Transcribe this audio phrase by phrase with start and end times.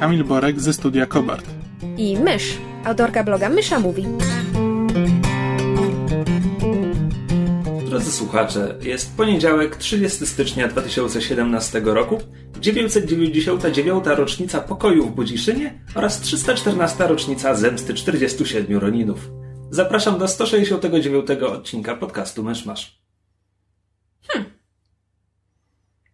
[0.00, 1.46] Kamil Borek ze studia Kobart.
[1.96, 4.06] i Mysz, autorka bloga Mysza Mówi.
[7.88, 12.18] Drodzy słuchacze, jest poniedziałek 30 stycznia 2017 roku,
[12.60, 14.04] 999.
[14.06, 17.06] rocznica pokoju w Budziszynie oraz 314.
[17.06, 19.30] rocznica zemsty 47 Roninów.
[19.70, 23.02] Zapraszam do 169 odcinka podcastu Myszmasz.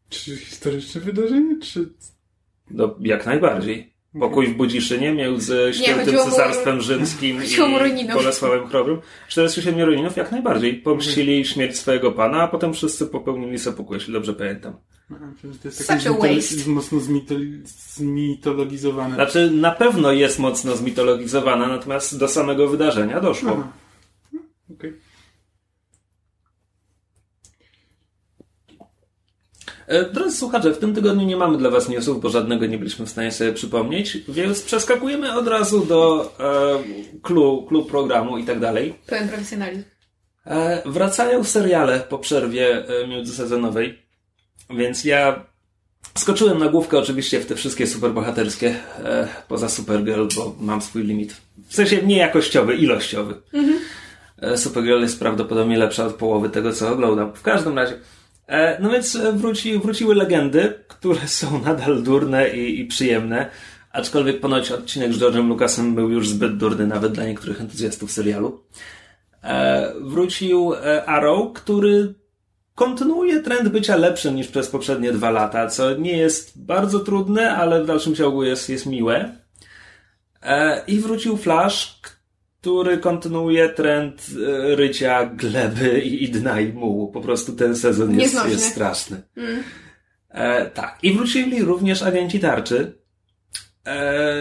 [0.09, 1.95] Czy historyczne wydarzenie, czy...
[2.71, 3.95] No, jak najbardziej.
[4.21, 7.37] Pokój w Budziszynie między Świętym mu- Cesarstwem Rzymskim
[7.71, 8.15] mu o i.
[8.15, 9.01] Bolesławem Chrobrym.
[9.29, 10.75] 47 Roninów jak najbardziej.
[10.75, 14.77] Pomścili śmierć swojego pana, a potem wszyscy popełnili seppuku, jeśli dobrze pamiętam.
[15.53, 16.71] Że to jest Such takie a waste.
[16.71, 17.01] mocno
[17.77, 19.15] zmitologizowane.
[19.15, 23.51] Znaczy, na pewno jest mocno zmitologizowana, natomiast do samego wydarzenia doszło.
[23.53, 23.69] Aha.
[24.75, 24.93] Okej.
[30.13, 33.11] Drodzy słuchacze, w tym tygodniu nie mamy dla Was newsów, bo żadnego nie byliśmy w
[33.11, 38.95] stanie sobie przypomnieć, więc przeskakujemy od razu do e, clue, clue programu i tak dalej.
[39.07, 39.83] Pełen profesjonalizm.
[40.47, 43.99] E, wracają seriale po przerwie e, międzysezonowej,
[44.71, 45.45] więc ja
[46.19, 51.37] skoczyłem na główkę oczywiście w te wszystkie superbohaterskie, e, poza Supergirl, bo mam swój limit.
[51.69, 53.35] W sensie nie jakościowy, ilościowy.
[54.39, 57.33] E, Supergirl jest prawdopodobnie lepsza od połowy tego, co oglądam.
[57.35, 57.99] W każdym razie.
[58.47, 63.51] E, no więc e, wróci, wróciły legendy, które są nadal durne i, i przyjemne.
[63.93, 68.61] Aczkolwiek ponoć odcinek z George'em Lucasem był już zbyt durny nawet dla niektórych entuzjastów serialu.
[69.43, 72.15] E, wrócił e, Arrow, który
[72.75, 77.83] kontynuuje trend bycia lepszym niż przez poprzednie dwa lata, co nie jest bardzo trudne, ale
[77.83, 79.37] w dalszym ciągu jest, jest miłe.
[80.43, 82.14] E, I wrócił Flash, który
[83.01, 84.27] kontynuuje trend
[84.73, 87.13] e, rycia gleby i, dna i mułu.
[87.13, 88.51] Po prostu ten sezon jest, Nieznośny.
[88.51, 89.23] jest straszny.
[90.29, 90.99] E, tak.
[91.03, 92.99] I wrócili również agenci tarczy,
[93.87, 94.35] e,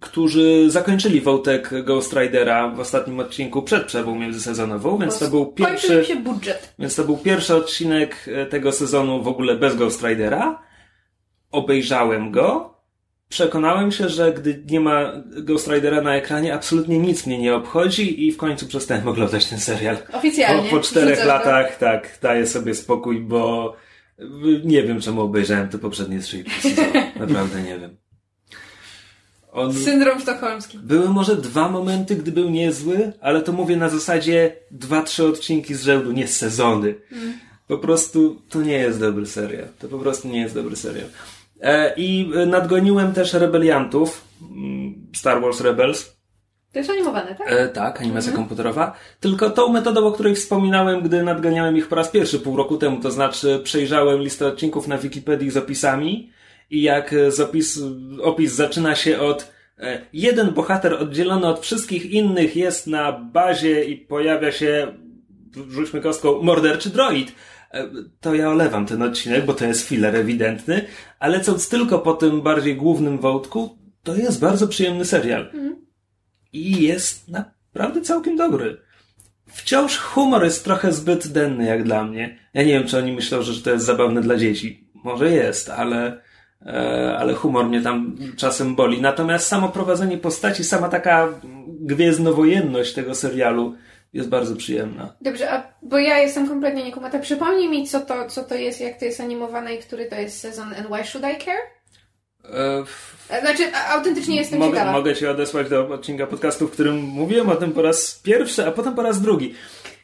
[0.00, 6.04] którzy zakończyli wątek Ghost Ridera w ostatnim odcinku przed przerwą międzysezonową, więc to był pierwszy,
[6.04, 6.74] się budżet.
[6.78, 10.62] więc to był pierwszy odcinek e, tego sezonu w ogóle bez Ghost Ridera.
[11.50, 12.77] Obejrzałem go.
[13.28, 18.26] Przekonałem się, że gdy nie ma Ghost Ridera na ekranie, absolutnie nic mnie nie obchodzi
[18.26, 19.96] i w końcu przestałem oglądać ten serial.
[20.12, 20.70] Oficjalnie.
[20.70, 21.32] Po, po czterech Rzucasz go.
[21.32, 23.76] latach, tak, daję sobie spokój, bo
[24.64, 26.44] nie wiem, czemu obejrzałem te poprzednie trzy.
[27.20, 27.96] Naprawdę nie wiem.
[29.52, 29.74] On...
[29.74, 30.78] Syndrom sztokholmski.
[30.78, 35.74] Były może dwa momenty, gdy był niezły, ale to mówię na zasadzie dwa, trzy odcinki
[35.74, 36.94] z rzędu, nie sezony.
[37.66, 39.68] Po prostu to nie jest dobry serial.
[39.78, 41.08] To po prostu nie jest dobry serial.
[41.60, 46.18] E, I nadgoniłem też rebeliantów, mm, Star Wars Rebels.
[46.72, 47.52] To jest animowane, tak?
[47.52, 48.96] E, tak, animacja komputerowa.
[49.20, 53.00] Tylko tą metodą, o której wspominałem, gdy nadganiałem ich po raz pierwszy pół roku temu,
[53.00, 56.30] to znaczy przejrzałem listę odcinków na Wikipedii z opisami
[56.70, 57.80] i jak z opis,
[58.22, 63.96] opis zaczyna się od e, jeden bohater oddzielony od wszystkich innych jest na bazie i
[63.96, 64.94] pojawia się,
[65.68, 67.32] rzućmy kostką, morderczy droid.
[67.74, 67.88] E,
[68.20, 70.84] To ja olewam ten odcinek, bo to jest filler ewidentny,
[71.18, 75.50] ale co tylko po tym bardziej głównym wątku, to jest bardzo przyjemny serial
[76.52, 78.76] i jest naprawdę całkiem dobry.
[79.46, 82.38] Wciąż humor jest trochę zbyt denny jak dla mnie.
[82.54, 84.88] Ja nie wiem, czy oni myślą, że to jest zabawne dla dzieci.
[85.04, 86.20] Może jest, ale,
[86.66, 89.00] e, ale humor mnie tam czasem boli.
[89.00, 91.28] Natomiast samo prowadzenie postaci, sama taka
[91.80, 93.74] gwiezdnowojenność tego serialu
[94.12, 95.14] jest bardzo przyjemna.
[95.20, 97.18] Dobrze, a bo ja jestem kompletnie niekumata.
[97.18, 100.40] Przypomnij mi, co to, co to jest, jak to jest animowane i który to jest
[100.40, 101.60] sezon and why should I care?
[102.44, 102.84] E,
[103.30, 104.92] E, Znaczy, autentycznie jestem mogę, ciekawa.
[104.92, 108.72] mogę Cię odesłać do odcinka podcastu, w którym mówiłem o tym po raz pierwszy, a
[108.72, 109.54] potem po raz drugi.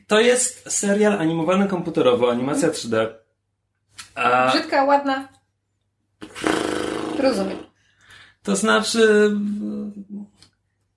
[0.06, 3.06] To jest serial animowany komputerowo, animacja 3D.
[4.14, 5.28] A, Brzydka, ładna.
[7.19, 7.58] Rozumiem.
[8.43, 9.31] to znaczy,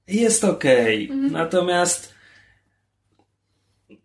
[0.08, 1.10] jest okej.
[1.32, 2.14] Natomiast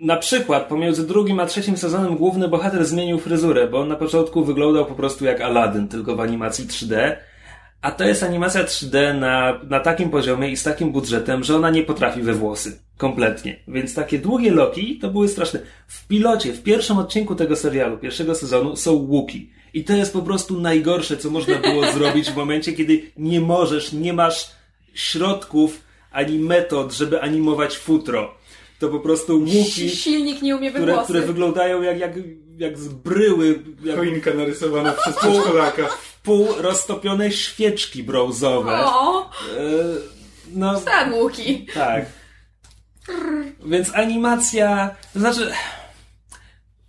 [0.02, 4.44] na przykład pomiędzy drugim a trzecim sezonem główny bohater zmienił fryzurę, bo on na początku
[4.44, 7.16] wyglądał po prostu jak Aladdin, tylko w animacji 3D.
[7.82, 11.70] A to jest animacja 3D na, na takim poziomie i z takim budżetem, że ona
[11.70, 12.78] nie potrafi we włosy.
[12.96, 13.56] Kompletnie.
[13.68, 15.60] Więc takie długie loki to były straszne.
[15.86, 19.50] W pilocie, w pierwszym odcinku tego serialu, pierwszego sezonu są łuki.
[19.74, 23.92] I to jest po prostu najgorsze, co można było zrobić w momencie, kiedy nie możesz,
[23.92, 24.50] nie masz
[24.94, 25.80] środków
[26.12, 28.34] ani metod, żeby animować futro.
[28.82, 32.12] To po prostu muki, Silnik nie umie które, które wyglądają jak, jak,
[32.58, 35.88] jak z bryły, jak Choinka narysowana przez przedszkolaka.
[36.22, 38.72] pół roztopione świeczki brązowe.
[38.84, 39.28] O, E,
[40.54, 41.66] no, tak, Łuki.
[41.74, 42.06] tak.
[43.66, 45.50] Więc animacja, to znaczy.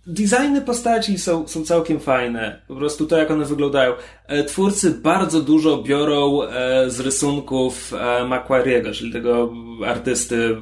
[0.06, 2.62] Designy postaci są, są całkiem fajne.
[2.68, 3.92] Po prostu to, jak one wyglądają.
[4.26, 9.52] E, Twórcy bardzo dużo biorą e, z rysunków e, Macquarie'ego, czyli tego
[9.86, 10.56] artysty,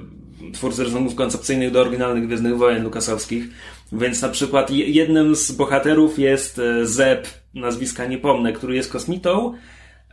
[0.52, 3.44] twórcy rysunków koncepcyjnych do oryginalnych Gwiezdnych Wojen Lukasowskich.
[3.93, 8.93] Więc na przykład je- jednym z bohaterów jest e, Zeb, nazwiska nie pomnę, który jest
[8.93, 9.54] kosmitą.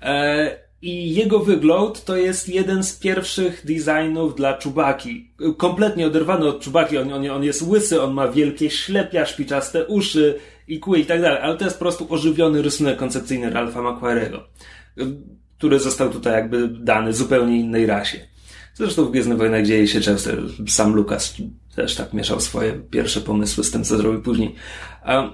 [0.01, 5.31] E, I jego wygląd to jest jeden z pierwszych designów dla Czubaki.
[5.57, 6.97] Kompletnie oderwany od Czubaki.
[6.97, 11.21] On, on, on jest łysy, on ma wielkie ślepia, szpiczaste uszy i kły i tak
[11.21, 11.39] dalej.
[11.41, 14.39] Ale to jest po prostu ożywiony rysunek koncepcyjny Ralpha Macquarie'ego,
[15.57, 18.17] który został tutaj jakby dany zupełnie innej rasie.
[18.79, 20.29] Zresztą w Gwiezdnych Wojnach dzieje się często.
[20.67, 21.35] Sam Lucas
[21.75, 24.55] też tak mieszał swoje pierwsze pomysły z tym, co zrobił później.
[25.03, 25.29] A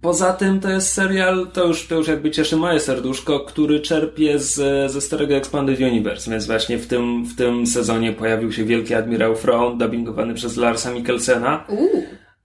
[0.00, 4.38] Poza tym to jest serial, to już, to już jakby cieszy moje serduszko, który czerpie
[4.38, 4.54] z,
[4.92, 9.34] ze starego Expanded Universe, więc właśnie w tym, w tym sezonie pojawił się Wielki Admirał
[9.34, 11.66] Thrawn, dubbingowany przez Larsa Mikkelsena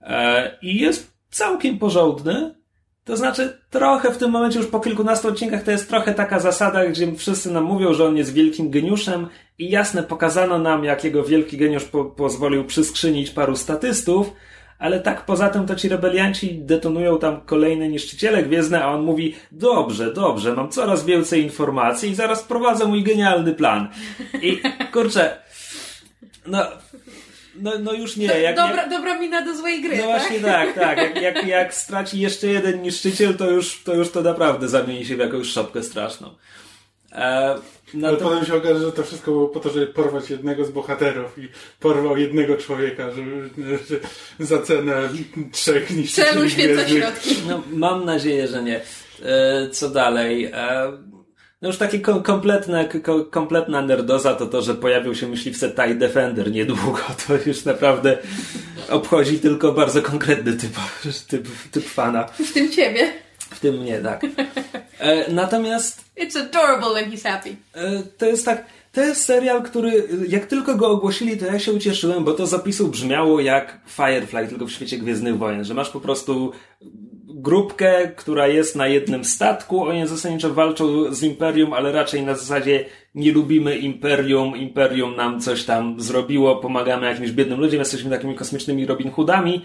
[0.00, 2.54] e, i jest całkiem porządny.
[3.08, 6.86] To znaczy, trochę w tym momencie, już po kilkunastu odcinkach, to jest trochę taka zasada,
[6.86, 9.26] gdzie wszyscy nam mówią, że on jest wielkim geniuszem
[9.58, 14.32] i jasne, pokazano nam, jak jego wielki geniusz po, pozwolił przyskrzynić paru statystów,
[14.78, 19.36] ale tak poza tym to ci rebelianci detonują tam kolejne niszczyciele gwiezdne, a on mówi,
[19.52, 23.88] dobrze, dobrze, mam coraz więcej informacji i zaraz prowadzę mój genialny plan.
[24.42, 24.60] I
[24.92, 25.38] kurczę,
[26.46, 26.58] no,
[27.60, 28.26] no, no już nie.
[28.26, 30.10] Jak, dobra, jak, dobra mina do złej gry, no tak?
[30.10, 30.98] właśnie tak, tak.
[30.98, 35.16] Jak, jak, jak straci jeszcze jeden niszczyciel, to już, to już to naprawdę zamieni się
[35.16, 36.30] w jakąś szopkę straszną.
[37.12, 37.54] E,
[37.94, 40.64] no Ale to, potem się okaże, że to wszystko było po to, żeby porwać jednego
[40.64, 41.48] z bohaterów i
[41.80, 43.50] porwał jednego człowieka, żeby,
[43.88, 43.96] że
[44.46, 45.08] za cenę
[45.52, 46.88] trzech niszczycieli Celu gwiezdnych.
[46.88, 47.36] środki.
[47.48, 48.80] no, mam nadzieję, że nie.
[49.22, 50.44] E, co dalej?
[50.44, 50.92] E,
[51.62, 55.94] no już takie kom- kompletne, ko- kompletna nerdoza to to, że pojawił się myśliwce TIE
[55.94, 56.98] Defender niedługo.
[57.26, 58.18] To już naprawdę
[58.90, 60.72] obchodzi tylko bardzo konkretny typ,
[61.30, 62.24] typ, typ fana.
[62.24, 63.12] W tym ciebie.
[63.38, 64.22] W tym mnie, tak.
[64.98, 67.56] E, natomiast It's adorable when he's happy.
[67.74, 68.64] E, To jest tak.
[68.92, 72.54] To jest serial, który jak tylko go ogłosili, to ja się ucieszyłem, bo to z
[72.54, 76.52] opisu brzmiało jak Firefly, tylko w świecie Gwiezdnych Wojen, że masz po prostu
[77.38, 82.84] grupkę, która jest na jednym statku, oni zasadniczo walczą z Imperium, ale raczej na zasadzie
[83.14, 88.86] nie lubimy Imperium, Imperium nam coś tam zrobiło, pomagamy jakimś biednym ludziom, jesteśmy takimi kosmicznymi
[88.86, 89.64] Robin Hoodami.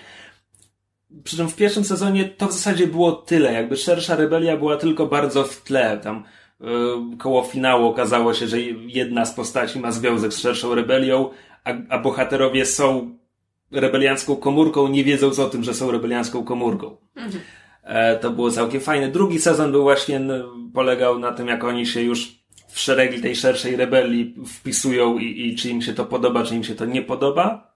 [1.24, 5.06] Przy czym w pierwszym sezonie to w zasadzie było tyle, jakby szersza rebelia była tylko
[5.06, 6.24] bardzo w tle, tam
[6.62, 6.66] y,
[7.18, 11.30] koło finału okazało się, że jedna z postaci ma związek z szerszą rebelią,
[11.64, 13.18] a, a bohaterowie są
[13.72, 16.98] rebeliancką komórką, nie wiedząc o tym, że są rebeliancką komórką.
[17.18, 17.62] E,
[18.21, 19.07] to było całkiem fajne.
[19.07, 20.21] Drugi sezon był właśnie,
[20.74, 25.56] polegał na tym, jak oni się już w szeregi tej szerszej rebelii wpisują i, i
[25.56, 27.74] czy im się to podoba, czy im się to nie podoba.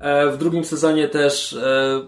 [0.00, 2.00] E, w drugim sezonie też e,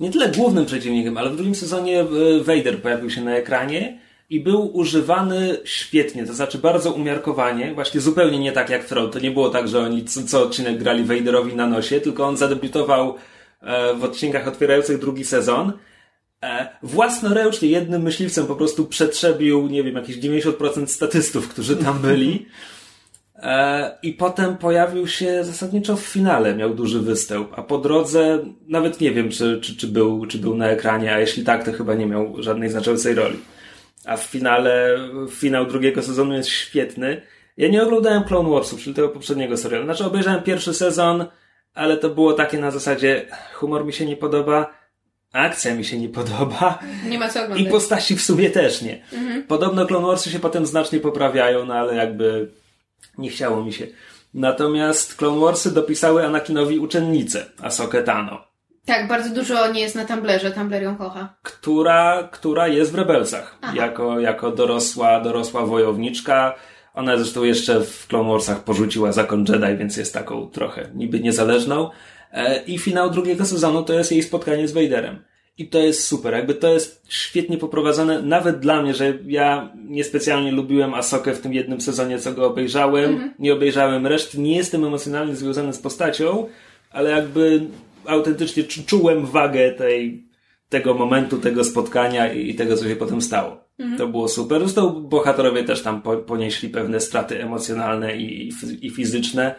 [0.00, 2.06] nie tyle głównym przeciwnikiem, ale w drugim sezonie e,
[2.44, 4.00] Vader pojawił się na ekranie
[4.30, 9.10] i był używany świetnie, to znaczy bardzo umiarkowanie, właśnie zupełnie nie tak jak Thrawn.
[9.10, 12.36] To nie było tak, że oni co, co odcinek grali Vaderowi na nosie, tylko on
[12.36, 13.14] zadebiutował
[13.60, 15.72] e, w odcinkach otwierających drugi sezon.
[16.42, 22.46] E, własnoręcznie jednym myśliwcem po prostu przetrzebił, nie wiem, jakieś 90% statystów, którzy tam byli.
[23.36, 29.00] E, I potem pojawił się zasadniczo w finale, miał duży występ, a po drodze nawet
[29.00, 31.94] nie wiem, czy, czy, czy, był, czy był na ekranie, a jeśli tak, to chyba
[31.94, 33.38] nie miał żadnej znaczącej roli.
[34.04, 34.98] A w finale,
[35.30, 37.22] finał drugiego sezonu jest świetny.
[37.56, 39.84] Ja nie oglądałem Clone Warsów, czyli tego poprzedniego serialu.
[39.84, 41.24] Znaczy obejrzałem pierwszy sezon,
[41.74, 44.83] ale to było takie na zasadzie humor mi się nie podoba,
[45.34, 47.68] akcja mi się nie podoba Nie ma co i oglądać.
[47.72, 49.02] postaci w sumie też nie.
[49.48, 52.50] Podobno Clone Warsy się potem znacznie poprawiają, no ale jakby
[53.18, 53.86] nie chciało mi się.
[54.34, 58.44] Natomiast Clone Warsy dopisały Anakinowi uczennicę, Asokę Tano,
[58.86, 60.50] Tak, bardzo dużo nie jest na Tumblerze.
[60.50, 61.34] Tumblr ją kocha.
[61.42, 63.58] która, która jest w Rebelsach.
[63.62, 63.72] Aha.
[63.76, 66.54] Jako, jako dorosła, dorosła wojowniczka.
[66.94, 71.90] Ona zresztą jeszcze w Clone Warsach porzuciła zakon Jedi, więc jest taką trochę niby niezależną.
[72.34, 75.18] E, I finał drugiego sezonu to jest jej spotkanie z Vaderem.
[75.58, 80.52] I to jest super, jakby to jest świetnie poprowadzone, nawet dla mnie, że ja niespecjalnie
[80.52, 83.34] lubiłem Asokę w tym jednym sezonie, co go obejrzałem.
[83.38, 86.46] Nie obejrzałem reszty, nie jestem emocjonalnie związany z postacią,
[86.90, 87.60] ale jakby
[88.06, 90.28] autentycznie czu- czułem wagę tej,
[90.68, 93.64] tego momentu, tego spotkania i tego, co się potem stało.
[93.78, 93.98] Mhm.
[93.98, 94.60] To było super.
[94.60, 99.54] Zresztą bohaterowie też tam ponieśli pewne straty emocjonalne i, i fizyczne.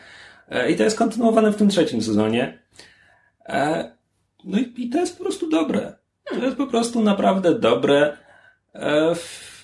[0.49, 2.64] E, I to jest kontynuowane w tym trzecim sezonie.
[3.45, 3.91] E,
[4.43, 5.93] no i, to jest po prostu dobre.
[6.29, 8.17] To jest po prostu naprawdę dobre.
[8.75, 9.15] E,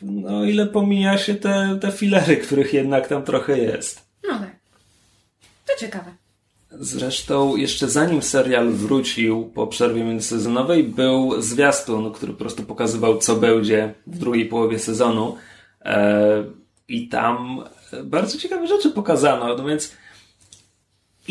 [0.02, 4.06] no ile pomija się te, te filery, których jednak tam trochę jest.
[4.28, 4.56] No tak.
[5.68, 6.12] To ciekawe.
[6.72, 13.36] Zresztą jeszcze zanim serial wrócił po przerwie międzysezonowej, był zwiastun, który po prostu pokazywał, co
[13.36, 15.38] będzie w drugiej połowie sezonu.
[15.86, 16.44] E,
[16.88, 17.64] I tam
[18.04, 19.56] bardzo ciekawe rzeczy pokazano.
[19.56, 19.94] No więc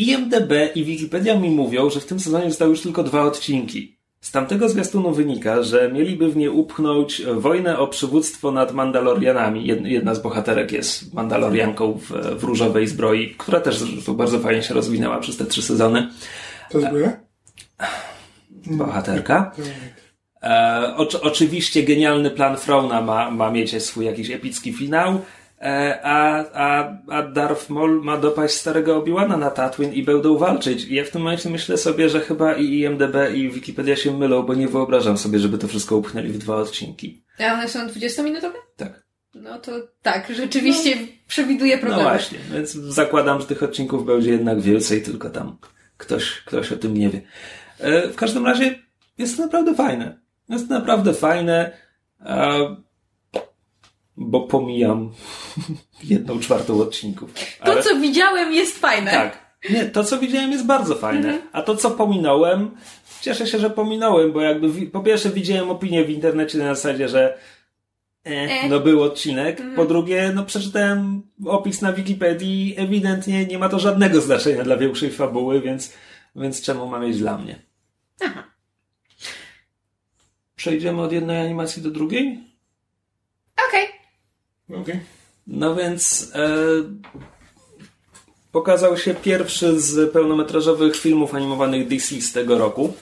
[0.01, 3.97] IMDB i Wikipedia mi mówią, że w tym sezonie zostały już tylko dwa odcinki.
[4.21, 9.67] Z tamtego zwiastunu wynika, że mieliby w nie upchnąć wojnę o przywództwo nad Mandalorianami.
[9.83, 15.19] Jedna z bohaterek jest Mandalorianką w, w różowej zbroi, która też bardzo fajnie się rozwinęła
[15.19, 16.09] przez te trzy sezony.
[16.71, 17.19] To zbroja?
[18.65, 19.51] Bohaterka.
[20.43, 25.21] E, oczywiście genialny plan Frona ma, ma mieć swój jakiś epicki finał.
[25.61, 30.85] E, a, a, a Darth Maul ma dopaść starego Obi-Wana na Tatooine i będą walczyć.
[30.85, 34.43] I ja w tym momencie myślę sobie, że chyba i IMDB i Wikipedia się mylą,
[34.43, 37.23] bo nie wyobrażam sobie, żeby to wszystko upchnęli w dwa odcinki.
[37.39, 38.53] A one są 20-minutowe?
[38.77, 39.03] Tak.
[39.35, 42.03] No to tak, rzeczywiście no, przewiduje no problemy.
[42.03, 45.57] No właśnie, więc zakładam, że tych odcinków będzie jednak więcej, tylko tam
[45.97, 47.21] ktoś, ktoś o tym nie wie.
[47.79, 48.79] E, w każdym razie
[49.17, 50.19] jest to naprawdę fajne.
[50.49, 51.71] Jest to naprawdę fajne
[54.25, 55.11] bo pomijam
[56.03, 57.33] jedną czwartą odcinków.
[57.59, 57.75] Ale...
[57.75, 59.11] To, co widziałem, jest fajne.
[59.11, 59.51] Tak.
[59.69, 61.29] Nie, to, co widziałem, jest bardzo fajne.
[61.29, 61.49] Mhm.
[61.51, 62.71] A to, co pominąłem,
[63.21, 67.37] cieszę się, że pominąłem, bo jakby po pierwsze widziałem opinię w internecie na zasadzie, że
[68.25, 68.69] e, e.
[68.69, 69.59] no był odcinek.
[69.59, 69.75] Mhm.
[69.75, 75.11] Po drugie, no przeczytałem opis na Wikipedii ewidentnie nie ma to żadnego znaczenia dla większej
[75.11, 75.93] fabuły, więc,
[76.35, 77.59] więc czemu ma mieć dla mnie?
[78.21, 78.43] Aha.
[80.55, 82.50] Przejdziemy od jednej animacji do drugiej?
[85.47, 86.49] No więc e,
[88.51, 92.93] pokazał się pierwszy z pełnometrażowych filmów animowanych DC z tego roku.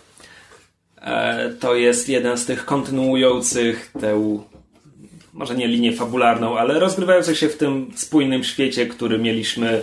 [1.02, 4.42] E, to jest jeden z tych kontynuujących tę,
[5.34, 9.82] może nie linię fabularną, ale rozgrywających się w tym spójnym świecie, który mieliśmy,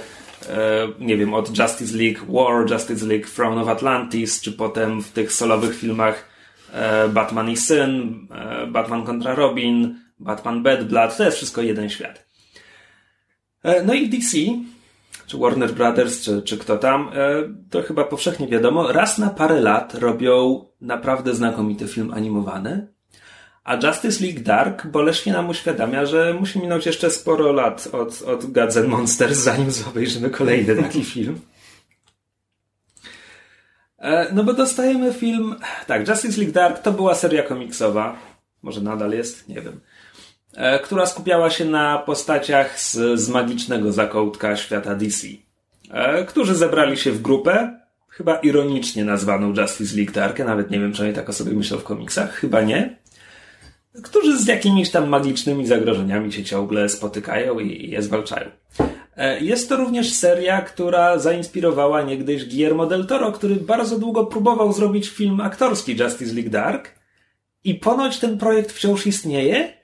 [0.49, 5.13] e, nie wiem, od Justice League War, Justice League Throne of Atlantis, czy potem w
[5.13, 6.29] tych solowych filmach
[6.73, 11.91] e, Batman i Syn, e, Batman kontra Robin, Batman Bad Blood, to jest wszystko jeden
[11.91, 12.27] świat.
[13.63, 14.39] E, no i DC,
[15.27, 17.13] czy Warner Brothers, czy, czy kto tam, e,
[17.71, 22.97] to chyba powszechnie wiadomo, raz na parę lat robią naprawdę znakomity film animowany,
[23.65, 28.53] a Justice League Dark boleśnie nam uświadamia, że musi minąć jeszcze sporo lat od, od
[28.53, 31.41] Gods and Monsters, zanim obejrzymy kolejny taki film.
[33.99, 35.57] E, no bo dostajemy film.
[35.87, 38.17] Tak, Justice League Dark to była seria komiksowa.
[38.63, 39.81] Może nadal jest, nie wiem.
[40.57, 45.27] E, która skupiała się na postaciach z, z magicznego zakątka świata DC,
[45.91, 50.93] e, którzy zebrali się w grupę, chyba ironicznie nazwaną Justice League Dark, nawet nie wiem,
[50.93, 52.97] czy oni tak o sobie myślą w komiksach, chyba nie,
[54.03, 58.51] którzy z jakimiś tam magicznymi zagrożeniami się ciągle spotykają i, i je zwalczają.
[59.17, 64.73] E, jest to również seria, która zainspirowała niegdyś Guillermo del Toro, który bardzo długo próbował
[64.73, 66.91] zrobić film aktorski Justice League Dark
[67.65, 69.77] i ponoć ten projekt wciąż istnieje,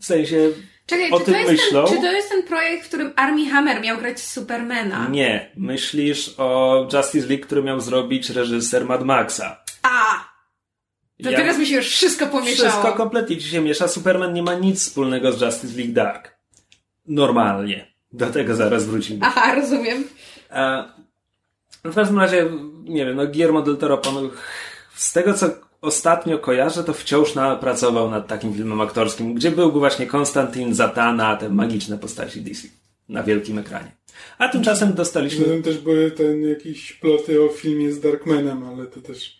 [0.00, 0.50] w sensie
[0.86, 1.84] Czekaj, o tym myślą.
[1.84, 5.08] Ten, czy to jest ten projekt, w którym Armie Hammer miał grać Supermana?
[5.08, 5.52] Nie.
[5.56, 9.64] Myślisz o Justice League, który miał zrobić reżyser Mad Maxa.
[9.82, 10.28] A!
[11.22, 11.38] To ja...
[11.38, 12.70] teraz mi się już wszystko pomieszało.
[12.70, 13.88] Wszystko kompletnie ci się miesza.
[13.88, 16.38] Superman nie ma nic wspólnego z Justice League Dark.
[17.06, 17.92] Normalnie.
[18.12, 19.20] Do tego zaraz wrócimy.
[19.22, 20.04] Aha, rozumiem.
[20.50, 20.84] A,
[21.84, 22.50] w każdym razie,
[22.84, 24.02] nie wiem, no Guillermo del Toro,
[24.94, 29.78] z tego co ostatnio kojarzę, to wciąż na, pracował nad takim filmem aktorskim, gdzie byłby
[29.78, 32.68] właśnie Konstantin, Zatana, te magiczne postaci DC
[33.08, 33.92] na wielkim ekranie.
[34.38, 35.44] A tymczasem dostaliśmy...
[35.44, 39.38] Zatem też były ten jakieś ploty o filmie z Darkmanem, ale to też...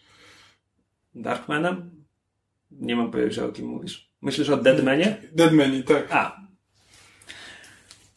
[1.15, 1.91] Darkmanem?
[2.71, 4.11] Nie mam pojęcia o kim mówisz.
[4.23, 5.23] Myślisz o Deadmanie?
[5.33, 6.07] Deadmanie, tak.
[6.11, 6.41] A.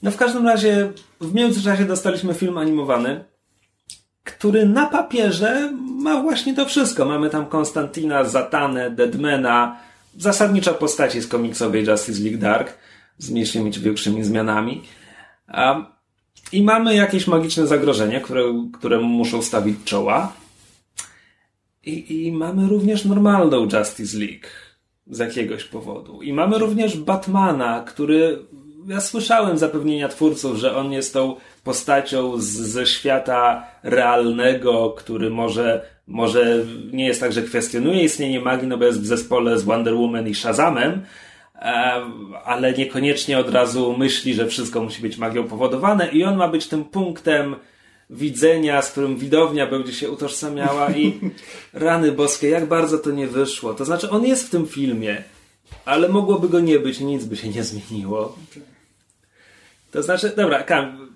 [0.01, 3.25] No w każdym razie w międzyczasie dostaliśmy film animowany,
[4.23, 7.05] który na papierze ma właśnie to wszystko.
[7.05, 9.79] Mamy tam Konstantina, Zatanę, Deadmana,
[10.17, 12.77] zasadniczo postaci z komiksowej Justice League Dark
[13.17, 14.81] z mniejszymi czy większymi zmianami.
[16.51, 20.33] I mamy jakieś magiczne zagrożenie, które, któremu muszą stawić czoła.
[21.83, 24.47] I, I mamy również normalną Justice League
[25.07, 26.21] z jakiegoś powodu.
[26.21, 28.39] I mamy również Batmana, który
[28.87, 35.85] ja słyszałem zapewnienia twórców, że on jest tą postacią z, ze świata realnego, który może,
[36.07, 39.95] może nie jest tak, że kwestionuje istnienie magii, no bo jest w zespole z Wonder
[39.95, 41.01] Woman i Shazamem,
[42.45, 46.67] ale niekoniecznie od razu myśli, że wszystko musi być magią powodowane i on ma być
[46.67, 47.55] tym punktem
[48.09, 51.19] widzenia, z którym widownia będzie się utożsamiała i
[51.73, 53.73] rany boskie, jak bardzo to nie wyszło.
[53.73, 55.23] To znaczy, on jest w tym filmie,
[55.85, 58.37] ale mogłoby go nie być, nic by się nie zmieniło.
[59.91, 61.09] To znaczy, dobra, Kam,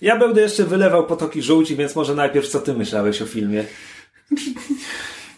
[0.00, 3.64] ja będę jeszcze wylewał potoki żółci, więc może najpierw co ty myślałeś o filmie?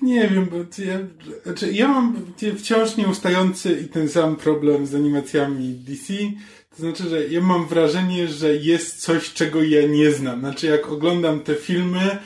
[0.03, 0.99] Nie wiem, bo ja,
[1.43, 2.17] znaczy ja mam
[2.59, 6.15] wciąż nieustający i ten sam problem z animacjami DC.
[6.71, 10.41] To znaczy, że ja mam wrażenie, że jest coś, czego ja nie znam.
[10.41, 12.19] Znaczy, jak oglądam te filmy,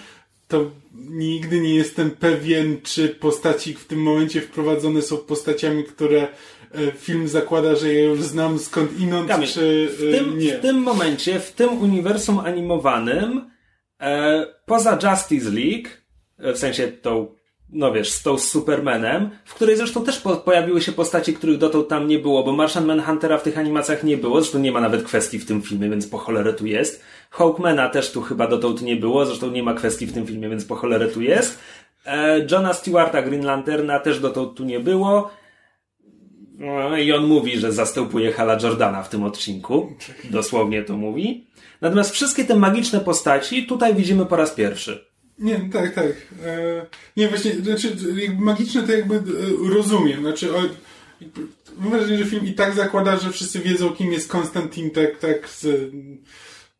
[0.48, 6.92] to nigdy nie jestem pewien, czy postaci w tym momencie wprowadzone są postaciami, które e,
[6.92, 10.58] film zakłada, że ja już znam skąd inąd, Kamil, czy w tym, e, nie.
[10.58, 13.50] W tym momencie, w tym uniwersum animowanym,
[14.00, 15.88] e, poza Justice League,
[16.38, 17.34] w sensie tą
[17.74, 21.88] no wiesz, z tą Supermanem, w której zresztą też po pojawiły się postaci, których dotąd
[21.88, 25.02] tam nie było, bo Martian Manhuntera w tych animacjach nie było, zresztą nie ma nawet
[25.02, 27.02] kwestii w tym filmie, więc po cholerę tu jest.
[27.30, 30.64] Hawkmana też tu chyba dotąd nie było, zresztą nie ma kwestii w tym filmie, więc
[30.64, 31.58] po cholerę tu jest.
[32.06, 35.30] E, Johna Stewarta Green Lanterna też dotąd tu nie było.
[36.58, 39.92] No, I on mówi, że zastępuje Hala Jordana w tym odcinku.
[40.30, 41.46] Dosłownie to mówi.
[41.80, 45.13] Natomiast wszystkie te magiczne postaci tutaj widzimy po raz pierwszy.
[45.38, 46.12] Nie, tak, tak.
[46.44, 46.86] E,
[47.16, 49.20] nie, właśnie, znaczy, jakby magiczne to jakby e,
[49.74, 50.20] rozumiem.
[50.20, 50.62] Znaczy, o,
[51.78, 55.48] mam wrażenie, że film i tak zakłada, że wszyscy wiedzą, kim jest Konstantin, tak, tak
[55.48, 55.92] z,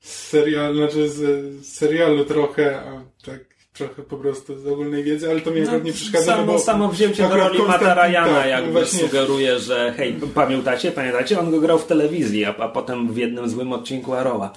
[0.01, 5.41] z serialu, znaczy z, serialu trochę, a tak trochę po prostu z ogólnej wiedzy, ale
[5.41, 6.25] to mnie no, nie przeszkadza.
[6.25, 8.99] Samo, bo samo wzięcie do roli Mata Ryana tak, jakby właśnie...
[8.99, 13.49] sugeruje, że hej, pamiętacie, pamiętacie, on go grał w telewizji, a, a potem w jednym
[13.49, 14.53] złym odcinku Arowa.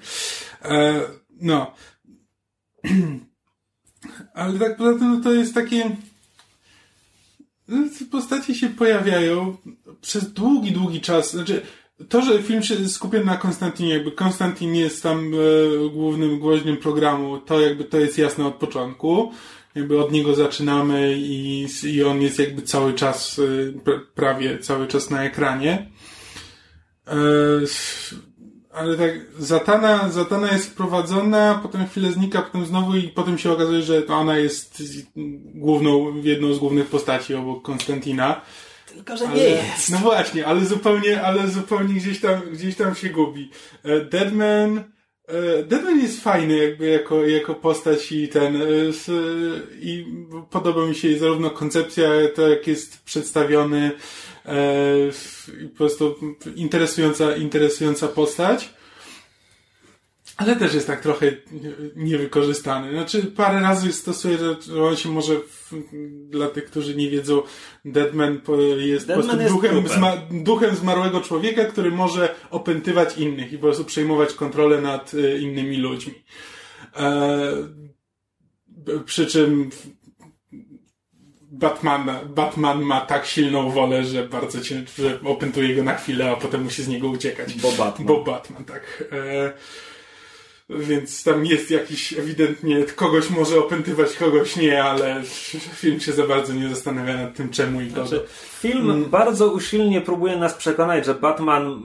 [0.64, 1.00] e,
[1.40, 1.72] no.
[4.38, 5.96] Ale tak poza tym no to jest takie...
[7.68, 9.56] No, postacie się pojawiają
[10.00, 11.30] przez długi, długi czas.
[11.32, 11.62] Znaczy,
[12.08, 17.38] to, że film się skupia na Konstantinie, jakby Konstantin jest tam e, głównym gwoździem programu,
[17.38, 19.32] to jakby to jest jasne od początku.
[19.74, 25.10] Jakby od niego zaczynamy i, i on jest jakby cały czas, e, prawie cały czas
[25.10, 25.90] na ekranie.
[27.06, 27.16] E,
[28.78, 33.82] ale tak, Zatana, Zatana jest wprowadzona, potem chwilę znika, potem znowu i potem się okazuje,
[33.82, 34.82] że to ona jest
[35.54, 38.40] główną, jedną z głównych postaci obok Konstantina.
[38.86, 39.90] Tylko, że ale, nie jest.
[39.90, 43.50] No właśnie, ale zupełnie, ale zupełnie gdzieś tam, gdzieś tam się gubi.
[43.84, 48.66] E, Deadman, e, Deadman jest fajny jakby jako, jako postać i ten, e,
[49.80, 50.06] i
[50.50, 53.90] podoba mi się zarówno koncepcja, to jak jest przedstawiony,
[55.70, 56.14] po prostu
[56.56, 58.70] interesująca, interesująca postać.
[60.36, 61.32] Ale też jest tak trochę
[61.96, 62.92] niewykorzystany.
[62.92, 65.36] Znaczy, parę razy stosuje, że on się może,
[66.28, 67.42] dla tych, którzy nie wiedzą,
[67.84, 68.40] Deadman
[68.78, 73.62] jest Deadman po prostu duchem, zma, duchem zmarłego człowieka, który może opętywać innych i po
[73.62, 76.14] prostu przejmować kontrolę nad e, innymi ludźmi.
[76.96, 77.52] E,
[79.04, 79.70] przy czym
[81.50, 86.36] Batman, Batman ma tak silną wolę, że bardzo cię, że opętuje go na chwilę, a
[86.36, 87.54] potem musi z niego uciekać.
[87.54, 88.06] Bo Batman.
[88.06, 89.04] Bo Batman, tak.
[89.12, 89.52] E,
[90.70, 95.22] więc tam jest jakiś ewidentnie, kogoś może opętywać, kogoś nie, ale
[95.74, 98.24] film się za bardzo nie zastanawia nad tym czemu i znaczy,
[98.60, 99.04] Film mm.
[99.04, 101.82] bardzo usilnie próbuje nas przekonać, że Batman,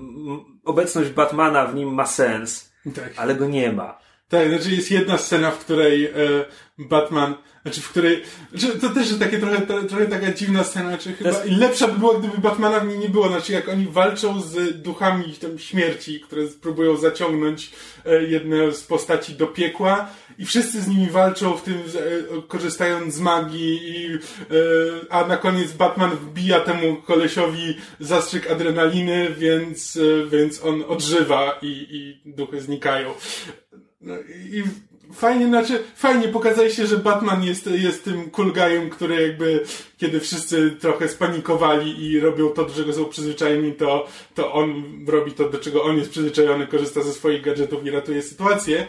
[0.65, 3.13] obecność Batmana w nim ma sens, tak.
[3.17, 3.99] ale go nie ma.
[4.29, 6.11] Tak, znaczy jest jedna scena, w której e,
[6.77, 8.21] Batman znaczy, w której...
[8.53, 11.45] Znaczy, to też jest takie trochę, trochę taka dziwna scena, znaczy chyba jest...
[11.45, 15.33] lepsza by była, gdyby Batmana w niej nie było, znaczy jak oni walczą z duchami
[15.33, 17.71] tam śmierci, które próbują zaciągnąć
[18.05, 23.13] e, jedne z postaci do piekła i wszyscy z nimi walczą w tym, e, korzystając
[23.13, 24.17] z magii i, e,
[25.09, 29.99] a na koniec Batman wbija temu kolesiowi zastrzyk adrenaliny, więc,
[30.31, 33.13] więc on odżywa i, i duchy znikają.
[34.01, 34.13] No
[34.51, 34.63] i
[35.13, 39.63] fajnie, znaczy, fajnie pokazaliście, że Batman jest, jest tym cool guyem, który jakby,
[39.97, 45.31] kiedy wszyscy trochę spanikowali i robią to, do czego są przyzwyczajeni, to, to on robi
[45.31, 48.87] to, do czego on jest przyzwyczajony, korzysta ze swoich gadżetów i ratuje sytuację.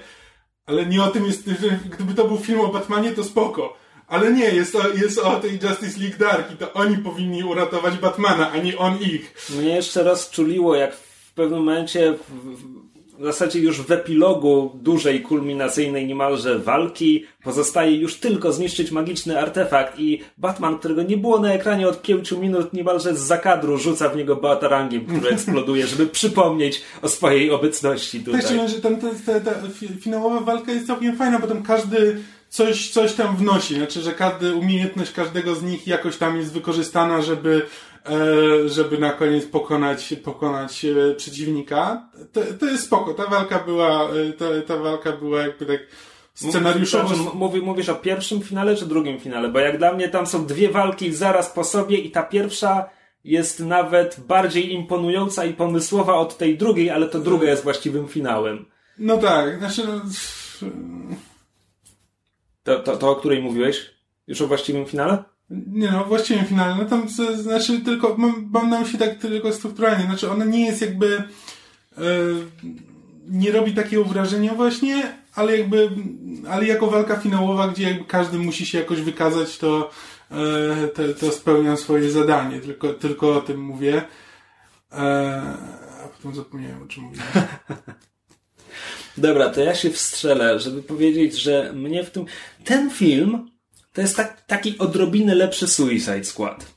[0.66, 1.50] Ale nie o tym jest,
[1.90, 3.77] gdyby to był film o Batmanie, to spoko.
[4.07, 7.98] Ale nie, jest o, jest o tej Justice League Dark i to oni powinni uratować
[7.98, 9.50] Batmana, a nie on ich.
[9.59, 12.84] Mnie jeszcze raz czuliło, jak w pewnym momencie w
[13.20, 20.20] zasadzie już w epilogu dużej, kulminacyjnej niemalże walki pozostaje już tylko zniszczyć magiczny artefakt i
[20.38, 24.37] Batman, którego nie było na ekranie od pięciu minut, niemalże z zakadru rzuca w niego
[24.37, 28.42] batarangiem, który eksploduje, żeby przypomnieć o swojej obecności tutaj.
[28.42, 29.55] Tak, że tam ta, ta, ta
[30.00, 32.16] finałowa walka jest całkiem fajna, bo tam każdy
[32.48, 33.74] coś, coś tam wnosi.
[33.74, 37.66] Znaczy, że każdy, umiejętność każdego z nich jakoś tam jest wykorzystana, żeby
[38.67, 42.09] żeby na koniec pokonać, pokonać e, przeciwnika.
[42.33, 43.14] To, to jest spoko.
[43.14, 45.81] Ta walka była, e, ta, ta walka była jakby tak
[46.35, 47.33] scenariuszowo...
[47.35, 49.49] Mówisz, mówisz o pierwszym finale czy drugim finale?
[49.49, 52.90] Bo jak dla mnie tam są dwie walki zaraz po sobie i ta pierwsza
[53.25, 58.67] jest nawet bardziej imponująca i pomysłowa od tej drugiej, ale to druga jest właściwym finałem.
[58.99, 59.83] No tak, znaczy...
[59.87, 60.01] No...
[62.62, 63.90] To, to, to o której mówiłeś?
[64.27, 65.25] Już o właściwym finale?
[65.50, 66.83] Nie no, właściwie finalnie.
[66.83, 70.04] No tam to, znaczy tylko, mam, mam na myśli tak tylko strukturalnie.
[70.04, 71.22] Znaczy ona nie jest jakby
[71.98, 72.04] yy,
[73.28, 75.90] nie robi takiego wrażenia właśnie, ale jakby
[76.50, 79.90] ale jako walka finałowa, gdzie jakby każdy musi się jakoś wykazać, to
[80.30, 82.61] yy, to, to spełnia swoje zadanie.
[82.61, 83.92] Tylko, tylko o tym mówię.
[84.92, 84.98] Yy,
[86.04, 87.26] a potem zapomniałem o czym mówiłem.
[89.16, 92.24] Dobra, to ja się wstrzelę, żeby powiedzieć, że mnie w tym...
[92.64, 93.50] Ten film
[93.94, 96.74] to jest tak, taki odrobinę lepszy Suicide Squad.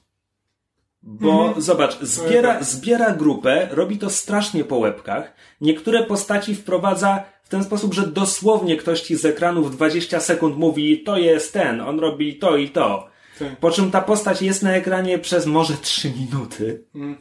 [1.02, 1.62] Bo -hmm.
[1.62, 2.64] zobacz, zbiera, tak.
[2.64, 5.34] zbiera grupę, robi to strasznie po łebkach.
[5.62, 10.58] Niektóre postaci wprowadza w ten sposób, że dosłownie ktoś ci z ekranu w 20 sekund
[10.58, 13.10] mówi, to jest ten, on robi to i to.
[13.40, 13.60] Tak.
[13.60, 16.86] Po czym ta postać jest na ekranie przez może 3 minuty.
[16.96, 17.18] Mm.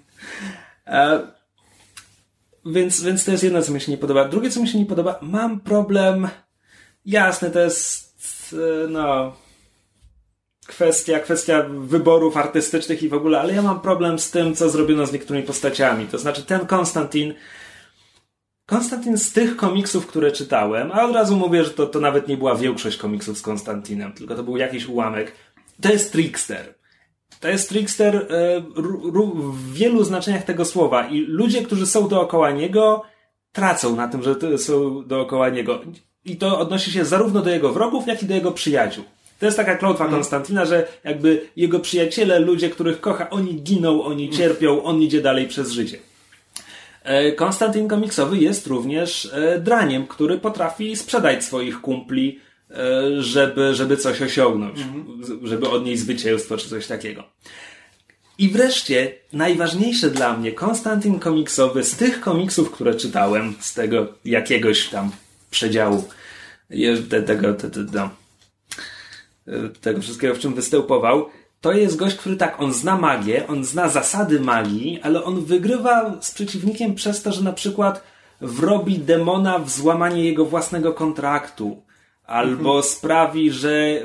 [0.87, 1.20] E,
[2.66, 4.28] więc, więc to jest jedno, co mi się nie podoba.
[4.28, 6.28] Drugie, co mi się nie podoba, mam problem.
[7.04, 8.54] Jasne, to jest,
[8.85, 9.32] e, no,
[10.66, 15.07] kwestia, kwestia wyborów artystycznych i w ogóle, ale ja mam problem z tym, co zrobiono
[15.07, 16.07] z niektórymi postaciami.
[16.07, 17.35] To znaczy ten Konstantin,
[18.66, 22.37] Konstantin z tych komiksów, które czytałem, a od razu mówię, że to, to nawet nie
[22.37, 25.33] była większość komiksów z Konstantinem, tylko to był jakiś ułamek,
[25.81, 26.74] to jest trickster.
[27.40, 28.61] To jest trickster e,
[29.44, 33.02] w wielu znaczeniach tego słowa i ludzie, którzy są dookoła niego,
[33.52, 35.81] tracą na tym, że są dookoła niego.
[36.24, 39.05] I to odnosi się zarówno do jego wrogów, jak i do jego przyjaciół.
[39.38, 40.16] To jest taka klątwa mm.
[40.16, 45.49] Konstantina, że jakby jego przyjaciele, ludzie, których kocha, oni giną, oni cierpią, on idzie dalej
[45.49, 45.99] przez życie.
[47.03, 52.77] E, Konstantin komiksowy jest również e, draniem, który potrafi sprzedać swoich kumpli, e,
[53.22, 55.22] żeby, żeby coś osiągnąć, mm.
[55.42, 57.25] żeby odnieść zwycięstwo czy coś takiego.
[58.38, 64.88] I wreszcie, najważniejsze dla mnie, Konstantin komiksowy z tych komiksów, które czytałem, z tego jakiegoś
[64.88, 65.11] tam
[65.51, 66.05] przedziału,
[67.11, 68.11] tego, tego, tego
[69.80, 71.26] tego wszystkiego, w czym występował,
[71.61, 76.16] to jest gość, który tak, on zna magię, on zna zasady magii, ale on wygrywa
[76.20, 78.04] z przeciwnikiem przez to, że na przykład
[78.40, 81.82] wrobi demona w złamanie jego własnego kontraktu.
[82.26, 82.82] Albo mhm.
[82.82, 84.02] sprawi, że y,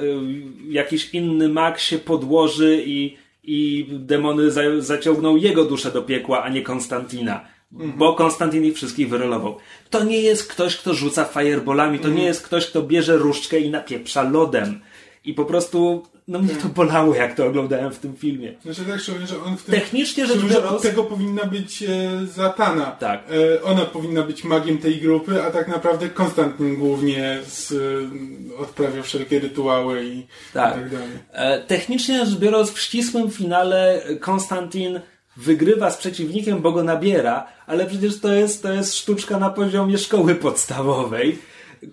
[0.69, 6.49] jakiś inny mag się podłoży i, i demony za, zaciągną jego duszę do piekła, a
[6.49, 7.45] nie Konstantina.
[7.73, 7.93] Mhm.
[7.97, 9.57] Bo Konstantin ich wszystkich wyrelował.
[9.89, 12.27] To nie jest ktoś, kto rzuca fireballami, to nie mhm.
[12.27, 14.81] jest ktoś, kto bierze różdżkę i napieprza lodem.
[15.25, 18.53] I po prostu, no mnie to bolało, jak to oglądałem w tym filmie.
[18.63, 19.75] Znaczy tak, że on w tym...
[19.75, 20.71] Technicznie rzecz biorąc...
[20.71, 21.87] od tego powinna być e,
[22.25, 22.85] Zatana.
[22.85, 23.23] Tak.
[23.57, 29.03] E, ona powinna być magiem tej grupy, a tak naprawdę Konstantyn głównie z, e, odprawia
[29.03, 31.09] wszelkie rytuały i tak, i tak dalej.
[31.31, 34.99] E, technicznie rzecz biorąc, w ścisłym finale Konstantin
[35.37, 39.97] wygrywa z przeciwnikiem, bo go nabiera, ale przecież to jest, to jest sztuczka na poziomie
[39.97, 41.37] szkoły podstawowej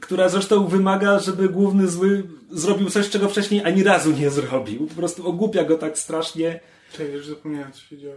[0.00, 4.86] która zresztą wymaga, żeby główny zły zrobił coś, czego wcześniej ani razu nie zrobił.
[4.86, 6.60] Po prostu ogłupia go tak strasznie.
[6.92, 8.16] Czekaj, już zapomniałem, co się działo.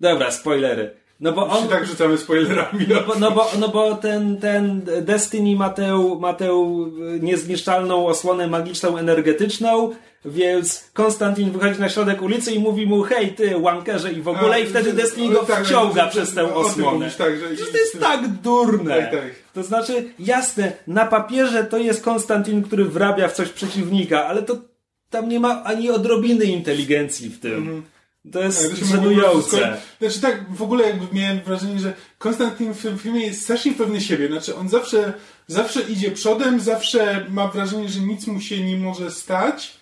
[0.00, 0.99] Dobra, spoilery.
[1.20, 1.68] No bo on...
[1.68, 2.86] tak rzucamy spoilerami.
[2.88, 6.48] No bo, no bo, no bo ten, ten Destiny ma tę, ma tę
[7.20, 13.58] niezniszczalną osłonę magiczną, energetyczną, więc Konstantin wychodzi na środek ulicy i mówi mu hej ty,
[13.58, 17.10] łankerze i w ogóle A, i wtedy Destiny go tak, wciąga przez tę osłonę.
[17.18, 17.66] Tak, że...
[17.72, 18.96] to jest tak durne.
[18.96, 19.30] Tak, tak.
[19.54, 24.56] To znaczy, jasne, na papierze to jest Konstantin, który wrabia w coś przeciwnika, ale to
[25.10, 27.54] tam nie ma ani odrobiny inteligencji w tym.
[27.54, 27.82] Mhm.
[28.32, 29.80] To jest żenujące.
[30.00, 34.00] Znaczy tak, w ogóle jakby miałem wrażenie, że Konstantin w tym filmie jest strasznie pewny
[34.00, 34.28] siebie.
[34.28, 35.12] Znaczy on zawsze,
[35.46, 39.76] zawsze idzie przodem, zawsze ma wrażenie, że nic mu się nie może stać,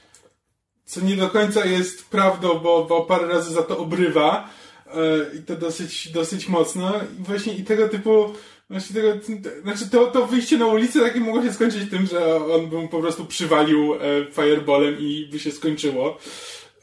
[0.84, 4.50] co nie do końca jest prawdą, bo, bo parę razy za to obrywa
[4.86, 6.92] e, i to dosyć, dosyć mocno.
[7.20, 8.34] I właśnie i tego typu
[8.70, 9.24] Właśnie tego,
[9.62, 12.88] znaczy to, to wyjście na ulicę takie mogło się skończyć tym, że on by mu
[12.88, 13.98] po prostu przywalił e,
[14.32, 16.18] fireballem i by się skończyło.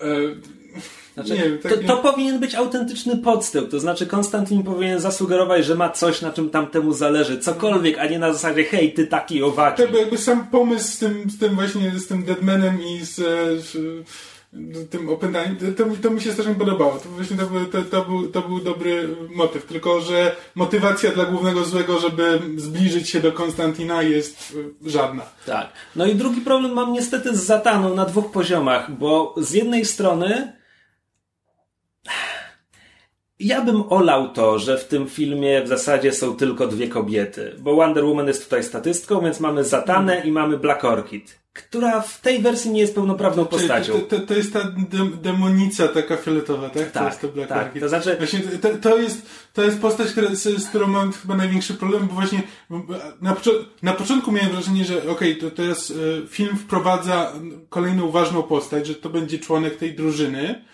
[0.02, 0.06] E,
[1.16, 5.66] Znaczy, Nie wiem, to, takie- to powinien być autentyczny podstył, to znaczy Konstantin powinien zasugerować,
[5.66, 9.44] że ma coś, na czym tamtemu zależy, cokolwiek, a nie na zasadzie hej, ty taki
[9.44, 9.84] owaki.
[9.84, 13.24] To jakby sam pomysł z tym, z tym właśnie, z tym Deadmanem i z, e,
[13.62, 13.78] z
[14.90, 16.92] tym opętaniem, to, to, mi- się strasznie podobało.
[16.98, 21.26] To właśnie to, był- to, to, był, to był dobry motyw, tylko że motywacja dla
[21.26, 25.24] głównego złego, żeby zbliżyć się do Konstantina jest e, żadna.
[25.46, 25.68] Tak.
[25.96, 30.54] No i drugi problem mam niestety z Zataną na dwóch poziomach, bo z jednej strony
[33.40, 37.76] ja bym olał to, że w tym filmie w zasadzie są tylko dwie kobiety, bo
[37.76, 42.40] Wonder Woman jest tutaj statystką, więc mamy Zatanę i mamy Black Orchid, która w tej
[42.42, 43.94] wersji nie jest pełnoprawną postacią.
[43.94, 46.92] Czyli To, to, to jest ta dem, demonica taka fioletowa, tak?
[46.92, 47.66] to Tak, jest to Black tak.
[47.68, 47.82] Orchid.
[47.82, 51.36] To znaczy- Właśnie to, to, jest, to jest postać, która, z, z którą mam chyba
[51.36, 52.44] największy problem, bo właśnie
[53.22, 53.36] na,
[53.84, 57.34] na początku miałem wrażenie, że okej, to teraz e, film wprowadza
[57.70, 60.66] kolejną ważną postać, że to będzie członek tej drużyny,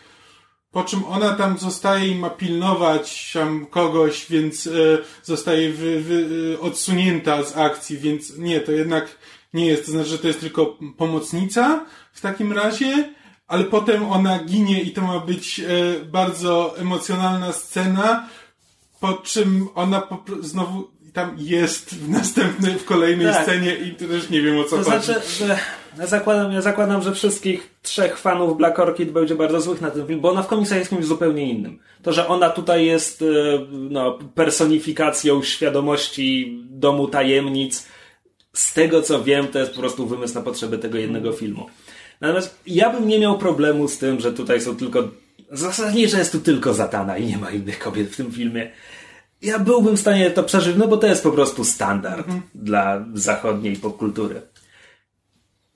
[0.71, 4.71] po czym ona tam zostaje i ma pilnować tam kogoś, więc e,
[5.23, 9.17] zostaje wy, wy, e, odsunięta z akcji, więc nie, to jednak
[9.53, 9.85] nie jest.
[9.85, 13.13] To znaczy, że to jest tylko pomocnica w takim razie,
[13.47, 15.65] ale potem ona ginie i to ma być e,
[16.05, 18.27] bardzo emocjonalna scena,
[18.99, 23.43] po czym ona po, znowu tam jest w następnej, w kolejnej Tak.
[23.43, 25.05] scenie i też nie wiem o co To chodzi.
[25.05, 25.59] znaczy, że
[25.99, 30.07] ja zakładam, ja zakładam, że wszystkich trzech fanów Black Orchid będzie bardzo złych na ten
[30.07, 31.79] film, bo ona w komiksach jest kimś zupełnie innym.
[32.03, 33.25] To, że ona tutaj jest e,
[33.71, 37.87] no, personifikacją świadomości domu tajemnic,
[38.53, 41.69] z tego co wiem, to jest po prostu wymysł na potrzeby tego jednego filmu.
[42.21, 45.03] Natomiast ja bym nie miał problemu z tym, że tutaj są tylko.
[45.51, 48.71] Zasadnie, że jest tu tylko Zatana i nie ma innych kobiet w tym filmie.
[49.41, 53.75] Ja byłbym w stanie to przeżyć, no bo to jest po prostu standard dla zachodniej
[53.75, 54.41] popkultury.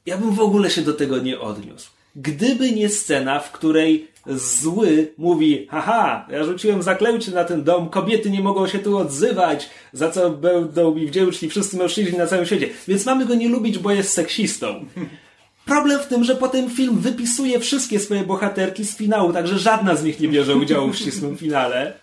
[0.06, 1.90] Ja bym w ogóle się do tego nie odniósł.
[2.16, 8.30] Gdyby nie scena, w której zły mówi, haha, ja rzuciłem zaklęcie na ten dom, kobiety
[8.30, 12.70] nie mogą się tu odzywać, za co będą mi wdzięczni wszyscy mężczyźni na całym świecie.
[12.88, 14.86] Więc mamy go nie lubić, bo jest seksistą.
[15.66, 20.04] Problem w tym, że potem film wypisuje wszystkie swoje bohaterki z finału, także żadna z
[20.04, 21.94] nich nie bierze udziału w ścisłym finale.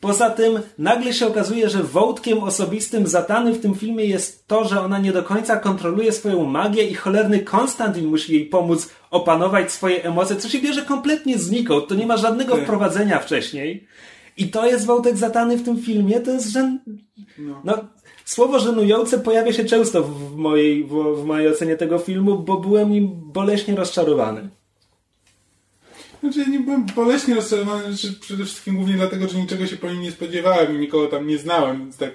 [0.00, 4.80] Poza tym nagle się okazuje, że wątkiem osobistym Zatany w tym filmie jest to, że
[4.80, 10.04] ona nie do końca kontroluje swoją magię i cholerny Konstantin musi jej pomóc opanować swoje
[10.04, 11.88] emocje, co się bierze kompletnie znikąd.
[11.88, 12.64] To nie ma żadnego Tak.
[12.64, 13.86] wprowadzenia wcześniej.
[14.36, 16.20] I to jest wątek Zatany w tym filmie.
[16.20, 16.80] To jest żen...
[17.64, 17.84] No,
[18.24, 22.90] słowo żenujące pojawia się często w mojej, w, w mojej ocenie tego filmu, bo byłem
[22.90, 24.48] nim boleśnie rozczarowany.
[26.20, 29.88] Znaczy, ja nie byłem boleśnie rozczarowany, znaczy, przede wszystkim głównie dlatego, że niczego się po
[29.88, 32.10] nim nie spodziewałem i nikogo tam nie znałem, więc tak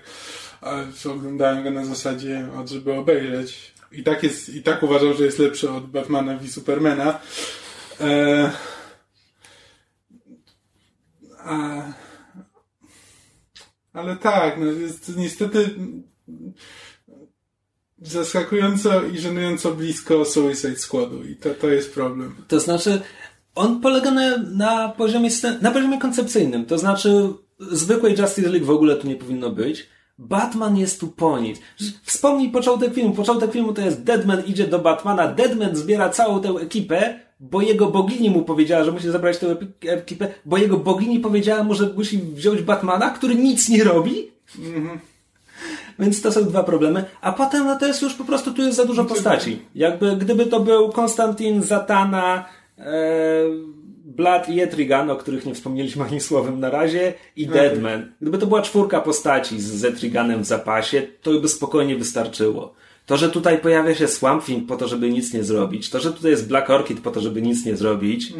[0.65, 3.73] ale oglądałem go na zasadzie, od żeby obejrzeć.
[3.91, 7.19] I tak jest, i tak uważam, że jest lepszy od Batmana v Supermana.
[7.99, 8.51] E,
[11.39, 11.83] a,
[13.93, 15.75] ale tak, no jest niestety
[18.01, 22.35] zaskakująco i żenująco blisko Suicide Squadu i to, to jest problem.
[22.47, 23.01] To znaczy,
[23.55, 25.29] on polega na, na, poziomie,
[25.61, 26.65] na poziomie koncepcyjnym.
[26.65, 29.89] To znaczy, zwykłej Justice League w ogóle tu nie powinno być.
[30.17, 31.59] Batman jest tu po nic.
[32.03, 33.13] Wspomnij początek filmu.
[33.13, 35.27] Początek filmu to jest Deadman idzie do Batmana.
[35.27, 40.27] Deadman zbiera całą tę ekipę, bo jego bogini mu powiedziała, że musi zabrać tę ekipę,
[40.45, 44.31] bo jego bogini powiedziała mu, że musi wziąć Batmana, który nic nie robi.
[45.99, 47.05] Więc to są dwa problemy.
[47.21, 49.59] A potem no to jest już po prostu, tu jest za dużo postaci.
[49.75, 52.45] Jakby gdyby to był Konstantin, Zatana,
[54.05, 58.11] Blood i Etrigan, o których nie wspomnieliśmy ani słowem na razie, i Deadman.
[58.21, 62.73] Gdyby to była czwórka postaci z Etriganem w zapasie, to by spokojnie wystarczyło.
[63.05, 66.13] To, że tutaj pojawia się Swamp Thing po to, żeby nic nie zrobić, to, że
[66.13, 68.33] tutaj jest Black Orchid po to, żeby nic nie zrobić,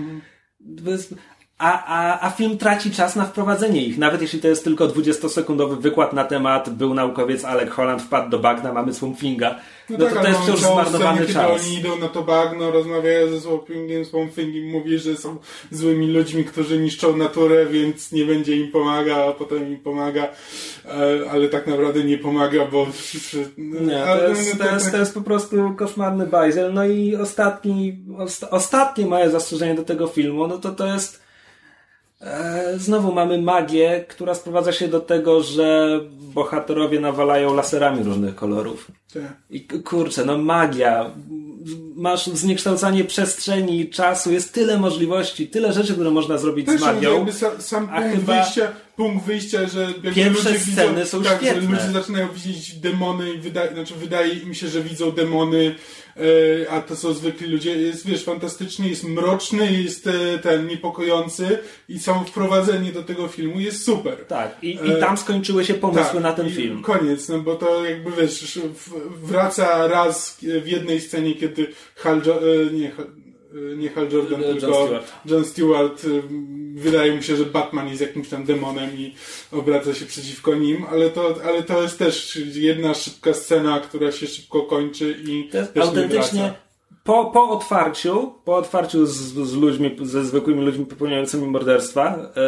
[0.86, 1.16] to jest-
[1.58, 3.98] a, a, a film traci czas na wprowadzenie ich.
[3.98, 8.40] Nawet jeśli to jest tylko 20-sekundowy wykład na temat był naukowiec Alec Holland wpadł do
[8.40, 11.62] bagna, mamy Swamp Thinga, no, to to ale jest wciąż całą zmarnowany scenę, czas.
[11.62, 15.38] Kiedy oni idą na to bagno, rozmawiają ze Swampingiem, Swampingiem mówi, że są
[15.72, 20.24] złymi ludźmi, którzy niszczą naturę, więc nie będzie im pomaga, a potem im pomaga,
[20.86, 22.88] e, ale tak naprawdę nie pomaga, bo...
[23.58, 26.74] Nie, to jest, no, to, tak- jest, to jest po prostu koszmarny bajzel.
[26.74, 31.25] No i ostatni, osta, ostatnie moje zastrzeżenie do tego filmu, no to to jest
[32.78, 38.92] znowu mamy magię, która sprowadza się do tego, że bohaterowie nawalają laserami różnych kolorów.
[39.14, 39.24] tak.
[39.50, 41.12] I kurczę, no magia.
[41.96, 47.14] masz zniekształcanie przestrzeni, czasu, jest tyle możliwości, tyle rzeczy, które można zrobić Też z magią.
[47.14, 51.06] jakby sam, sam a punkt, chyba- wyjścia, punkt wyjścia, że jakby Pierwsze ludzie sceny widzą,
[51.06, 51.70] są tak, że świetne.
[51.70, 55.76] ludzie zaczynają widzieć demony i wydaje, znaczy wydaje im się, że widzą demony,
[56.18, 57.78] e, a to są zwykli ludzie.
[57.82, 61.58] Jest, wiesz, fantastyczny, jest mroczny, jest e, ten niepokojący
[61.90, 64.26] i samo wprowadzenie do tego filmu jest super.
[64.28, 66.82] Tak, i, E, i tam skończyły się pomysły Tak, na ten film.
[66.82, 68.60] Koniec, no bo to jakby wiesz,
[69.24, 73.25] wraca raz w jednej scenie, kiedy Hal, e, nie, e,
[73.78, 75.14] nie Hal Jordan, John tylko Stewart.
[75.26, 76.08] John Stewart, e,
[76.76, 79.14] wydaje mu się, że Batman jest jakimś tam demonem i
[79.52, 84.28] obraca się przeciwko nim, ale to, ale to jest też jedna szybka scena, która się
[84.28, 86.54] szybko kończy i To jest autentycznie
[87.06, 92.42] po, po otwarciu, po otwarciu z, z ludźmi, ze zwykłymi ludźmi popełniającymi morderstwa, e,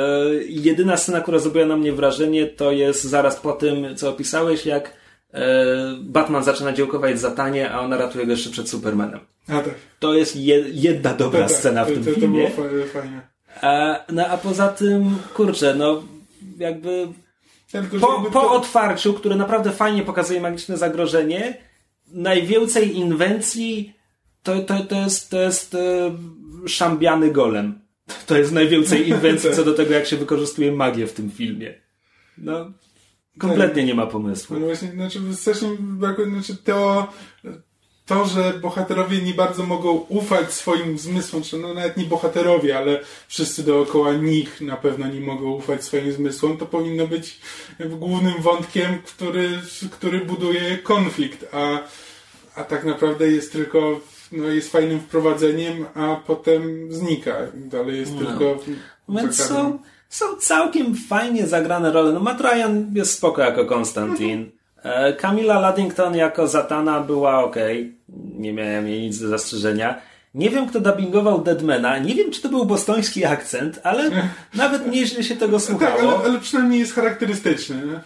[0.49, 4.93] jedyna scena, która zrobiła na mnie wrażenie, to jest zaraz po tym, co opisałeś, jak
[5.99, 9.19] Batman zaczyna działkować zatanie, a ona ratuje go jeszcze przed Supermanem.
[9.47, 9.75] A tak.
[9.99, 12.49] To jest je, jedna dobra Tak, tak, scena w to, tym to, to filmie.
[12.55, 13.21] było fa- fajne.
[13.61, 16.03] A, no a poza tym, kurczę, no
[16.57, 17.07] jakby
[17.71, 21.57] Tylko, po, jakby po to- otwarciu, które naprawdę fajnie pokazuje magiczne zagrożenie,
[22.11, 23.93] najwięcej inwencji
[24.43, 26.11] to, to, to jest, to jest e,
[26.67, 27.79] szambiany golem.
[28.25, 31.73] To jest najwięcej inwencji co do tego, jak się wykorzystuje magię w tym filmie.
[32.37, 32.71] No,
[33.37, 34.59] kompletnie nie ma pomysłu.
[34.59, 37.07] No właśnie, znaczy strasznie brakuje, znaczy to,
[38.05, 42.99] to, że bohaterowie nie bardzo mogą ufać swoim zmysłom, czy no nawet nie bohaterowie, ale
[43.27, 47.39] wszyscy dookoła nich na pewno nie mogą ufać swoim zmysłom, to powinno być
[47.79, 49.49] głównym wątkiem, który,
[49.91, 51.79] który buduje konflikt, a,
[52.55, 53.99] a tak naprawdę jest tylko
[54.31, 57.35] no, jest fajnym wprowadzeniem, a potem znika.
[57.55, 58.25] Dalej jest No.
[58.25, 58.59] tylko
[59.09, 62.11] Więc są, są całkiem fajnie zagrane role.
[62.11, 64.51] No Matt Ryan jest spoko jako Konstantin.
[64.83, 67.55] E, Camilla Luddington jako Zatana była ok.
[68.37, 70.01] Nie miałem jej nic do zastrzeżenia.
[70.33, 71.97] Nie wiem, kto dubbingował Deadmana.
[71.97, 74.11] Nie wiem, czy to był bostoński akcent, ale
[74.53, 76.23] nawet nieźle się tego Tak, ale, słuchało.
[76.25, 77.75] ale przynajmniej jest charakterystyczny.
[77.75, 77.99] Nie?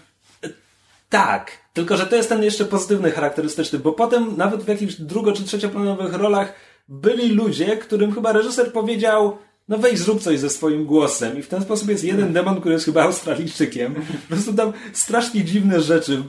[1.09, 5.33] Tak, tylko że to jest ten jeszcze pozytywny, charakterystyczny, bo potem nawet w jakichś drugo-
[5.33, 6.53] czy trzecioplanowych rolach
[6.89, 9.37] byli ludzie, którym chyba reżyser powiedział
[9.67, 12.73] no weź zrób coś ze swoim głosem i w ten sposób jest jeden demon, który
[12.73, 13.95] jest chyba Australijczykiem.
[13.95, 16.23] Po prostu tam strasznie dziwne rzeczy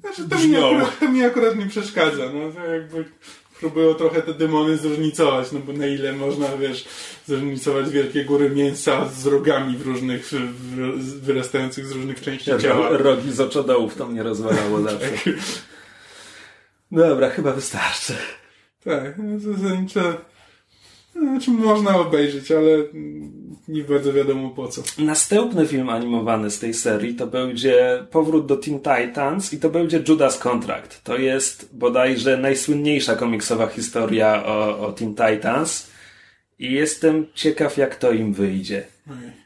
[0.00, 2.24] Znaczy, to, mi akurat, to mi akurat nie przeszkadza.
[2.32, 3.04] No, to jakby
[3.60, 6.84] próbują trochę te demony zróżnicować, no bo na ile można, wiesz,
[7.26, 12.88] zróżnicować wielkie góry mięsa z rogami w różnych, w, wyrastających z różnych części ciała.
[12.90, 15.32] rogi z oczodołów to mnie rozwalało zawsze.
[16.92, 18.14] Dobra, chyba wystarczy.
[18.84, 20.00] Tak, no zasadniczo,
[21.20, 22.68] znaczy można obejrzeć, ale
[23.68, 24.82] nie bardzo wiadomo po co.
[24.98, 30.02] Następny film animowany z tej serii to będzie powrót do Teen Titans i to będzie
[30.08, 31.04] Judas Contract.
[31.04, 35.90] To jest bodajże najsłynniejsza komiksowa historia o, o Teen Titans
[36.58, 38.86] i jestem ciekaw jak to im wyjdzie.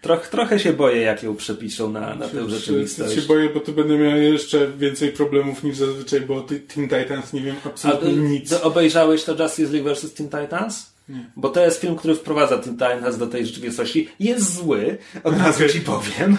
[0.02, 3.14] Troch, trochę się boję jak ją przepiszą na, na tę Czy- rzeczywistość.
[3.14, 7.40] się boję, bo tu będę miał jeszcze więcej problemów niż zazwyczaj, bo Teen Titans nie
[7.40, 8.48] wiem A absolutnie ty, nic.
[8.50, 10.14] ty obejrzałeś to Justice League vs.
[10.14, 10.93] Teen Titans?
[11.08, 11.30] Nie.
[11.36, 14.08] Bo to jest film, który wprowadza Teen Titans do tej rzeczywistości.
[14.20, 16.36] Jest zły, od razu ci powiem.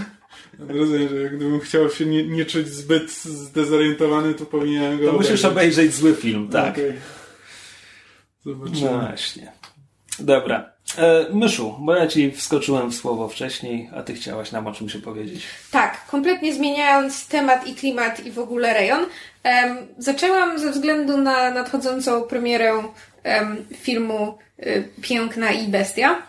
[0.59, 5.45] Rozumiem, że gdybym chciał się nie, nie czuć zbyt zdezorientowany, to powinienem go To musisz
[5.45, 6.73] obejrzeć zły film, tak.
[6.73, 6.93] Okej.
[8.45, 8.91] Zobaczymy.
[8.91, 9.51] No właśnie.
[10.19, 10.75] Dobra.
[10.97, 14.95] E, Myszu, bo ja ci wskoczyłem w słowo wcześniej, a ty chciałaś nam o czymś
[14.95, 15.45] opowiedzieć.
[15.71, 19.05] Tak, kompletnie zmieniając temat i klimat i w ogóle rejon,
[19.43, 22.85] em, zaczęłam ze względu na nadchodzącą premierę em,
[23.77, 26.21] filmu y, Piękna i Bestia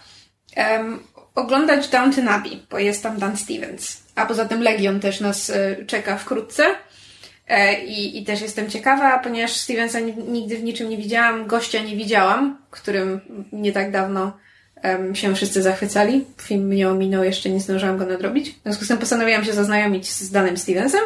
[1.35, 4.03] oglądać Downton Abbey, bo jest tam Dan Stevens.
[4.15, 6.65] A poza tym Legion też nas y, czeka wkrótce.
[7.49, 11.83] E, I, I też jestem ciekawa, ponieważ Stevensa ni- nigdy w niczym nie widziałam, gościa
[11.83, 13.21] nie widziałam, którym
[13.53, 14.39] nie tak dawno
[15.15, 16.25] się wszyscy zachwycali.
[16.43, 18.51] Film mnie ominął, jeszcze nie zdążyłam go nadrobić.
[18.51, 21.01] W związku z tym postanowiłam się zaznajomić z Danem Stevensem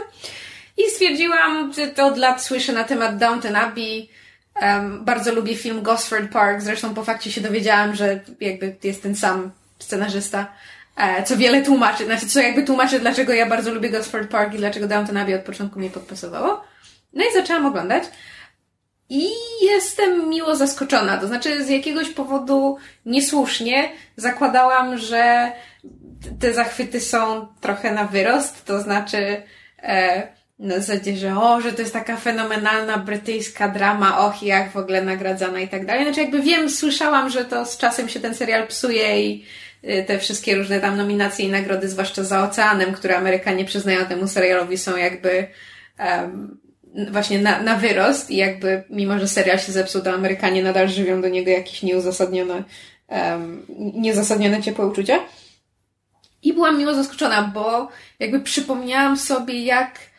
[0.76, 4.08] i stwierdziłam, że to od lat słyszę na temat Downton Abbey.
[4.60, 9.16] Em, bardzo lubię film Gosford Park, zresztą po fakcie się dowiedziałam, że jakby jest ten
[9.16, 10.52] sam scenarzysta,
[10.96, 14.58] e, co wiele tłumaczy, znaczy co jakby tłumaczy, dlaczego ja bardzo lubię Gosford Park i
[14.58, 16.64] dlaczego Downton Abbey od początku mnie podpasowało.
[17.12, 18.04] No i zaczęłam oglądać.
[19.08, 19.30] I
[19.62, 21.18] jestem miło zaskoczona.
[21.18, 25.52] To znaczy, z jakiegoś powodu niesłusznie zakładałam, że
[26.40, 28.64] te zachwyty są trochę na wyrost.
[28.64, 29.42] To znaczy,
[29.82, 34.76] e, na zasadzie, że o, że to jest taka fenomenalna brytyjska drama, och, jak w
[34.76, 36.04] ogóle nagradzana i tak dalej.
[36.04, 39.44] Znaczy, jakby wiem, słyszałam, że to z czasem się ten serial psuje i
[39.84, 44.28] y, te wszystkie różne tam nominacje i nagrody, zwłaszcza za oceanem, które Amerykanie przyznają temu
[44.28, 45.46] serialowi, są jakby
[45.98, 46.58] em,
[47.10, 51.20] właśnie na, na wyrost i jakby mimo, że serial się zepsuł, to Amerykanie nadal żywią
[51.20, 52.62] do niego jakieś nieuzasadnione,
[53.08, 55.18] um, nieuzasadnione ciepłe uczucia.
[56.42, 60.09] I byłam miło zaskoczona, bo jakby przypomniałam sobie, jak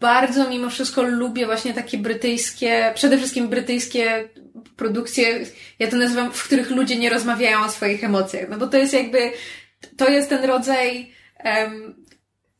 [0.00, 4.28] bardzo mimo wszystko lubię właśnie takie brytyjskie, przede wszystkim brytyjskie
[4.76, 5.46] produkcje,
[5.78, 8.48] ja to nazywam, w których ludzie nie rozmawiają o swoich emocjach.
[8.48, 9.32] No bo to jest jakby,
[9.96, 11.12] to jest ten rodzaj
[11.44, 11.94] um,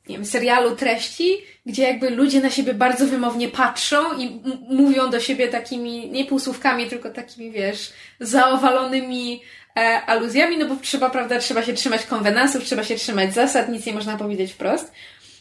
[0.09, 1.37] nie wiem, serialu treści,
[1.67, 6.87] gdzie jakby ludzie na siebie bardzo wymownie patrzą i mówią do siebie takimi, nie półsłówkami,
[6.87, 9.43] tylko takimi, wiesz, zaowalonymi
[9.77, 13.87] e, aluzjami, no bo trzeba, prawda, trzeba się trzymać konwenansów, trzeba się trzymać zasad, nic
[13.87, 14.93] nie można powiedzieć wprost.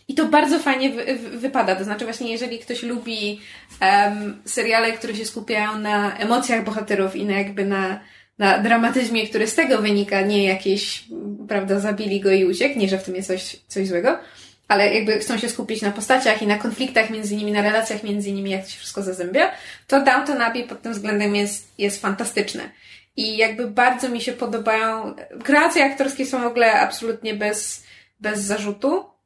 [0.09, 1.75] I to bardzo fajnie wy, wy, wypada.
[1.75, 3.41] To znaczy, właśnie, jeżeli ktoś lubi
[3.81, 7.99] um, seriale, które się skupiają na emocjach bohaterów i na jakby na,
[8.37, 11.03] na dramatyzmie, który z tego wynika, nie jakieś,
[11.47, 14.19] prawda, zabili go i uciekł, nie, że w tym jest coś, coś złego,
[14.67, 18.31] ale jakby chcą się skupić na postaciach i na konfliktach między nimi, na relacjach między
[18.31, 19.51] nimi, jak to się wszystko zazębia,
[19.87, 22.69] to Downton Abbey pod tym względem jest, jest fantastyczne.
[23.17, 27.83] I jakby bardzo mi się podobają, kreacje aktorskie są w ogóle absolutnie bez,
[28.19, 29.18] bez zarzutu.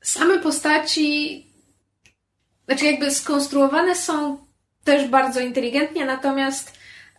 [0.00, 1.46] Same postaci,
[2.66, 4.38] znaczy jakby skonstruowane są
[4.84, 6.72] też bardzo inteligentnie, natomiast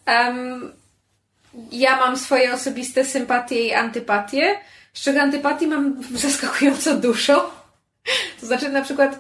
[0.08, 0.74] um,
[1.72, 4.60] ja mam swoje osobiste sympatie i antypatie,
[4.94, 7.60] z czego antypatii mam zaskakująco dużo.
[8.40, 9.20] To znaczy na przykład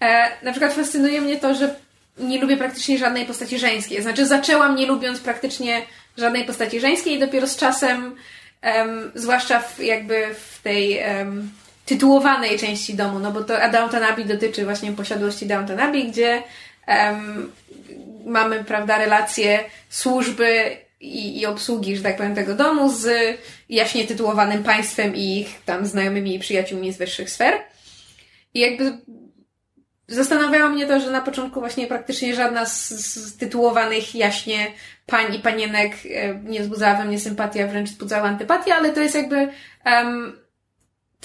[0.00, 1.74] e, na przykład fascynuje mnie to, że
[2.18, 4.02] nie lubię praktycznie żadnej postaci żeńskiej.
[4.02, 5.82] Znaczy zaczęłam nie lubiąc praktycznie
[6.16, 8.16] żadnej postaci żeńskiej i dopiero z czasem
[8.62, 11.50] um, zwłaszcza w, jakby w tej um,
[11.86, 16.42] tytułowanej części domu, no bo to Downton Abbey dotyczy właśnie posiadłości Downton Abbey, gdzie
[16.88, 17.52] um,
[18.26, 24.64] mamy, prawda, relacje służby i, i obsługi, że tak powiem, tego domu z jaśnie tytułowanym
[24.64, 27.54] państwem i ich tam znajomymi i przyjaciółmi z wyższych sfer.
[28.54, 28.98] I jakby
[30.08, 34.66] zastanawiało mnie to, że na początku właśnie praktycznie żadna z, z tytułowanych jaśnie
[35.06, 35.92] pań i panienek
[36.44, 39.48] nie wzbudzała we mnie sympatii, a wręcz wzbudzała antypatię, ale to jest jakby
[39.86, 40.45] um,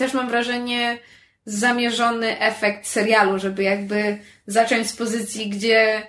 [0.01, 0.97] też mam wrażenie
[1.45, 6.01] zamierzony efekt serialu, żeby jakby zacząć z pozycji, gdzie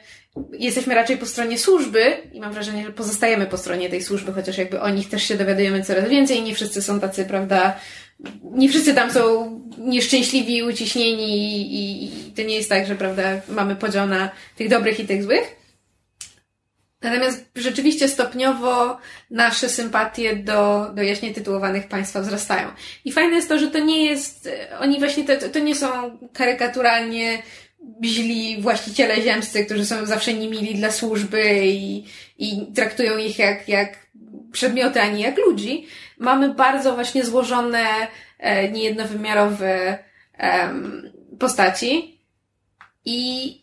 [0.58, 4.58] jesteśmy raczej po stronie służby i mam wrażenie, że pozostajemy po stronie tej służby, chociaż
[4.58, 6.42] jakby o nich też się dowiadujemy coraz więcej.
[6.42, 7.80] Nie wszyscy są tacy, prawda,
[8.42, 11.36] nie wszyscy tam są nieszczęśliwi, uciśnieni
[11.74, 15.22] i, i to nie jest tak, że, prawda, mamy podział na tych dobrych i tych
[15.22, 15.61] złych.
[17.02, 18.98] Natomiast rzeczywiście stopniowo
[19.30, 22.68] nasze sympatie do, do jaśnie tytułowanych państwa wzrastają.
[23.04, 24.48] I fajne jest to, że to nie jest,
[24.80, 27.42] oni właśnie, to, to nie są karykaturalnie
[28.04, 32.04] źli właściciele ziemscy, którzy są zawsze niemili dla służby i,
[32.38, 34.06] i traktują ich jak, jak
[34.52, 35.86] przedmioty, a nie jak ludzi.
[36.18, 37.86] Mamy bardzo właśnie złożone,
[38.38, 39.98] e, niejednowymiarowe
[40.38, 40.74] e,
[41.38, 42.20] postaci
[43.04, 43.61] i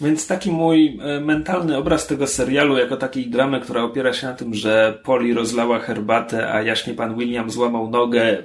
[0.00, 4.34] Więc taki mój e, mentalny obraz tego serialu, jako takiej dramy, która opiera się na
[4.34, 8.42] tym, że Poli rozlała herbatę, a jaśnie pan William złamał nogę,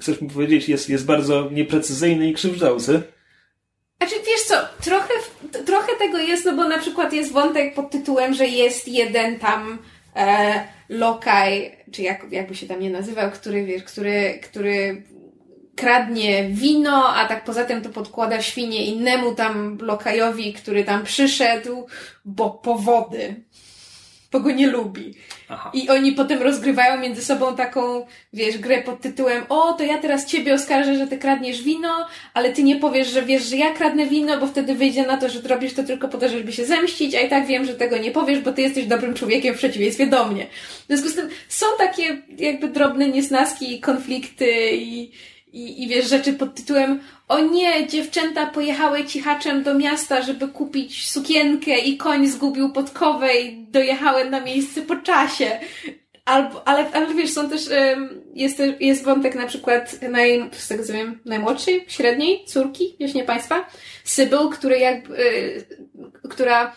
[0.00, 3.02] chcesz mi powiedzieć, jest, jest bardzo nieprecyzyjny i krzywdzący.
[3.98, 4.54] Znaczy, wiesz co,
[4.84, 5.14] trochę,
[5.66, 9.78] trochę tego jest, no bo na przykład jest wątek pod tytułem, że jest jeden tam
[10.16, 15.02] e, lokaj, czy jak, jakby się tam nie nazywał, który, wiesz, który, który
[15.76, 21.86] kradnie wino, a tak poza tym to podkłada świnie innemu tam lokajowi, który tam przyszedł,
[22.24, 23.34] bo powody.
[24.32, 25.14] Bo go nie lubi.
[25.48, 25.70] Aha.
[25.74, 30.26] I oni potem rozgrywają między sobą taką, wiesz, grę pod tytułem o, to ja teraz
[30.26, 34.06] ciebie oskarżę, że ty kradniesz wino, ale ty nie powiesz, że wiesz, że ja kradnę
[34.06, 37.14] wino, bo wtedy wyjdzie na to, że robisz to tylko po to, żeby się zemścić,
[37.14, 40.06] a i tak wiem, że tego nie powiesz, bo ty jesteś dobrym człowiekiem w przeciwieństwie
[40.06, 40.46] do mnie.
[40.84, 45.10] W związku z tym są takie jakby drobne niesnaski, konflikty i
[45.56, 51.08] i, i wiesz, rzeczy pod tytułem o nie, dziewczęta pojechały cichaczem do miasta, żeby kupić
[51.08, 55.60] sukienkę i koń zgubił podkowę i dojechały na miejsce po czasie.
[56.24, 57.62] Albo, ale, ale wiesz, są też,
[58.34, 63.66] jest, jest wątek na przykład naj, z tego co wiem, najmłodszej, średniej córki, nie państwa,
[64.04, 65.66] Sybyl, który jak, y,
[66.30, 66.76] która,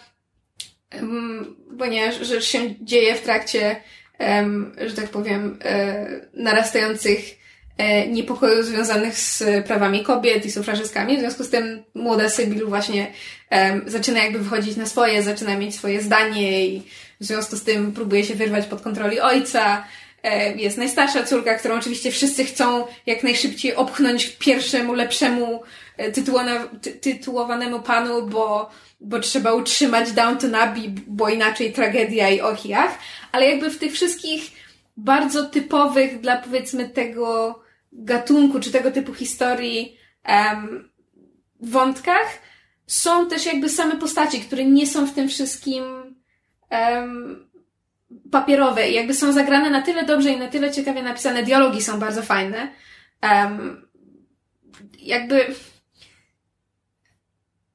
[1.80, 3.82] ponieważ że się dzieje w trakcie,
[4.86, 7.39] że tak powiem, y, narastających E,
[8.10, 11.18] niepokoju związanych z prawami kobiet i sufrażystkami.
[11.18, 13.08] W związku z tym młoda Sybil właśnie
[13.86, 16.84] zaczyna jakby wychodzić na swoje, zaczyna mieć swoje zdanie i
[17.20, 19.84] w związku z tym próbuje się wyrwać pod kontroli ojca.
[20.24, 25.64] E, jest najstarsza córka, którą oczywiście wszyscy chcą jak najszybciej opchnąć pierwszemu, lepszemu
[25.98, 26.12] e,
[27.02, 28.70] tytułowanemu panu, bo,
[29.02, 32.98] bo trzeba utrzymać Downton Abbey, bo inaczej tragedia i ochiach.
[33.32, 34.52] Ale jakby w tych wszystkich
[34.98, 37.60] bardzo typowych dla powiedzmy tego
[37.92, 39.98] gatunku, czy tego typu historii,
[41.62, 42.40] wątkach,
[42.88, 45.84] są też jakby same postaci, które nie są w tym wszystkim
[48.32, 51.44] papierowe i jakby są zagrane na tyle dobrze i na tyle ciekawie napisane.
[51.44, 52.72] Dialogi są bardzo fajne.
[55.00, 55.56] Jakby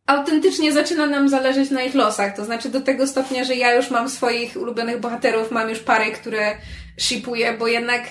[0.06, 2.36] autentycznie zaczyna nam zależeć na ich losach.
[2.36, 6.12] To znaczy do tego stopnia, że ja już mam swoich ulubionych bohaterów, mam już pary,
[6.12, 6.56] które
[7.00, 8.02] shipuję, bo jednak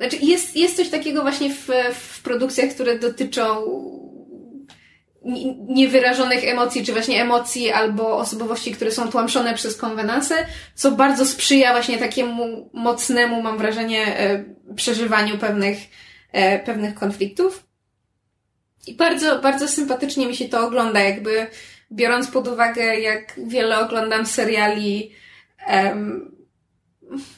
[0.00, 3.66] znaczy jest, jest coś takiego właśnie w, w produkcjach, które dotyczą
[5.68, 10.34] niewyrażonych emocji, czy właśnie emocji albo osobowości, które są tłamszone przez konwenanse,
[10.74, 14.44] co bardzo sprzyja właśnie takiemu mocnemu, mam wrażenie, e,
[14.76, 15.78] przeżywaniu pewnych,
[16.32, 17.64] e, pewnych konfliktów.
[18.86, 21.46] I bardzo, bardzo sympatycznie mi się to ogląda, jakby
[21.92, 25.12] biorąc pod uwagę, jak wiele oglądam seriali,
[25.72, 26.39] um,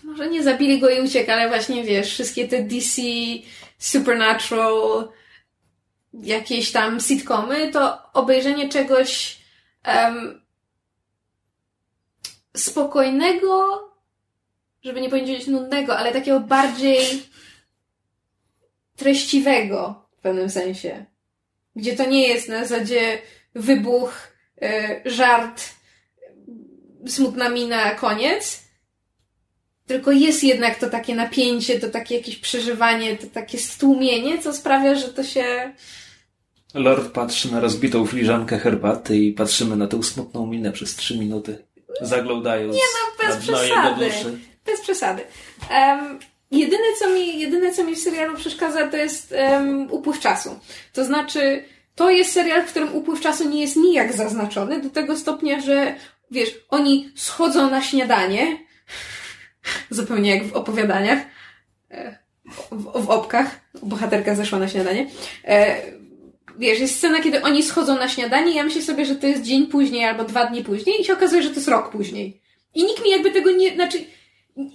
[0.04, 3.02] może nie zabili go i uciekł, ale właśnie wiesz, wszystkie te DC,
[3.78, 5.08] Supernatural,
[6.12, 9.38] jakieś tam sitcomy, to obejrzenie czegoś
[9.86, 10.42] um,
[12.56, 13.80] spokojnego,
[14.82, 17.22] żeby nie powiedzieć nudnego, ale takiego bardziej
[18.96, 21.06] treściwego w pewnym sensie.
[21.76, 23.18] Gdzie to nie jest na zasadzie
[23.54, 24.14] wybuch,
[24.62, 25.62] y, żart,
[27.06, 28.61] smutna mina, koniec,
[29.86, 34.94] tylko jest jednak to takie napięcie, to takie jakieś przeżywanie, to takie stłumienie, co sprawia,
[34.94, 35.72] że to się
[36.74, 41.64] Lord patrzy na rozbitą filiżankę herbaty i patrzymy na tę smutną minę przez trzy minuty,
[42.00, 44.10] zaglądając Nie no, bez przesady.
[44.66, 45.22] Bez przesady.
[45.70, 46.18] Um,
[46.50, 50.60] jedyne, co mi, jedyne, co mi w serialu przeszkadza, to jest um, upływ czasu.
[50.92, 51.64] To znaczy,
[51.94, 55.94] to jest serial, w którym upływ czasu nie jest nijak zaznaczony, do tego stopnia, że
[56.30, 58.58] wiesz, oni schodzą na śniadanie,
[59.90, 61.18] zupełnie jak w opowiadaniach,
[61.90, 62.18] e,
[62.70, 65.06] w, w opkach, bohaterka zeszła na śniadanie,
[65.44, 65.82] e,
[66.58, 69.42] wiesz, jest scena, kiedy oni schodzą na śniadanie i ja myślę sobie, że to jest
[69.42, 72.40] dzień później albo dwa dni później i się okazuje, że to jest rok później.
[72.74, 74.04] I nikt mi jakby tego nie, znaczy,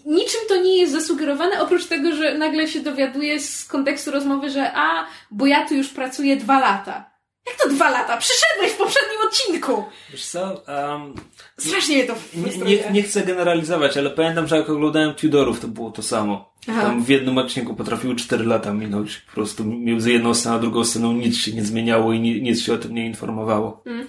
[0.06, 4.72] niczym to nie jest zasugerowane, oprócz tego, że nagle się dowiaduje z kontekstu rozmowy, że
[4.76, 7.17] a, bo ja tu już pracuję dwa lata.
[7.48, 8.18] Jak to dwa lata?
[8.18, 9.84] Przyszedłeś w poprzednim odcinku!
[10.12, 10.64] Wiesz co?
[10.68, 11.14] Um,
[11.58, 15.68] Strasznie mnie to nie, nie, nie, chcę generalizować, ale pamiętam, że jak oglądałem Tudorów, to
[15.68, 16.54] było to samo.
[16.70, 16.82] Aha.
[16.82, 19.18] Tam w jednym odcinku potrafiły 4 lata minąć.
[19.18, 22.74] Po prostu między jedną sceną a drugą sceną nic się nie zmieniało i nic się
[22.74, 23.82] o tym nie informowało.
[23.84, 24.08] Hmm.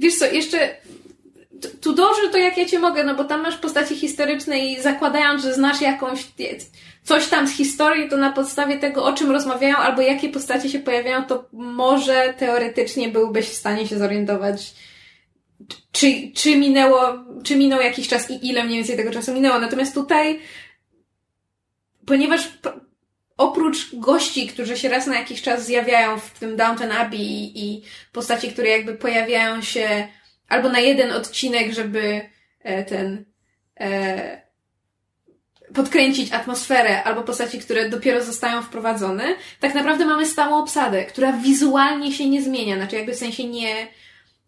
[0.00, 0.76] Wiesz co, jeszcze
[1.80, 5.54] Tudorzy to jak ja cię mogę, no bo tam masz postaci historyczne i zakładając, że
[5.54, 6.24] znasz jakąś
[7.04, 10.78] coś tam z historii, to na podstawie tego, o czym rozmawiają albo jakie postacie się
[10.78, 14.74] pojawiają, to może teoretycznie byłbyś w stanie się zorientować,
[15.92, 17.00] czy, czy minęło,
[17.44, 19.58] czy minął jakiś czas i ile mniej więcej tego czasu minęło.
[19.58, 20.40] Natomiast tutaj,
[22.06, 22.48] ponieważ
[23.36, 27.82] oprócz gości, którzy się raz na jakiś czas zjawiają w tym Downton Abbey i, i
[28.12, 30.08] postaci, które jakby pojawiają się
[30.48, 32.20] albo na jeden odcinek, żeby
[32.60, 33.24] e, ten
[33.80, 34.48] e,
[35.74, 39.24] podkręcić atmosferę, albo postaci, które dopiero zostają wprowadzone,
[39.60, 43.88] tak naprawdę mamy stałą obsadę, która wizualnie się nie zmienia, znaczy jakby w sensie nie,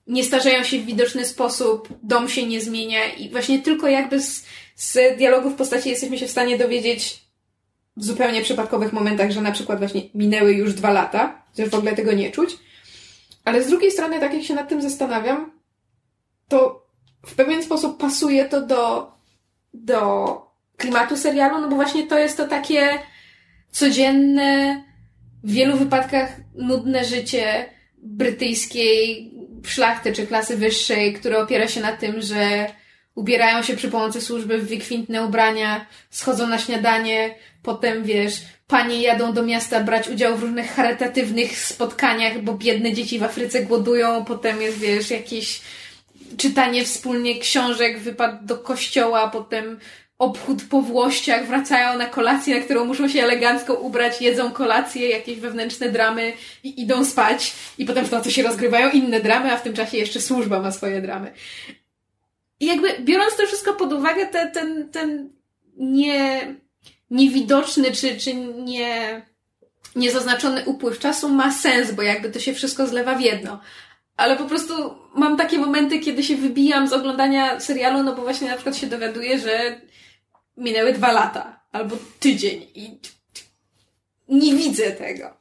[0.06, 4.46] nie starzeją się w widoczny sposób, dom się nie zmienia i właśnie tylko jakby z,
[4.76, 7.20] z dialogów postaci jesteśmy się w stanie dowiedzieć
[7.96, 11.96] w zupełnie przypadkowych momentach, że na przykład właśnie minęły już dwa lata, chociaż w ogóle
[11.96, 12.50] tego nie czuć.
[13.44, 15.59] Ale z drugiej strony, tak jak się nad tym zastanawiam,
[16.50, 16.86] to
[17.26, 19.12] w pewien sposób pasuje to do,
[19.74, 20.00] do
[20.76, 22.98] klimatu serialu, no bo właśnie to jest to takie
[23.70, 24.84] codzienne,
[25.44, 27.66] w wielu wypadkach nudne życie
[27.98, 29.30] brytyjskiej
[29.66, 32.66] szlachty czy klasy wyższej, które opiera się na tym, że
[33.14, 39.32] ubierają się przy pomocy służby w wykwintne ubrania, schodzą na śniadanie, potem wiesz, panie jadą
[39.32, 44.62] do miasta brać udział w różnych charytatywnych spotkaniach, bo biedne dzieci w Afryce głodują, potem
[44.62, 45.60] jest wiesz, jakieś
[46.36, 49.78] czytanie wspólnie książek, wypad do kościoła, potem
[50.18, 55.40] obchód po włościach, wracają na kolację, na którą muszą się elegancko ubrać, jedzą kolację, jakieś
[55.40, 56.32] wewnętrzne dramy
[56.64, 57.52] i idą spać.
[57.78, 60.72] I potem w nocy się rozgrywają inne dramy, a w tym czasie jeszcze służba ma
[60.72, 61.32] swoje dramy.
[62.60, 65.30] I jakby biorąc to wszystko pod uwagę, ten, ten, ten
[65.76, 66.54] nie,
[67.10, 69.22] niewidoczny czy, czy nie,
[69.96, 73.60] niezaznaczony upływ czasu ma sens, bo jakby to się wszystko zlewa w jedno
[74.20, 74.74] ale po prostu
[75.14, 78.86] mam takie momenty, kiedy się wybijam z oglądania serialu, no bo właśnie na przykład się
[78.86, 79.80] dowiaduję, że
[80.56, 82.98] minęły dwa lata albo tydzień i
[84.28, 85.36] nie widzę tego.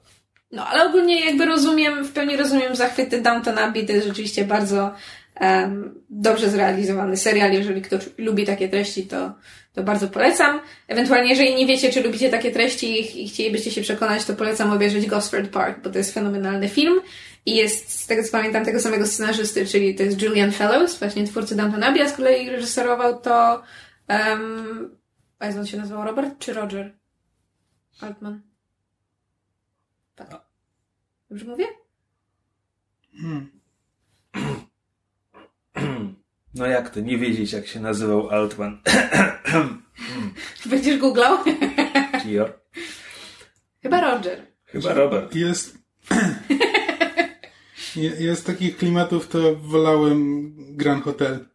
[0.52, 4.94] No, ale ogólnie jakby rozumiem, w pełni rozumiem zachwyty Downton Abbey, to jest rzeczywiście bardzo
[5.42, 7.54] um, dobrze zrealizowany serial.
[7.54, 9.34] Jeżeli ktoś lubi takie treści, to,
[9.74, 10.60] to bardzo polecam.
[10.88, 14.74] Ewentualnie, jeżeli nie wiecie, czy lubicie takie treści i, i chcielibyście się przekonać, to polecam
[14.74, 17.02] obejrzeć Gosford Park, bo to jest fenomenalny film.
[17.50, 21.28] I jest, z tego co pamiętam, tego samego scenarzysty, czyli to jest Julian Fellows, właśnie
[21.28, 23.64] twórcy Downton Abbey, a z kolei reżyserował to
[24.10, 25.00] um,
[25.40, 26.06] a jak on się nazywał?
[26.06, 26.98] Robert czy Roger?
[28.02, 28.42] Altman.
[30.16, 30.42] Tak.
[31.30, 31.66] Dobrze mówię?
[33.22, 33.52] Hmm.
[36.54, 38.82] No jak to, nie wiedzieć jak się nazywał Altman.
[40.66, 41.38] Będziesz googlał?
[43.82, 44.46] Chyba Roger.
[44.66, 45.36] Chyba Robert.
[45.36, 45.78] Jest...
[48.20, 51.46] Jest takich klimatów, to wolałem Grand Hotel.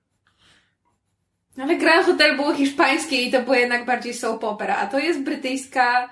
[1.59, 5.22] Ale Grand Hotel było hiszpańskie i to było jednak bardziej soap opera, a to jest
[5.22, 6.09] brytyjska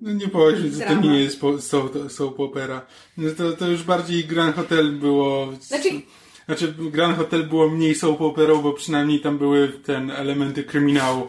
[0.00, 2.86] no nie powiedz, że to nie jest soap, soap opera.
[3.16, 5.52] No to, to już bardziej Grand Hotel było...
[5.60, 5.88] Znaczy...
[6.46, 11.28] Znaczy Grand Hotel było mniej soap operą, bo przynajmniej tam były ten elementy kryminału.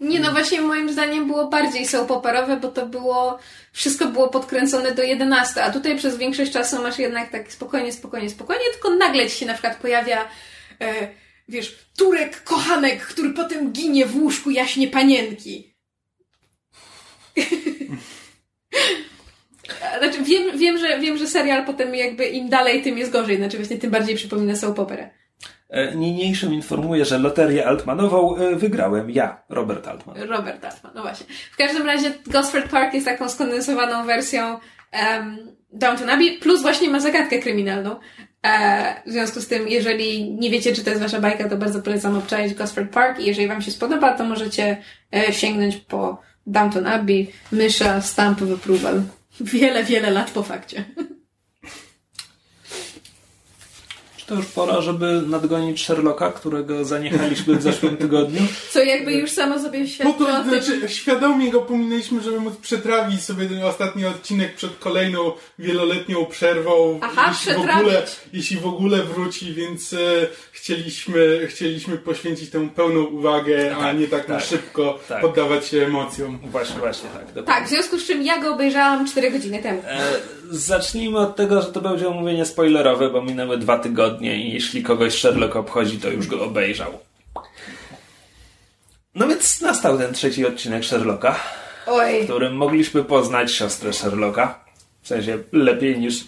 [0.00, 3.38] Nie, no właśnie moim zdaniem było bardziej soap operowe, bo to było,
[3.72, 8.30] wszystko było podkręcone do 11, a tutaj przez większość czasu masz jednak tak spokojnie, spokojnie,
[8.30, 10.28] spokojnie, tylko nagle ci się na przykład pojawia
[10.80, 11.08] e,
[11.48, 15.74] wiesz, Turek kochanek, który potem ginie w łóżku jaśnie panienki.
[19.98, 23.36] znaczy, wiem, wiem, że, wiem, że serial potem jakby im dalej, tym jest gorzej.
[23.36, 25.10] Znaczy właśnie tym bardziej przypomina soap operę.
[25.76, 30.16] E, niniejszym informuję, że loterię Altmanową e, wygrałem ja, Robert Altman.
[30.22, 31.26] Robert Altman, no właśnie.
[31.52, 34.58] W każdym razie Gosford Park jest taką skondensowaną wersją
[34.92, 35.38] um,
[35.72, 37.96] Downton Abbey, plus właśnie ma zagadkę kryminalną.
[38.42, 41.82] E, w związku z tym, jeżeli nie wiecie, czy to jest wasza bajka, to bardzo
[41.82, 44.76] polecam obczaić Gosford Park i jeżeli wam się spodoba, to możecie
[45.14, 49.02] e, sięgnąć po Downton Abbey, Mysza, Stamp of Approval.
[49.40, 50.84] Wiele, wiele lat po fakcie.
[54.26, 58.40] to już pora, żeby nadgonić Sherlocka, którego zaniechaliśmy w zeszłym tygodniu.
[58.70, 63.22] Co jakby już samo sobie świadczy po to, znaczy, Świadomie go pominęliśmy, żeby móc przetrawić
[63.24, 67.00] sobie ten ostatni odcinek przed kolejną wieloletnią przerwą.
[67.02, 68.02] Aha, jeśli w ogóle,
[68.32, 69.96] jeśli w ogóle wróci, więc e,
[70.52, 75.20] chcieliśmy, chcieliśmy poświęcić tę pełną uwagę, tak, a nie tak, tak na szybko tak.
[75.20, 76.38] poddawać się emocjom.
[76.44, 77.26] Właśnie, właśnie tak.
[77.26, 77.54] Dokładnie.
[77.54, 79.82] Tak, w związku z czym ja go obejrzałam 4 godziny temu.
[79.86, 80.00] E,
[80.50, 85.20] zacznijmy od tego, że to będzie omówienie spoilerowe, bo minęły dwa tygodnie i jeśli kogoś
[85.20, 86.98] Sherlock obchodzi, to już go obejrzał.
[89.14, 91.40] No więc nastał ten trzeci odcinek Sherlocka,
[91.86, 92.20] Oj.
[92.22, 94.64] w którym mogliśmy poznać siostrę Sherlocka.
[95.02, 96.24] W sensie lepiej niż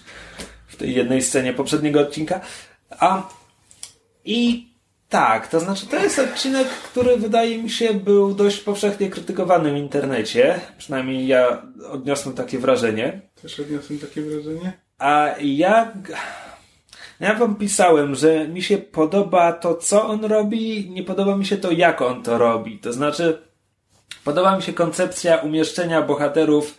[0.67, 2.41] w tej jednej scenie poprzedniego odcinka.
[2.91, 3.29] A
[4.25, 4.69] i
[5.09, 9.77] tak, to znaczy to jest odcinek, który wydaje mi się był dość powszechnie krytykowany w
[9.77, 10.61] internecie.
[10.79, 13.21] Przynajmniej ja odniosłem takie wrażenie.
[13.43, 14.73] Też odniosłem takie wrażenie.
[14.99, 15.93] A ja...
[17.21, 21.57] Ja wam pisałem, że mi się podoba to, co on robi, nie podoba mi się
[21.57, 22.79] to, jak on to robi.
[22.79, 23.43] To znaczy,
[24.25, 26.79] podoba mi się koncepcja umieszczenia bohaterów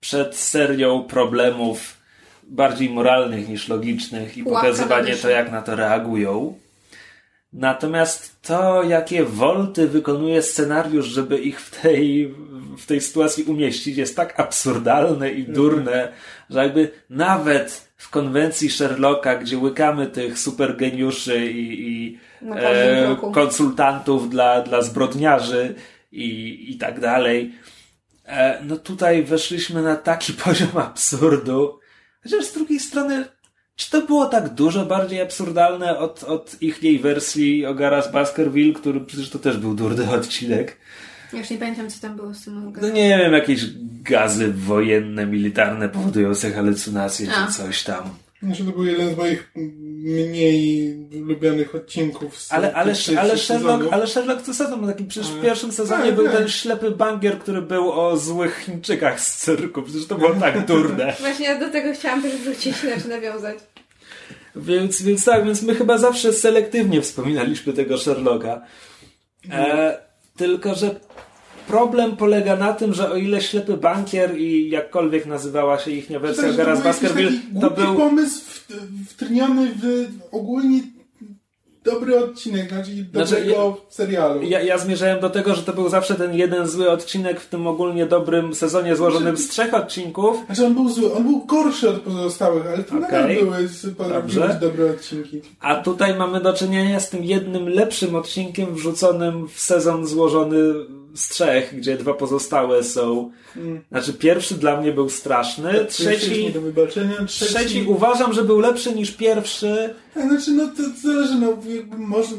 [0.00, 1.96] przed serią problemów
[2.42, 6.58] bardziej moralnych niż logicznych i pokazywanie to, jak na to reagują.
[7.52, 12.34] Natomiast to, jakie wolty wykonuje scenariusz, żeby ich w tej,
[12.78, 16.12] w tej sytuacji umieścić, jest tak absurdalne i durne,
[16.50, 22.18] że jakby nawet w konwencji Sherlocka, gdzie łykamy tych supergeniuszy i, i
[22.56, 25.74] e, konsultantów dla, dla zbrodniarzy
[26.12, 27.54] i, i tak dalej,
[28.26, 31.78] e, no tutaj weszliśmy na taki poziom absurdu,
[32.22, 33.24] chociaż z drugiej strony
[33.80, 38.72] czy to było tak dużo bardziej absurdalne od, od ich jej wersji Ogara z Baskerville,
[38.74, 40.76] który przecież to też był durny odcinek.
[41.32, 43.64] Ja już nie pamiętam, co tam było z tym No nie wiem, jakieś
[44.02, 47.46] gazy wojenne, militarne powodujące halucynacje A.
[47.46, 48.10] czy coś tam.
[48.42, 49.52] Znaczy to był jeden z moich
[50.04, 52.40] mniej lubianych odcinków.
[52.40, 56.14] Z ale, ale, ale, Sherlock, ale Sherlock co sezon taki, przecież w pierwszym sezonie tak,
[56.14, 56.36] był tak.
[56.36, 59.82] ten ślepy bangier, który był o złych Chińczykach z cyrku.
[59.82, 61.12] Przecież to było tak durne.
[61.20, 63.58] Właśnie ja do tego chciałam też wrócić, znaczy nawiązać.
[64.56, 68.60] Więc, więc tak, więc my chyba zawsze selektywnie wspominaliśmy tego Sherlocka.
[69.50, 69.98] E,
[70.36, 71.00] tylko, że
[71.68, 76.42] problem polega na tym, że o ile ślepy bankier i jakkolwiek nazywała się ich wersja
[76.42, 78.40] tak, Gara z Baskerville, to był pomysł
[79.08, 80.80] wtrniony w ogólnie
[81.84, 84.42] dobry odcinek, znaczy dobrego znaczy, serialu.
[84.42, 87.66] Ja, ja zmierzałem do tego, że to był zawsze ten jeden zły odcinek w tym
[87.66, 90.36] ogólnie dobrym sezonie złożonym znaczy, z trzech odcinków.
[90.46, 93.00] Znaczy on był zły, on był gorszy od pozostałych, ale to okay.
[93.00, 93.68] nadal były
[94.08, 94.58] Dobrze.
[94.60, 95.40] dobre odcinki.
[95.60, 100.56] A tutaj mamy do czynienia z tym jednym lepszym odcinkiem wrzuconym w sezon złożony
[101.14, 103.30] z trzech, gdzie dwa pozostałe są.
[103.90, 106.44] Znaczy, pierwszy dla mnie był straszny, trzeci.
[106.44, 107.54] Nie do wybaczenia, trzeci...
[107.54, 109.94] Trzeci uważam, że był lepszy niż pierwszy.
[110.14, 112.36] Tak, znaczy, no to zależy, no jakby można...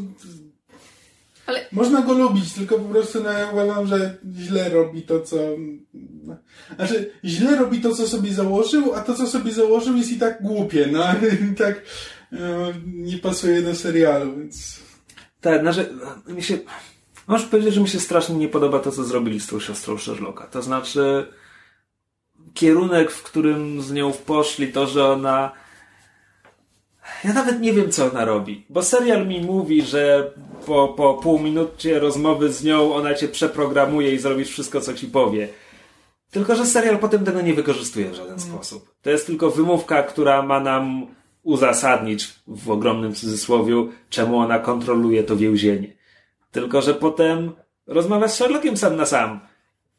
[1.45, 5.37] Ale- Można go lubić, tylko po prostu no, ja uważam, że źle robi to, co...
[6.75, 10.43] Znaczy, źle robi to, co sobie założył, a to, co sobie założył jest i tak
[10.43, 11.05] głupie, no
[11.51, 11.81] i tak
[12.31, 14.79] no, nie pasuje do serialu, więc...
[15.41, 15.89] Tak, znaczy,
[16.27, 16.57] mi się.
[17.31, 20.47] Możesz powiedzieć, że mi się strasznie nie podoba to, co zrobili z tą siostrą Sherlocka.
[20.47, 21.27] To znaczy,
[22.53, 25.51] kierunek, w którym z nią poszli, to, że ona.
[27.23, 28.65] Ja nawet nie wiem, co ona robi.
[28.69, 30.31] Bo serial mi mówi, że
[30.65, 35.07] po, po pół minucie rozmowy z nią ona cię przeprogramuje i zrobisz wszystko, co ci
[35.07, 35.47] powie.
[36.31, 38.95] Tylko, że serial potem tego nie wykorzystuje w żaden sposób.
[39.01, 41.07] To jest tylko wymówka, która ma nam
[41.43, 46.00] uzasadnić w ogromnym cudzysłowiu, czemu ona kontroluje to więzienie.
[46.51, 47.51] Tylko, że potem
[47.87, 49.39] rozmawia z Sherlockiem sam na sam.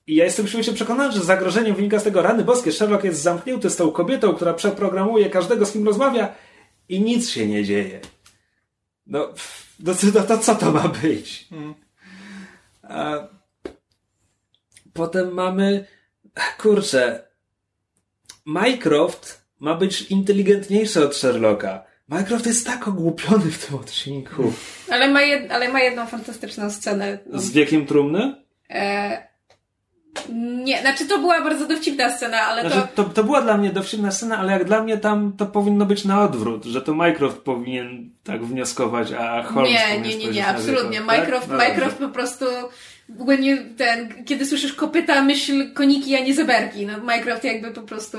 [0.07, 2.73] I ja jestem świecie przekonany, że zagrożenie wynika z tego rany boskie.
[2.73, 6.35] Sherlock jest zamknięty z tą kobietą, która przeprogramuje każdego, z kim rozmawia
[6.89, 8.01] i nic się nie dzieje.
[9.07, 9.77] No, pff,
[10.15, 11.49] no, to, co to ma być?
[12.83, 13.29] A
[14.93, 15.87] potem mamy,
[16.59, 17.29] kurczę,
[18.47, 21.92] Mycroft ma być inteligentniejszy od Sherlocka.
[22.09, 24.53] Mycroft jest tak ogłupiony w tym odcinku.
[24.91, 27.19] Ale ma, jed, ale ma jedną fantastyczną scenę.
[27.35, 28.35] Z wiekiem trumny?
[28.71, 29.33] E,
[30.65, 33.05] nie, znaczy to była bardzo dowcipna scena, ale Znaczy, to...
[33.05, 36.05] to, to była dla mnie dowcipna scena, ale jak dla mnie tam to powinno być
[36.05, 41.01] na odwrót, że to Mycroft powinien tak wnioskować, a Holmes Nie, nie, nie, nie, absolutnie.
[41.01, 41.21] wieko, tak?
[41.69, 42.45] Mycroft, No po prostu
[43.77, 46.87] ten, kiedy słyszysz kopyta, myśl koniki, a nie zeberki.
[46.87, 48.19] No, Mycroft jakby po prostu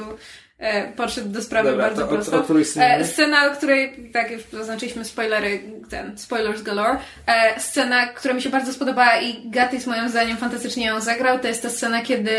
[0.63, 2.39] e, podszedł do sprawy Dobra, bardzo to o- prosto.
[2.39, 5.59] o której scenie e, scena, o której, tak już zaznaczyliśmy spoilery,
[5.89, 6.97] ten, spoilers galore.
[7.27, 11.47] E, scena, która mi się bardzo spodobała i Gatis moim zdaniem fantastycznie ją zagrał, to
[11.47, 12.31] jest ta scena, kiedy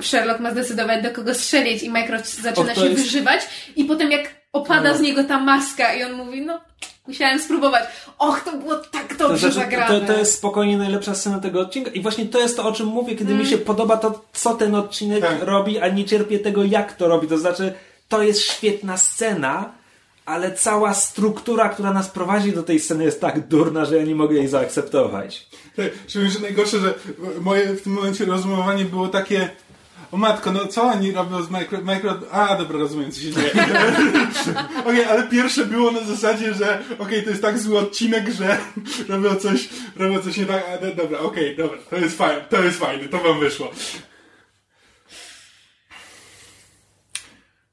[0.00, 3.40] Sherlock ma zdecydować do kogo strzelić i Mycroft zaczyna to się jest- wyżywać
[3.76, 4.98] i potem jak opada No.
[4.98, 6.60] z niego ta maska i on mówi, no
[7.08, 7.84] musiałem spróbować.
[8.18, 10.00] Och, to było tak To, dobrze znaczy, zagrane.
[10.00, 12.86] to, to jest spokojnie najlepsza scena tego odcinka i właśnie to jest to, o czym
[12.86, 15.42] mówię, kiedy mi się podoba to, co ten odcinek Tak.
[15.42, 17.28] robi, a nie cierpię tego, jak to robi.
[17.28, 17.74] To znaczy,
[18.08, 19.72] to jest świetna scena,
[20.26, 24.14] ale cała struktura, która nas prowadzi do tej sceny jest tak durna, że ja nie
[24.14, 25.46] mogę jej zaakceptować.
[25.76, 26.94] Tak, Szczególnie, że najgorsze, że
[27.40, 29.48] moje w tym momencie rozumowanie było takie
[30.14, 31.78] o matko, no co oni robią z micro...
[31.82, 32.18] micro...
[32.30, 33.50] A, dobra, rozumiem, co się dzieje.
[34.88, 38.58] Okej, ale pierwsze było na zasadzie, że okej, to jest tak zły odcinek, że
[39.08, 42.62] robią coś, robią coś nie tak, a do- dobra, okej, dobra, to jest fajne, to
[42.62, 43.70] jest fajne, to wam wyszło.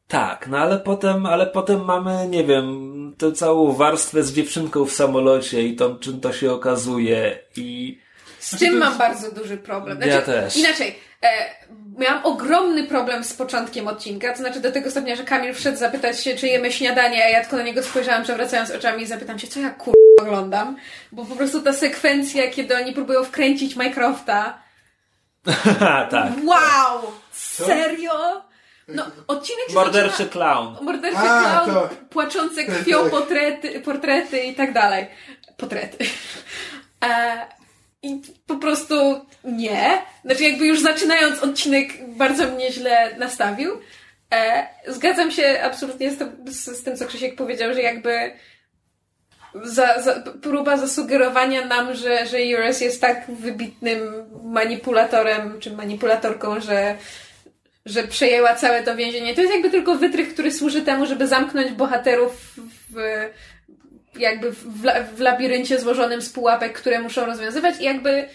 [0.07, 4.91] Tak, no ale potem, ale potem mamy, nie wiem, tę całą warstwę z dziewczynką w
[4.91, 7.99] samolocie i to, czym to się okazuje i...
[8.39, 9.97] Z tym mam bardzo duży problem.
[9.97, 10.57] Znaczy, Ja też.
[10.57, 10.95] Inaczej,
[11.97, 16.23] miałam ogromny problem z początkiem odcinka, to znaczy do tego stopnia, że Kamil wszedł zapytać
[16.23, 19.47] się, czy jemy śniadanie, a ja tylko na niego spojrzałam, przewracając oczami i zapytam się,
[19.47, 19.93] co ja kur...
[20.21, 20.77] oglądam,
[21.11, 24.61] bo po prostu ta sekwencja, kiedy oni próbują wkręcić Mycrofta,
[26.11, 26.31] tak.
[26.45, 27.11] wow!
[27.31, 28.41] Serio?
[28.87, 30.29] No, odcinek się Morderczy zaczyna...
[30.29, 30.75] clown.
[30.81, 35.07] Morderczy A, clown, to- płaczące krwią portrety, portrety i tak dalej.
[35.57, 35.97] Portrety.
[37.03, 37.45] E,
[38.03, 38.95] I po prostu
[39.43, 40.01] nie.
[40.25, 43.71] Znaczy jakby już zaczynając odcinek bardzo mnie źle nastawił.
[44.33, 48.31] E, zgadzam się absolutnie z, tym- z, z tym, co Krzysiek powiedział, że jakby
[49.63, 56.95] za, za, próba zasugerowania nam, że, że Juris jest tak wybitnym manipulatorem, czy manipulatorką, że
[57.85, 59.35] że przejęła całe to więzienie.
[59.35, 62.53] To jest jakby tylko wytrych, który służy temu, żeby zamknąć bohaterów
[62.89, 62.95] w,
[64.15, 64.83] jakby w,
[65.15, 68.27] w labiryncie złożonym z pułapek, które muszą rozwiązywać i jakby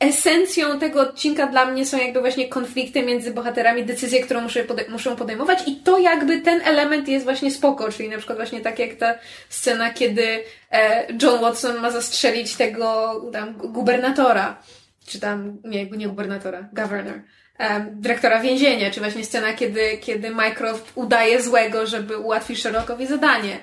[0.00, 4.90] esencją tego odcinka dla mnie są jakby właśnie konflikty między bohaterami, decyzje, które muszą, pode-
[4.90, 8.78] muszą podejmować i to jakby ten element jest właśnie spoko, czyli na przykład właśnie tak
[8.78, 9.14] jak ta
[9.48, 14.62] scena, kiedy e, John Watson ma zastrzelić tego tam gubernatora,
[15.06, 17.20] czy tam, nie, nie gubernatora, governor,
[17.58, 23.58] em, dyrektora więzienia, czy właśnie scena, kiedy, kiedy Mycroft udaje złego, żeby ułatwić Sherlockowi zadanie.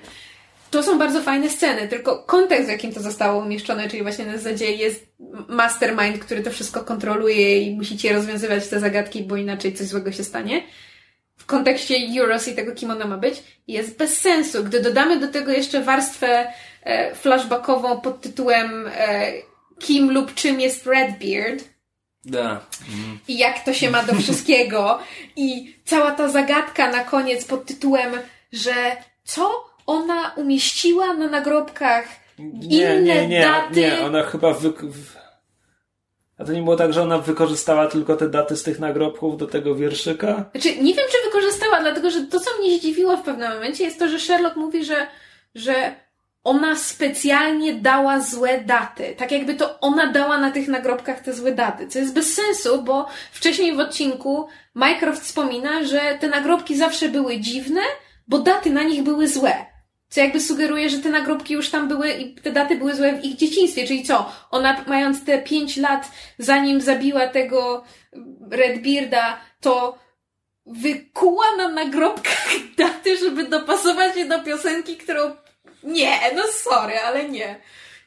[0.71, 4.37] To są bardzo fajne sceny, tylko kontekst, w jakim to zostało umieszczone, czyli właśnie na
[4.37, 5.05] zasadzie jest
[5.47, 10.23] mastermind, który to wszystko kontroluje i musicie rozwiązywać te zagadki, bo inaczej coś złego się
[10.23, 10.63] stanie.
[11.37, 14.63] W kontekście Euros i tego, kim ona ma być, jest bez sensu.
[14.63, 16.53] Gdy dodamy do tego jeszcze warstwę
[16.83, 19.31] e, flashbackową pod tytułem e,
[19.79, 21.63] kim lub czym jest Redbeard,
[22.25, 22.65] Da.
[23.27, 24.99] i jak to się ma do wszystkiego.
[25.35, 28.11] I cała ta zagadka na koniec pod tytułem,
[28.51, 28.73] że
[29.23, 32.05] co ona umieściła na nagrobkach
[32.39, 33.79] Nie, inne nie, nie, daty.
[33.81, 34.73] nie, ona chyba wy...
[36.37, 39.47] A to nie było tak, że ona wykorzystała tylko te daty z tych nagrobków do
[39.47, 40.45] tego wierszyka?
[40.51, 43.99] Znaczy, nie wiem, czy wykorzystała, dlatego że to, co mnie zdziwiło w pewnym momencie, jest
[43.99, 45.07] to, że Sherlock mówi, że,
[45.55, 45.95] że
[46.43, 49.15] ona specjalnie dała złe daty.
[49.17, 51.87] Tak jakby to ona dała na tych nagrobkach te złe daty.
[51.87, 57.39] Co jest bez sensu, bo wcześniej w odcinku Mycroft wspomina, że te nagrobki zawsze były
[57.39, 57.81] dziwne,
[58.27, 59.70] bo daty na nich były złe.
[60.11, 63.25] Co jakby sugeruje, że te nagrobki już tam były i te daty były złe w
[63.25, 63.87] ich dzieciństwie.
[63.87, 64.31] Czyli co?
[64.51, 67.83] Ona mając te pięć lat, zanim zabiła tego
[68.51, 69.97] Redbearda, to
[70.65, 72.47] wykuła na nagrobkach
[72.77, 75.35] daty, żeby dopasować je do piosenki, którą...
[75.83, 77.55] Nie, no sorry, ale nie.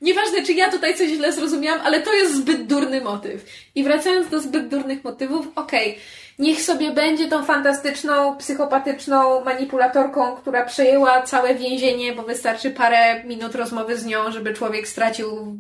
[0.01, 3.45] Nieważne, czy ja tutaj coś źle zrozumiałam, ale to jest zbyt durny motyw.
[3.75, 6.03] I wracając do zbyt durnych motywów, okej, okay,
[6.39, 13.55] niech sobie będzie tą fantastyczną, psychopatyczną manipulatorką, która przejęła całe więzienie, bo wystarczy parę minut
[13.55, 15.59] rozmowy z nią, żeby człowiek stracił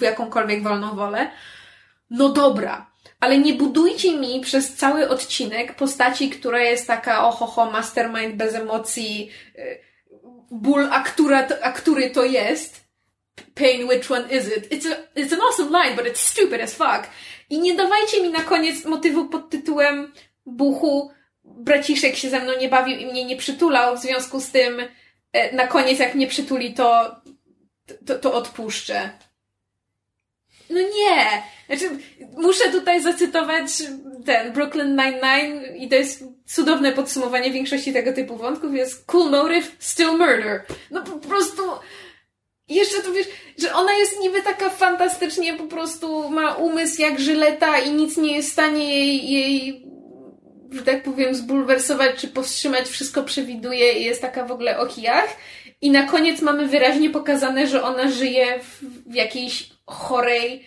[0.00, 1.30] jakąkolwiek wolną wolę.
[2.10, 8.34] No dobra, ale nie budujcie mi przez cały odcinek postaci, która jest taka ohoho, mastermind
[8.36, 9.80] bez emocji, y,
[10.50, 12.86] ból, a, która, a który to jest.
[13.54, 14.72] Pain, which one is it?
[14.72, 17.08] It's, a, it's an awesome line, but it's stupid as fuck.
[17.50, 20.12] I nie dawajcie mi na koniec motywu pod tytułem
[20.46, 21.10] Buchu,
[21.44, 24.82] braciszek się ze mną nie bawił i mnie nie przytulał, w związku z tym
[25.32, 27.16] e, na koniec jak mnie przytuli, to,
[28.06, 29.10] to, to odpuszczę.
[30.70, 31.42] No nie!
[31.66, 31.98] Znaczy,
[32.36, 33.66] muszę tutaj zacytować
[34.24, 38.74] ten Brooklyn Nine-Nine i to jest cudowne podsumowanie większości tego typu wątków.
[38.74, 40.64] Jest cool motive, still murder.
[40.90, 41.62] No po prostu
[42.68, 43.26] jeszcze tu wiesz,
[43.58, 48.36] że ona jest niby taka fantastycznie po prostu ma umysł jak żyleta i nic nie
[48.36, 49.86] jest w stanie jej, jej
[50.70, 55.36] że tak powiem, zbulwersować czy powstrzymać, wszystko przewiduje i jest taka w ogóle o kijach.
[55.80, 58.60] I na koniec mamy wyraźnie pokazane, że ona żyje
[59.06, 60.66] w jakiejś chorej,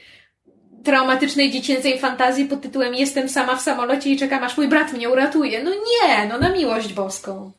[0.83, 5.09] traumatycznej dziecięcej fantazji pod tytułem Jestem sama w samolocie i czekam aż mój brat mnie
[5.09, 5.63] uratuje.
[5.63, 7.51] No nie, no na miłość boską.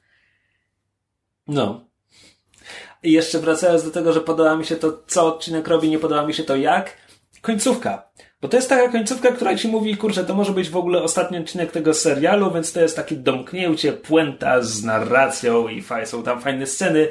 [1.49, 1.89] No.
[3.03, 6.27] I jeszcze wracając do tego, że podoba mi się to, co odcinek robi, nie podoba
[6.27, 6.97] mi się to jak.
[7.43, 8.11] Końcówka.
[8.43, 11.39] Bo to jest taka końcówka, która ci mówi, kurczę, to może być w ogóle ostatni
[11.39, 16.67] odcinek tego serialu, więc to jest takie domknięcie, puenta z narracją i są tam fajne
[16.67, 17.09] sceny.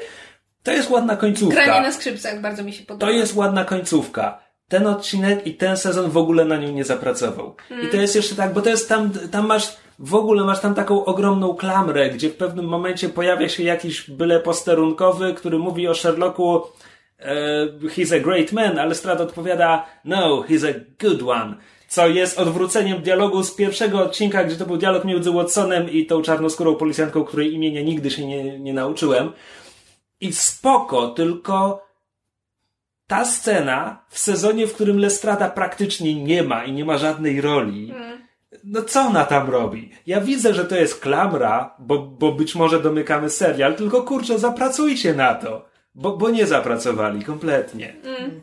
[0.62, 1.64] To jest ładna końcówka.
[1.64, 3.06] Granie na skrzypcach bardzo mi się podoba.
[3.06, 4.40] To jest ładna końcówka.
[4.68, 7.54] Ten odcinek i ten sezon w ogóle na nią nie zapracował.
[7.68, 7.88] Hmm.
[7.88, 10.74] I to jest jeszcze tak, bo to jest tam, tam masz w ogóle masz tam
[10.74, 15.94] taką ogromną klamrę, gdzie w pewnym momencie pojawia się jakiś byle posterunkowy, który mówi o
[15.94, 16.62] Sherlocku
[17.18, 21.54] e, he's a great man, ale Strad odpowiada no, he's a good one.
[21.88, 26.22] Co jest odwróceniem dialogu z pierwszego odcinka, gdzie to był dialog między Watsonem i tą
[26.22, 29.32] czarnoskórą policjantką, której imienia nigdy się nie, nie nauczyłem.
[30.20, 31.86] I spoko, tylko
[33.06, 37.90] ta scena w sezonie, w którym Lestrada praktycznie nie ma i nie ma żadnej roli,
[37.90, 38.09] mm
[38.64, 39.90] no co ona tam robi?
[40.06, 45.14] Ja widzę, że to jest klamra, bo, bo być może domykamy serial, tylko kurczę, zapracujcie
[45.14, 45.70] na to.
[45.94, 47.96] Bo, bo nie zapracowali kompletnie.
[48.04, 48.40] Mm.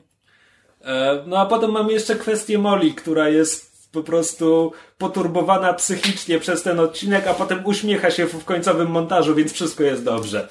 [0.82, 6.64] E, no a potem mamy jeszcze kwestię Molly, która jest po prostu poturbowana psychicznie przez
[6.64, 10.48] ten odcinek, a potem uśmiecha się w końcowym montażu, więc wszystko jest dobrze.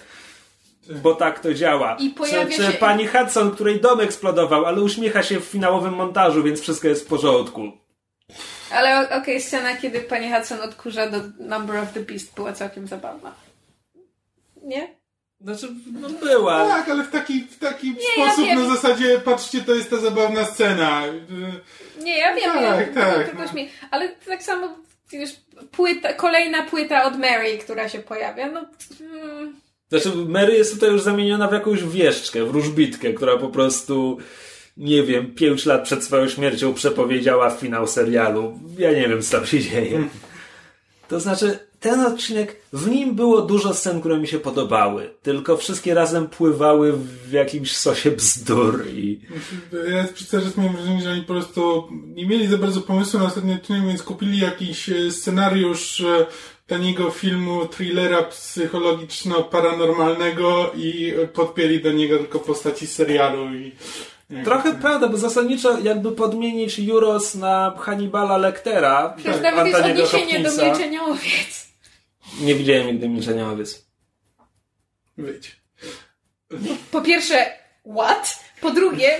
[1.02, 1.96] Bo tak to działa.
[2.00, 2.78] I pojawia czy, czy się...
[2.78, 7.08] pani Hudson, której dom eksplodował, ale uśmiecha się w finałowym montażu, więc wszystko jest w
[7.08, 7.72] porządku.
[8.70, 12.86] Ale okej, okay, scena, kiedy pani Hudson odkurza do Number of the Beast była całkiem
[12.86, 13.34] zabawna.
[14.62, 14.96] Nie?
[15.40, 15.68] Znaczy,
[16.00, 16.68] no była.
[16.68, 19.96] Tak, ale w taki, w taki nie, sposób ja na zasadzie, patrzcie, to jest ta
[19.96, 21.02] zabawna scena.
[22.02, 23.48] Nie, ja wiem, tak, ja, tak, no.
[23.48, 23.68] śmie...
[23.90, 24.68] ale tak samo
[25.10, 25.30] wiesz,
[25.70, 28.66] płyta, kolejna płyta od Mary, która się pojawia, no...
[28.98, 29.60] Hmm.
[29.88, 34.18] Znaczy, Mary jest tutaj już zamieniona w jakąś wieszczkę, w różbitkę, która po prostu
[34.76, 38.58] nie wiem, pięć lat przed swoją śmiercią przepowiedziała finał serialu.
[38.78, 40.08] Ja nie wiem, co tam się dzieje.
[41.08, 45.94] To znaczy, ten odcinek, w nim było dużo scen, które mi się podobały, tylko wszystkie
[45.94, 46.92] razem pływały
[47.28, 49.20] w jakimś sosie bzdur i...
[49.90, 53.54] Ja szczerze miałem wrażenie, że oni po prostu nie mieli za bardzo pomysłu na ostatni
[53.54, 56.26] odcinek, więc kupili jakiś e, scenariusz e,
[56.66, 63.72] taniego filmu, thrillera psychologiczno-paranormalnego i podpięli do niego tylko postaci serialu i
[64.44, 69.14] Trochę prawda, bo zasadniczo jakby podmienić Juros na Hannibala Lectera.
[69.16, 70.56] Przecież tak, nawet jest odniesienie Hopkinsa.
[70.56, 71.68] do Milczenia Owiec.
[72.40, 73.86] Nie widziałem nigdy Milczenia Owiec.
[75.18, 75.56] Wyjdź.
[76.90, 77.46] Po pierwsze,
[77.96, 78.44] what?
[78.60, 79.18] Po drugie,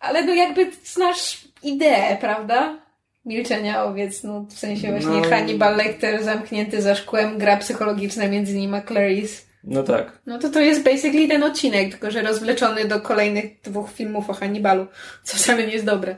[0.00, 2.78] ale no jakby znasz ideę, prawda?
[3.24, 5.30] Milczenia owiec, no w sensie właśnie no.
[5.30, 9.42] Hannibal Lecter zamknięty za szkłem, gra psychologiczna między nim a Clarice.
[9.66, 10.18] No tak.
[10.26, 14.32] No to to jest basically ten odcinek, tylko że rozwleczony do kolejnych dwóch filmów o
[14.32, 14.86] Hannibalu,
[15.24, 16.16] co nie jest dobre.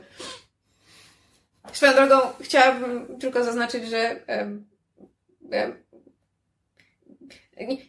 [1.73, 4.19] Swoją drogą chciałabym tylko zaznaczyć, że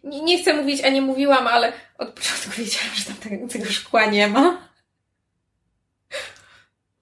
[0.03, 4.07] nie, nie, chcę mówić, a nie mówiłam, ale od początku wiedziałam, że tam tego szkła
[4.07, 4.69] nie ma.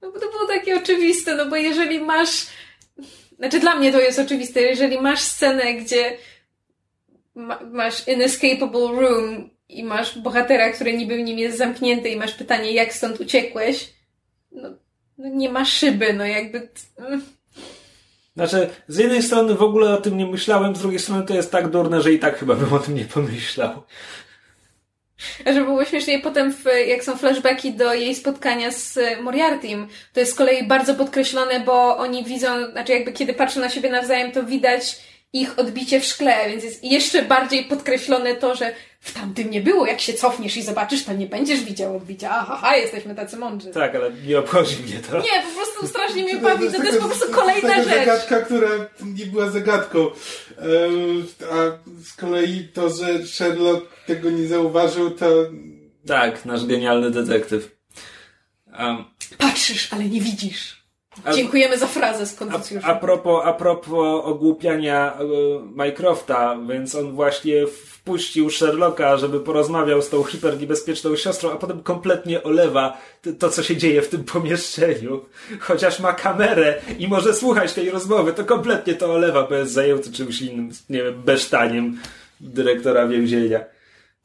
[0.03, 2.47] No bo to było takie oczywiste, no bo jeżeli masz
[3.39, 6.19] znaczy dla mnie to jest oczywiste, jeżeli masz scenę, gdzie
[7.39, 12.35] ma, masz inescapable room i masz bohatera, który niby w nim jest zamknięty i masz
[12.35, 13.93] pytanie, jak stąd uciekłeś,
[14.53, 14.69] no,
[15.19, 16.69] no nie ma szyby, no jakby...
[16.99, 17.23] Mm.
[18.37, 21.53] Znaczy, z jednej strony w ogóle o tym nie myślałem, z drugiej strony to jest
[21.53, 23.83] tak durne, że i tak chyba bym o tym nie pomyślał.
[25.47, 30.33] Żeby było śmiesznie, potem w, jak są flashbacki do jej spotkania z Moriartym, to jest
[30.33, 34.45] z kolei bardzo podkreślone, bo oni widzą, znaczy jakby kiedy patrzą na siebie nawzajem, to
[34.45, 35.01] widać
[35.33, 39.87] ich odbicie w szkle, więc jest jeszcze bardziej podkreślone to, że w tamtym nie było.
[39.87, 42.31] Jak się cofniesz i zobaczysz, to nie będziesz widział odbicia.
[42.31, 43.71] Aha, aha jesteśmy tacy mądrzy.
[43.71, 45.17] Tak, ale nie obchodzi mnie to.
[45.17, 46.67] Nie, po prostu strasznie mnie bawi.
[46.67, 47.89] To, to jest po prostu kolejna rzecz.
[47.89, 48.69] zagadka, która
[49.01, 50.07] nie była zagadką.
[51.51, 51.55] A
[52.05, 55.27] z kolei to, że Sherlock tego nie zauważył, to...
[56.07, 57.79] Tak, nasz genialny detektyw.
[58.79, 59.05] Um,
[59.39, 60.78] Patrzysz, ale nie widzisz.
[61.35, 62.87] Dziękujemy za frazę z Konfucjusza.
[62.87, 65.25] A, a, propos, a propos ogłupiania e,
[65.75, 72.43] Mycrofta, więc on właśnie wpuścił Sherlocka, żeby porozmawiał z tą hiperniebezpieczną siostrą, a potem kompletnie
[72.43, 72.99] olewa
[73.39, 75.25] to, co się dzieje w tym pomieszczeniu.
[75.61, 80.13] Chociaż ma kamerę i może słuchać tej rozmowy, to kompletnie to olewa, bo jest zajęty
[80.13, 82.01] czymś innym, nie wiem, besztaniem
[82.41, 83.65] dyrektora więzienia.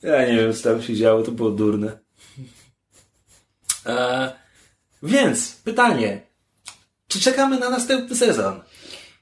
[0.03, 1.99] Ja nie wiem, co tam się działo, to było durne.
[3.85, 4.31] E,
[5.03, 6.32] więc, pytanie.
[7.13, 8.61] Czy czekamy na następny sezon?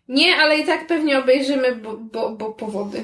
[0.07, 3.03] Nie, ale i tak pewnie obejrzymy, bo, bo, bo powody.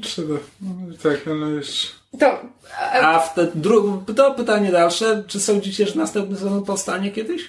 [0.00, 0.34] Trzeba.
[0.60, 1.92] No, tak, ale już.
[2.20, 2.40] To.
[2.78, 5.24] A, a w te dru- to pytanie dalsze.
[5.26, 7.48] Czy sądzicie, że następny sezon powstanie kiedyś?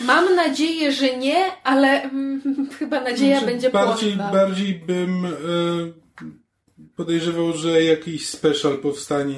[0.00, 2.42] Mam nadzieję, że nie, ale mm,
[2.78, 5.32] chyba nadzieja znaczy, będzie bardziej, Bardziej bym y,
[6.96, 9.36] podejrzewał, że jakiś special powstanie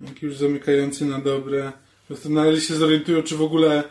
[0.00, 1.72] jak już zamykający na dobre.
[2.04, 3.84] Po prostu na razie się zorientują, czy w ogóle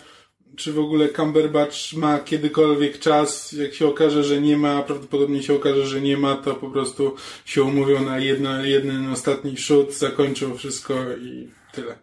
[0.55, 5.53] czy w ogóle Cumberbatch ma kiedykolwiek czas, jak się okaże, że nie ma, prawdopodobnie się
[5.53, 10.57] okaże, że nie ma, to po prostu się umówią na jedno, jeden ostatni shoot, zakończą
[10.57, 11.95] wszystko i tyle.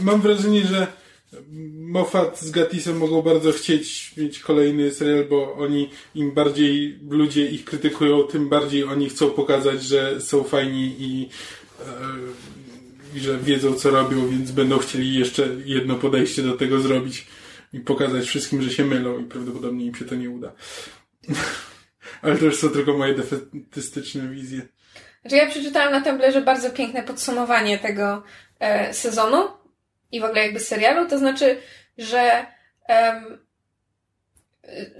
[0.00, 0.86] Mam wrażenie, że
[1.78, 7.64] Moffat z Gatisem mogą bardzo chcieć mieć kolejny serial, bo oni im bardziej ludzie ich
[7.64, 11.28] krytykują, tym bardziej oni chcą pokazać, że są fajni i,
[11.80, 11.84] e,
[13.16, 17.26] i że wiedzą co robią, więc będą chcieli jeszcze jedno podejście do tego zrobić
[17.72, 20.52] i pokazać wszystkim, że się mylą i prawdopodobnie im się to nie uda.
[22.22, 24.62] Ale to już są tylko moje defetystyczne wizje.
[25.20, 28.22] Znaczy ja przeczytałam na Tumblrze bardzo piękne podsumowanie tego
[28.60, 29.61] e, sezonu
[30.12, 31.56] i w ogóle jakby serialu, to znaczy,
[31.98, 32.46] że
[32.88, 33.38] um,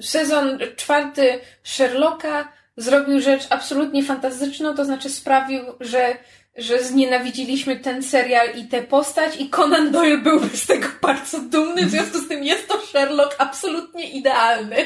[0.00, 6.16] sezon czwarty Sherlocka zrobił rzecz absolutnie fantastyczną, to znaczy sprawił, że
[6.56, 11.86] że znienawidziliśmy ten serial i tę postać i Conan Doyle byłby z tego bardzo dumny,
[11.86, 14.76] w związku z tym jest to Sherlock absolutnie idealny.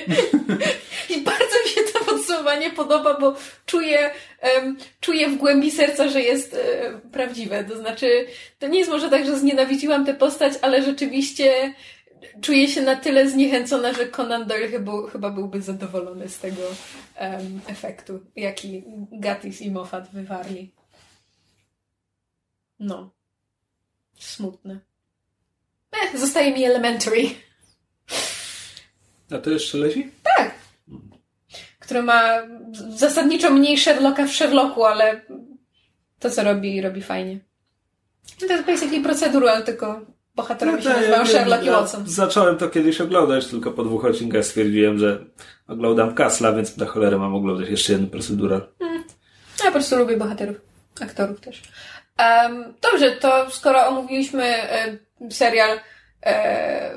[1.17, 1.46] I bardzo
[2.47, 3.37] to podsumowanie podoba, bo
[3.67, 4.11] czuję,
[4.43, 7.65] um, czuję w głębi serca, że jest um, prawdziwe.
[7.65, 8.27] To znaczy,
[8.59, 11.75] to nie jest może tak, że znienawidziłam tę postać, ale rzeczywiście
[12.41, 16.63] czuję się na tyle zniechęcona, że Conan Doyle chyba, chyba byłby zadowolony z tego
[17.21, 20.73] um, efektu, jaki Gatis i Moffat wywarli.
[22.79, 23.11] No.
[24.19, 24.81] Smutne.
[25.93, 27.31] Eh, zostaje mi Elementary.
[29.31, 30.11] A to jeszcze leci?
[30.37, 30.66] Tak.
[31.87, 32.23] Który ma
[32.97, 35.21] zasadniczo mniej Sherlocka w Sherlocku, ale
[36.19, 37.39] to, co robi, robi fajnie.
[38.41, 40.01] To jest basically procedural, tylko
[40.35, 42.03] bohaterowie no się tak, nazywają ja Sherlock i Watson.
[42.07, 45.25] zacząłem to kiedyś oglądać, tylko po dwóch odcinkach stwierdziłem, że
[45.69, 48.69] oglądam Kasla, więc na cholerę mam oglądać jeszcze jeden procedural.
[48.79, 49.05] Hmm.
[49.59, 50.57] Ja po prostu lubię bohaterów,
[51.01, 51.63] aktorów też.
[52.19, 54.99] Um, dobrze, to skoro omówiliśmy e,
[55.31, 55.79] serial
[56.27, 56.91] e,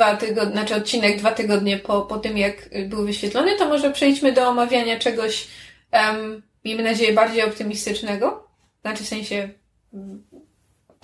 [0.00, 2.56] dwa tygodnie, znaczy odcinek dwa tygodnie po, po tym, jak
[2.88, 5.48] był wyświetlony, to może przejdźmy do omawiania czegoś,
[5.92, 8.48] um, miejmy nadzieję, bardziej optymistycznego.
[8.80, 9.48] Znaczy w sensie
[9.94, 10.22] mm,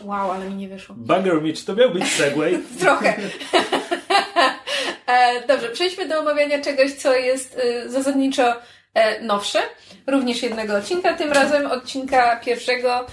[0.02, 0.94] wow, ale mi nie wyszło.
[0.98, 2.58] Bugger Mitch, to miał być segway.
[2.80, 3.16] Trochę.
[5.06, 8.54] e, dobrze, przejdźmy do omawiania czegoś, co jest y, zasadniczo
[8.94, 9.58] e, nowsze.
[10.06, 13.06] Również jednego odcinka, tym razem odcinka pierwszego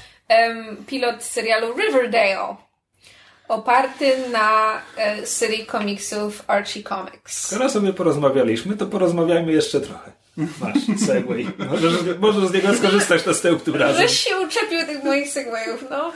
[0.88, 2.56] pilot serialu Riverdale.
[3.54, 7.48] Oparty na e, serii komiksów Archie Comics.
[7.48, 10.12] Skoro sobie porozmawialiśmy, to porozmawiajmy jeszcze trochę.
[10.38, 11.48] Masz segway.
[11.70, 14.02] Możesz, możesz z niego skorzystać następnym razem.
[14.02, 16.14] Żeś się uczepił tych moich segwayów, no.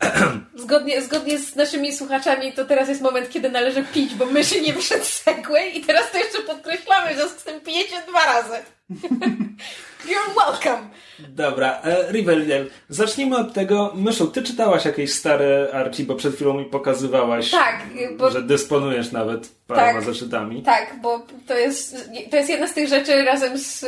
[0.64, 4.72] Zgodnie, zgodnie z naszymi słuchaczami, to teraz jest moment, kiedy należy pić, bo myszy nie
[4.72, 8.56] wyszedł segway i teraz to jeszcze podkreślamy, że z tym pijecie dwa razy.
[10.10, 10.88] You're welcome.
[11.28, 12.66] Dobra, e, Riverdale.
[12.88, 13.92] Zacznijmy od tego.
[13.94, 17.80] Myszu, ty czytałaś jakieś stare Archie, bo przed chwilą mi pokazywałaś, Tak,
[18.16, 20.02] bo że dysponujesz nawet paroma Tak.
[20.04, 20.62] zeszytami.
[20.62, 23.86] Tak, bo to jest, to jest jedna z tych rzeczy razem z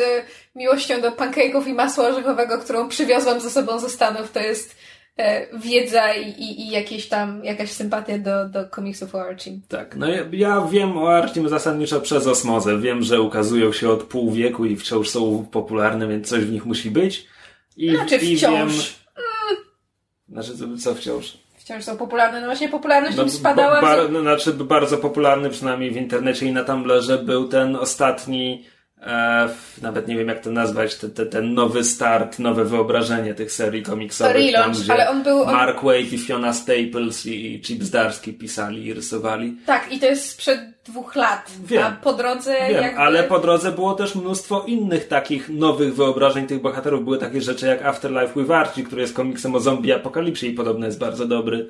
[0.54, 4.32] miłością do pancake'ów i masła orzechowego, którą przywiozłam ze sobą ze Stanów.
[4.32, 4.76] To jest
[5.64, 9.52] wiedza i, i, i jakieś tam, jakaś sympatia do, do komiksów o Archie.
[9.68, 12.78] Tak, no ja, ja wiem o Archim zasadniczo przez osmozę.
[12.80, 16.66] Wiem, że ukazują się od pół wieku i wciąż są popularne, więc coś w nich
[16.66, 17.26] musi być.
[17.76, 18.72] I, Znaczy i wciąż.
[18.72, 18.82] Wiem...
[20.28, 20.52] Znaczy,
[20.84, 21.38] co- wciąż?
[21.56, 22.40] Wciąż są popularne.
[22.40, 23.80] No właśnie popularność No, im spadała.
[23.80, 28.64] ba- bar- no, znaczy bardzo popularny, przynajmniej w internecie i na Tumblrze, był ten ostatni,
[29.02, 29.48] e,
[29.82, 33.82] nawet nie wiem jak to nazwać, te, te, ten nowy start, nowe wyobrażenie tych serii
[33.82, 34.34] komiksowych.
[34.36, 38.86] Relaunch, gdzie ale on był- on- Mark Waid i Fiona Staples i, Chip Zdarsky pisali
[38.86, 39.56] i rysowali.
[39.66, 41.50] Tak, i to jest sprzed dwóch lat.
[41.64, 41.82] Wiem.
[41.84, 42.98] A po drodze Wiem, jakby...
[43.00, 47.04] ale po drodze było też mnóstwo innych takich nowych wyobrażeń tych bohaterów.
[47.04, 50.86] Były takie rzeczy jak Afterlife with Archie, który jest komiksem o zombie apokalipsie i podobno
[50.86, 51.68] jest bardzo dobry.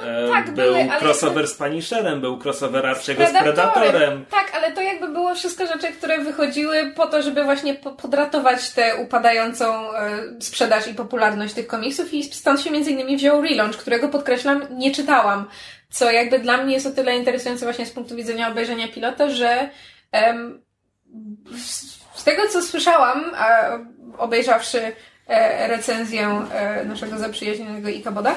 [0.00, 4.26] E, tak, był były, ale crossover jakby- z Punisherem, był crossover Archiego z Predatorem.
[4.30, 8.70] Tak, ale to jakby było wszystko rzeczy, które wychodziły po to, żeby właśnie po- podratować
[8.70, 13.76] tę upadającą e, sprzedaż i popularność tych komiksów i stąd się między innymi wziął relaunch,
[13.76, 15.48] którego podkreślam, nie czytałam.
[15.90, 19.68] Co jakby dla mnie jest o tyle interesujące właśnie z punktu widzenia obejrzenia pilota, że
[20.12, 20.62] em,
[21.58, 23.48] z, z tego co słyszałam, a
[24.18, 24.92] obejrzawszy
[25.28, 28.36] e, recenzję e, naszego zaprzyjaźnionego Ikaboda,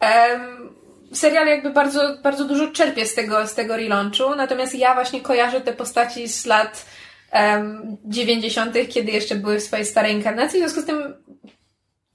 [0.00, 0.74] em,
[1.14, 5.60] serial jakby bardzo, bardzo dużo czerpie z tego, z tego relaunchu, natomiast ja właśnie kojarzę
[5.60, 6.86] te postaci z lat
[7.32, 11.14] um, 90., kiedy jeszcze były w swojej starej inkarnacji, w związku z tym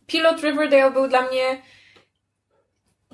[0.08, 1.62] pilot Riverdale był dla mnie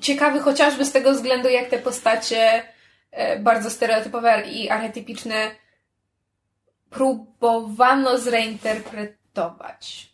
[0.01, 2.63] ciekawy chociażby z tego względu, jak te postacie
[3.11, 5.51] e, bardzo stereotypowe i archetypiczne
[6.89, 10.09] próbowano zreinterpretować.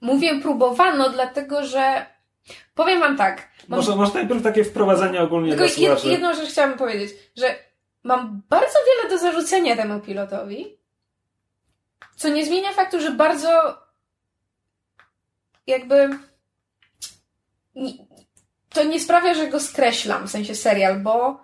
[0.00, 2.06] Mówię próbowano, dlatego że
[2.74, 3.51] powiem wam tak.
[3.76, 6.08] Mam- Może, może najpierw takie wprowadzenie ogólnie tylko dla słuchaczy.
[6.08, 7.54] jedną rzecz chciałabym powiedzieć, że
[8.02, 10.78] mam bardzo wiele do zarzucenia temu pilotowi,
[12.16, 13.78] co nie zmienia faktu, że bardzo
[15.66, 16.08] jakby
[18.68, 21.40] to nie sprawia, że go skreślam, w sensie serial, bo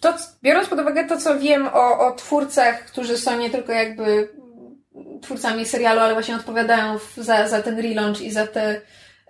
[0.00, 4.28] to, biorąc pod uwagę to, co wiem o, o twórcach, którzy są nie tylko jakby
[5.22, 8.80] twórcami serialu, ale właśnie odpowiadają za, za ten relaunch i za te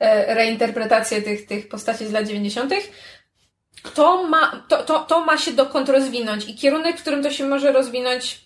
[0.05, 2.72] e, reinterpretacje tych, tych postaci z lat 90.,
[3.94, 7.46] to ma, to, to, to ma się dokąd rozwinąć i kierunek, w którym to się
[7.46, 8.44] może rozwinąć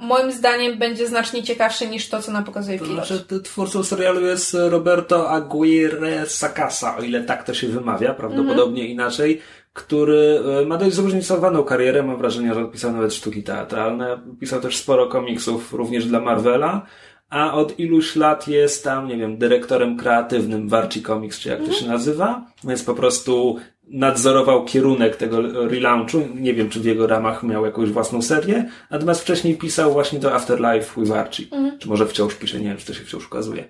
[0.00, 3.06] moim zdaniem będzie znacznie ciekawszy niż to, co nam pokazuje To pilot.
[3.06, 8.90] znaczy, twórcą serialu jest Roberto Aguirre Sacasa, o ile tak to się wymawia, prawdopodobnie Mhm.
[8.90, 9.40] inaczej,
[9.72, 12.02] który e, ma dość zróżnicowaną karierę.
[12.02, 14.20] Mam wrażenie, że pisał nawet sztuki teatralne.
[14.40, 16.86] Pisał też sporo komiksów, również dla Marvela.
[17.30, 21.58] A od iluś lat jest tam, nie wiem, dyrektorem kreatywnym w Archie Comics, czy jak
[21.58, 21.80] to Mhm.
[21.80, 22.46] się nazywa.
[22.64, 23.56] Więc po prostu
[23.88, 26.28] nadzorował kierunek tego relaunchu.
[26.34, 28.70] Nie wiem, czy w jego ramach miał jakąś własną serię.
[28.90, 31.44] Natomiast wcześniej pisał właśnie to Afterlife with Archie.
[31.52, 31.78] Mhm.
[31.78, 33.64] Czy może wciąż pisze, nie wiem, czy to się wciąż ukazuje.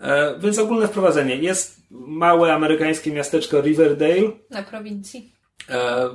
[0.00, 1.36] E, więc ogólne wprowadzenie.
[1.36, 4.30] Jest małe amerykańskie miasteczko Riverdale.
[4.50, 5.32] Na prowincji.
[5.70, 6.08] E,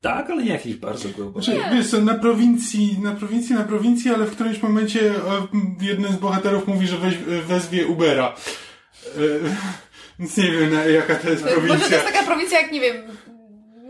[0.00, 1.44] tak, ale nie jakiś bardzo głęboki.
[1.44, 5.14] Znaczy, wiesz co, na prowincji, na prowincji, na prowincji, ale w którymś momencie e,
[5.80, 7.14] jeden z bohaterów mówi, że weź,
[7.46, 8.34] wezwie Ubera.
[9.06, 9.20] E,
[10.18, 11.96] Więc nie wiem, na, jaka to jest Może to prowincja.
[11.96, 12.96] jest taka prowincja jak, nie wiem,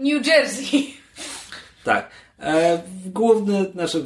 [0.01, 0.87] New Jersey.
[1.85, 2.11] Tak.
[2.39, 4.05] E, główny, znaczy,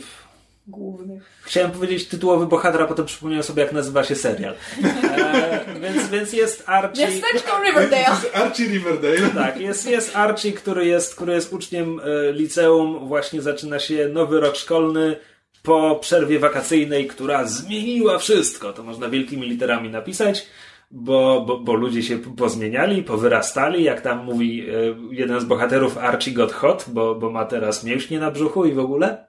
[0.67, 1.21] Główny.
[1.43, 4.55] chciałem powiedzieć tytułowy bohater, a potem przypomniałem sobie, jak nazywa się serial.
[4.85, 7.07] E, więc, więc jest Archie.
[7.07, 8.17] Miasteczko Riverdale.
[8.45, 9.31] Archie Riverdale.
[9.35, 13.09] Tak, jest, jest Archie, który jest, który jest uczniem e, liceum.
[13.09, 15.17] Właśnie zaczyna się nowy rok szkolny
[15.63, 18.73] po przerwie wakacyjnej, która zmieniła wszystko.
[18.73, 20.47] To można wielkimi literami napisać,
[20.91, 23.85] bo, bo, bo ludzie się pozmieniali, powyrastali.
[23.85, 24.75] Jak tam mówi e,
[25.11, 28.79] jeden z bohaterów, Archie got hot, bo, bo ma teraz mięśnie na brzuchu i w
[28.79, 29.27] ogóle.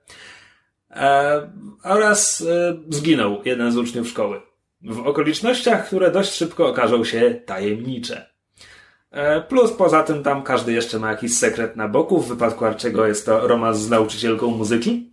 [0.96, 1.50] E,
[1.84, 4.42] oraz e, zginął jeden z uczniów szkoły.
[4.82, 8.30] W okolicznościach, które dość szybko okażą się tajemnicze.
[9.12, 12.22] E, Plus poza tym tam każdy jeszcze ma jakiś sekret na boku.
[12.22, 15.12] W wypadku Arczego jest to romans z nauczycielką muzyki.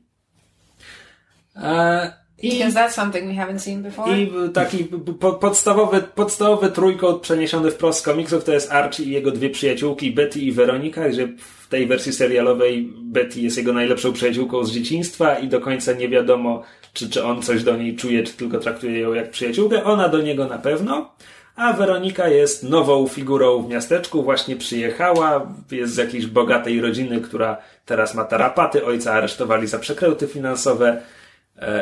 [2.43, 4.19] Because that's something we haven't seen before.
[4.19, 4.85] I taki
[5.21, 10.11] po, podstawowy, podstawowy trójkąt przeniesiony wprost z komiksów to jest Archie i jego dwie przyjaciółki,
[10.11, 15.39] Betty i Weronika, gdzie w tej wersji serialowej Betty jest jego najlepszą przyjaciółką z dzieciństwa
[15.39, 16.63] i do końca nie wiadomo,
[16.93, 19.85] czy, czy on coś do niej czuje, czy tylko traktuje ją jak przyjaciółkę.
[19.85, 21.11] Ona do niego na pewno.
[21.57, 27.57] A Weronika jest nową figurą w miasteczku, właśnie przyjechała, jest z jakiejś bogatej rodziny, która
[27.87, 31.03] teraz ma tarapaty, ojca aresztowali za przekręty finansowe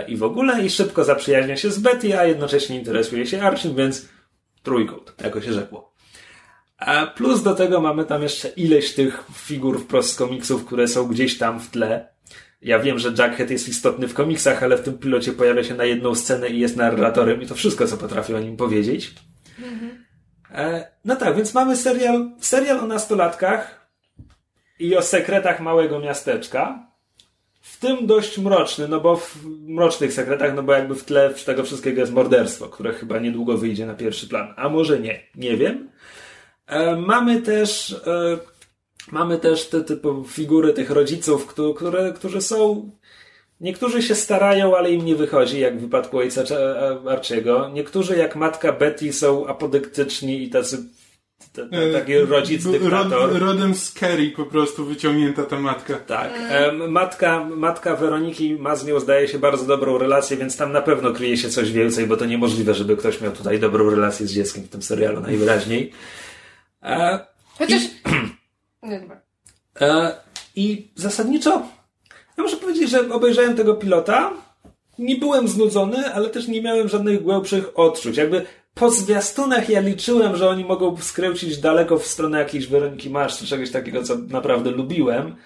[0.09, 4.09] i w ogóle, i szybko zaprzyjaźnia się z Betty, a jednocześnie interesuje się Archie, więc
[4.63, 5.95] trójkąt, jako się rzekło.
[6.79, 11.09] A plus do tego mamy tam jeszcze ileś tych figur wprost z komiksów, które są
[11.09, 12.09] gdzieś tam w tle.
[12.63, 15.85] Ja wiem, że Jackhead jest istotny w komiksach, ale w tym pilocie pojawia się na
[15.85, 19.15] jedną scenę i jest narratorem i to wszystko, co potrafię o nim powiedzieć.
[20.55, 23.91] E, no tak, więc mamy serial, serial o nastolatkach
[24.79, 26.90] i o sekretach małego miasteczka.
[27.61, 31.65] W tym dość mroczny, no bo w mrocznych sekretach, no bo jakby w tle tego
[31.65, 34.55] wszystkiego jest morderstwo, które chyba niedługo wyjdzie na pierwszy plan.
[34.57, 35.89] A może nie, nie wiem.
[36.67, 38.39] E, mamy też, e,
[39.13, 42.91] mamy też te typu figury tych rodziców, które, które, którzy są
[43.61, 46.43] Niektórzy się starają, ale im nie wychodzi, jak w wypadku ojca
[47.09, 47.71] Archiego.
[47.75, 50.79] Niektórzy, jak matka Betty, są apodyktyczni i tacy
[51.93, 53.11] taki rodzic dyktator.
[53.11, 55.95] Rod, rodem z Kerry po prostu wyciągnięta ta matka.
[55.95, 56.33] Tak.
[56.89, 61.13] Matka, matka Weroniki ma z nią, zdaje się, bardzo dobrą relację, więc tam na pewno
[61.13, 64.65] kryje się coś więcej, bo to niemożliwe, żeby ktoś miał tutaj dobrą relację z dzieckiem
[64.65, 65.93] w tym serialu najwyraźniej.
[67.59, 67.83] Chociaż...
[67.83, 67.89] I,
[70.57, 71.63] I zasadniczo
[72.41, 74.33] ja muszę powiedzieć, że obejrzałem tego pilota,
[74.99, 78.17] nie byłem znudzony, ale też nie miałem żadnych głębszych odczuć.
[78.17, 83.39] Jakby po zwiastunach ja liczyłem, że oni mogą skręcić daleko w stronę jakiejś Weroniki Marsz,
[83.39, 85.37] czy czegoś takiego, co naprawdę lubiłem.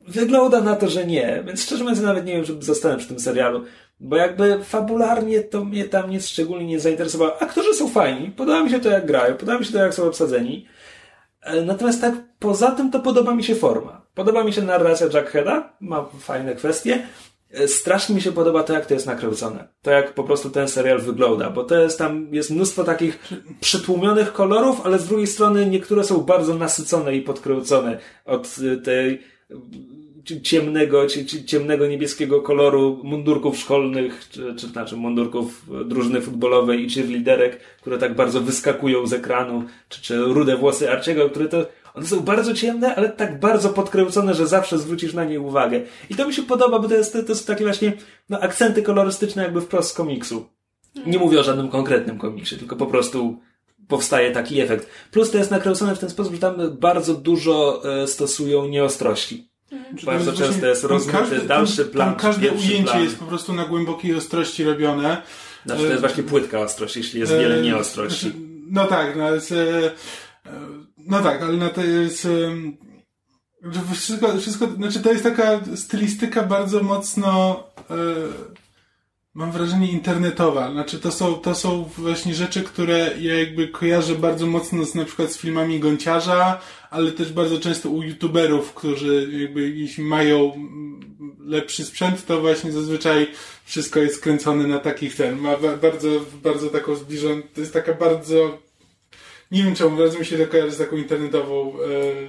[0.00, 3.20] Wygląda na to, że nie, więc szczerze mówiąc nawet nie wiem, żeby zostałem przy tym
[3.20, 3.64] serialu,
[4.00, 7.42] bo jakby fabularnie to mnie tam nic szczególnie nie zainteresowało.
[7.42, 10.04] Aktorzy są fajni, podoba mi się to jak grają, podoba mi się to jak są
[10.04, 10.66] obsadzeni,
[11.42, 14.06] e, natomiast tak poza tym to podoba mi się forma.
[14.14, 17.06] Podoba mi się narracja Jackheada, ma fajne kwestie.
[17.50, 19.68] E, strasznie mi się podoba to, jak to jest nakręcone.
[19.82, 23.18] To, jak po prostu ten serial wygląda, bo to jest tam, jest mnóstwo takich
[23.60, 29.20] przytłumionych kolorów, ale z drugiej strony niektóre są bardzo nasycone i podkręcone od e, tej
[30.42, 31.06] ciemnego,
[31.46, 38.14] ciemnego niebieskiego koloru mundurków szkolnych, czy, czy znaczy mundurków drużyny futbolowej i cheerleaderek, które tak
[38.14, 41.66] bardzo wyskakują z ekranu, czy, czy rude włosy Arciego, które to
[41.96, 45.80] one są bardzo ciemne, ale tak bardzo podkręcone, że zawsze zwrócisz na nie uwagę.
[46.10, 47.92] I to mi się podoba, bo to, jest, to są takie właśnie
[48.28, 50.46] no, akcenty kolorystyczne jakby wprost z komiksu.
[51.06, 53.38] Nie mówię o żadnym konkretnym komiksie, tylko po prostu
[53.88, 54.88] powstaje taki efekt.
[55.10, 59.48] Plus to jest nakręcone w ten sposób, że tam bardzo dużo e, stosują nieostrości.
[59.72, 59.96] Mhm.
[60.06, 62.08] Bardzo jest często jest rozmyty dalszy plan.
[62.08, 63.02] Tam każde ujęcie plan.
[63.02, 65.22] jest po prostu na głębokiej ostrości robione.
[65.66, 68.20] Znaczy to jest właśnie płytka ostrość, jeśli jest wiele e, nieostrości.
[68.20, 68.36] Znaczy,
[68.70, 69.90] no tak, no jest, e,
[71.06, 72.28] no tak, ale to jest...
[73.92, 77.94] Wszystko, wszystko, znaczy to jest taka stylistyka bardzo mocno e,
[79.36, 80.72] mam wrażenie internetowa.
[80.72, 85.04] Znaczy to są, to są właśnie rzeczy, które ja jakby kojarzę bardzo mocno z na
[85.04, 86.60] przykład z filmami Gąciarza,
[86.90, 90.52] ale też bardzo często u youtuberów, którzy jakby jeśli mają
[91.40, 93.26] lepszy sprzęt, to właśnie zazwyczaj
[93.64, 95.38] wszystko jest skręcone na takich ten.
[95.38, 96.08] Ma bardzo,
[96.42, 98.58] bardzo taką zbliżoną, to jest taka bardzo
[99.50, 101.72] nie wiem czemu, bardzo mi się to kojarzy z taką internetową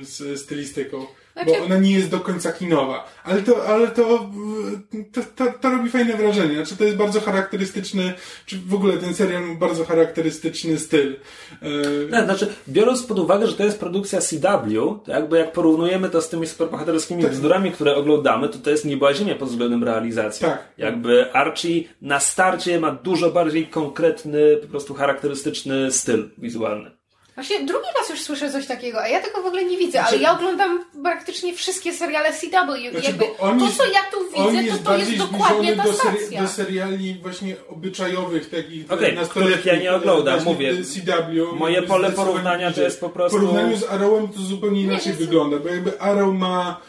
[0.02, 1.06] e, z, stylistyką.
[1.44, 1.60] Znaczy...
[1.60, 3.06] Bo ona nie jest do końca kinowa.
[3.24, 4.30] Ale to, ale to,
[5.14, 6.56] to, to, to, robi fajne wrażenie.
[6.56, 8.14] Znaczy to jest bardzo charakterystyczny,
[8.46, 11.16] czy w ogóle ten serial ma bardzo charakterystyczny styl.
[11.62, 12.12] E...
[12.12, 16.22] Tak, znaczy, biorąc pod uwagę, że to jest produkcja CW, to jakby jak porównujemy to
[16.22, 17.32] z tymi superbohaterskimi tak.
[17.32, 20.46] bzdurami, które oglądamy, to to jest nieba ziemia pod względem realizacji.
[20.46, 20.68] Tak.
[20.78, 26.97] Jakby Archie na starcie ma dużo bardziej konkretny, po prostu charakterystyczny styl wizualny.
[27.38, 30.10] Właśnie drugi raz już słyszę coś takiego, a ja tego w ogóle nie widzę, ale
[30.10, 32.92] znaczy- ja oglądam praktycznie wszystkie seriale CW.
[32.92, 36.48] Znaczy, Jakby to, co ja tu widzę, to to jest dokładnie ta do, seri do
[36.48, 40.84] seriali właśnie obyczajowych, takich okay, których ja nie oglądam, mówię.
[40.84, 41.56] CW.
[41.56, 43.38] Moje pole porównania to jest po prostu...
[43.38, 46.82] W porównaniu z Arrowem to zupełnie inaczej nie, wygląda, bo jakby Arrow ma...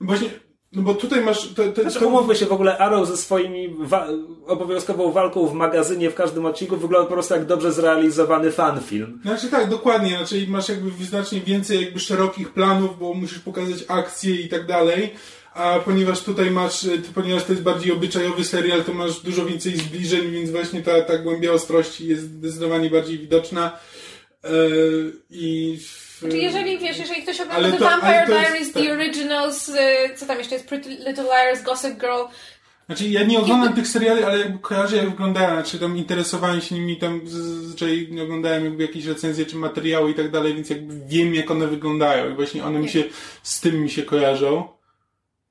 [0.00, 0.28] Właśnie
[0.72, 1.48] no bo tutaj masz...
[1.48, 2.08] To, to, znaczy, to...
[2.08, 4.06] umówmy się, w ogóle Arrow ze swoimi wa
[4.46, 9.20] obowiązkową walką w magazynie w każdym odcinku wygląda po prostu jak dobrze zrealizowany fanfilm.
[9.22, 10.16] Znaczy tak, dokładnie.
[10.16, 15.10] Znaczy masz jakby znacznie więcej jakby szerokich planów, bo musisz pokazać akcje i tak dalej.
[15.54, 20.30] A ponieważ tutaj masz, ponieważ to jest bardziej obyczajowy serial, to masz dużo więcej zbliżeń,
[20.30, 23.78] więc właśnie ta, ta głębia ostrości jest zdecydowanie bardziej widoczna.
[24.44, 25.78] Yy, I
[26.20, 28.92] znaczy, jeżeli wiesz, jeżeli ktoś ogląda The Vampire Diaries, jest, The tak.
[28.92, 29.74] Originals, y,
[30.16, 32.22] co tam jeszcze jest, Pretty Little Liars, Gossip Girl,
[32.90, 35.54] Znaczy, ja nie oglądam tych seriali, ale jakby kojarzę, jak wyglądają.
[35.54, 40.30] Znaczy, tam interesowałem się nimi, tam zazwyczaj oglądałem jakby jakieś recenzje czy materiały i tak
[40.30, 42.30] dalej, więc jakby wiem, jak one wyglądają.
[42.30, 43.04] I właśnie one mi się,
[43.42, 44.68] z tym mi się kojarzą.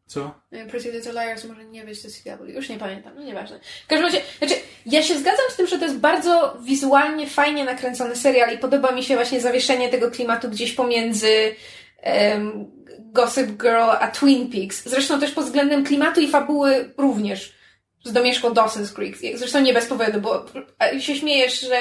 [0.10, 0.32] Co?
[0.70, 3.60] Pretty Little Liars może nie być to CW, już nie pamiętam, no nieważne.
[3.84, 4.54] W każdym razie, znaczy,
[4.86, 8.92] ja się zgadzam z tym, że to jest bardzo wizualnie, fajnie nakręcony serial i podoba
[8.92, 11.56] mi się właśnie zawieszenie tego klimatu gdzieś pomiędzy
[12.04, 14.90] um, Gossip Girl a Twin Peaks.
[14.90, 17.54] Zresztą też pod względem klimatu i fabuły również
[18.04, 19.38] z domieszką Dawson's Creek.
[19.38, 20.46] Zresztą nie bez powodu, bo
[21.00, 21.78] się śmiejesz, że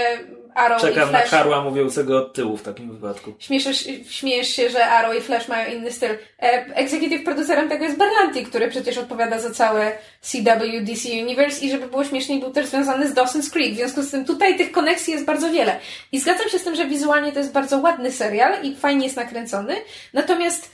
[0.55, 1.33] Arrow Czekam i Flash...
[1.33, 3.35] na Karła mówiącego od tyłu w takim wypadku.
[3.39, 6.11] Śmieszysz, śmiejesz się, że Arrow i Flash mają inny styl.
[6.11, 11.71] E, executive producerem tego jest Berlanti, który przecież odpowiada za całe CW DC Universe i
[11.71, 13.73] żeby było śmieszniej, był też związany z Dawson's Creek.
[13.75, 15.81] W związku z tym tutaj tych koneksji jest bardzo wiele.
[16.13, 19.17] I zgadzam się z tym, że wizualnie to jest bardzo ładny serial i fajnie jest
[19.17, 19.75] nakręcony.
[20.13, 20.71] Natomiast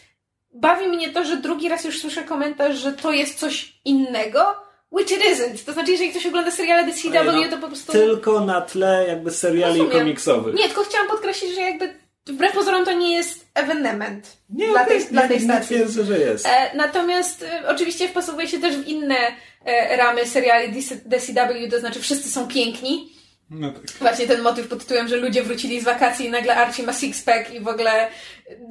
[0.54, 4.63] bawi mnie to, że drugi raz już słyszę komentarz, że to jest coś innego,
[4.94, 5.64] Which it isn't.
[5.66, 7.92] To znaczy, jeżeli ktoś ogląda seriale The CW, no, to po prostu...
[7.92, 9.98] Tylko na tle jakby seriali Rozumiem.
[9.98, 10.54] komiksowych.
[10.54, 11.94] Nie, tylko chciałam podkreślić, że jakby
[12.26, 15.76] wbrew pozorom to nie jest evenement nie, dla, tej, dla tej stacji.
[15.76, 16.46] Nie twierdzę, że jest.
[16.46, 19.16] E, natomiast e, oczywiście wpasowuje się też w inne
[19.64, 23.12] e, ramy seriali The CW, to znaczy wszyscy są piękni.
[23.50, 23.90] No tak.
[23.90, 27.54] Właśnie ten motyw pod tytułem, że ludzie wrócili z wakacji i nagle Archie ma six-pack
[27.54, 28.08] i w ogóle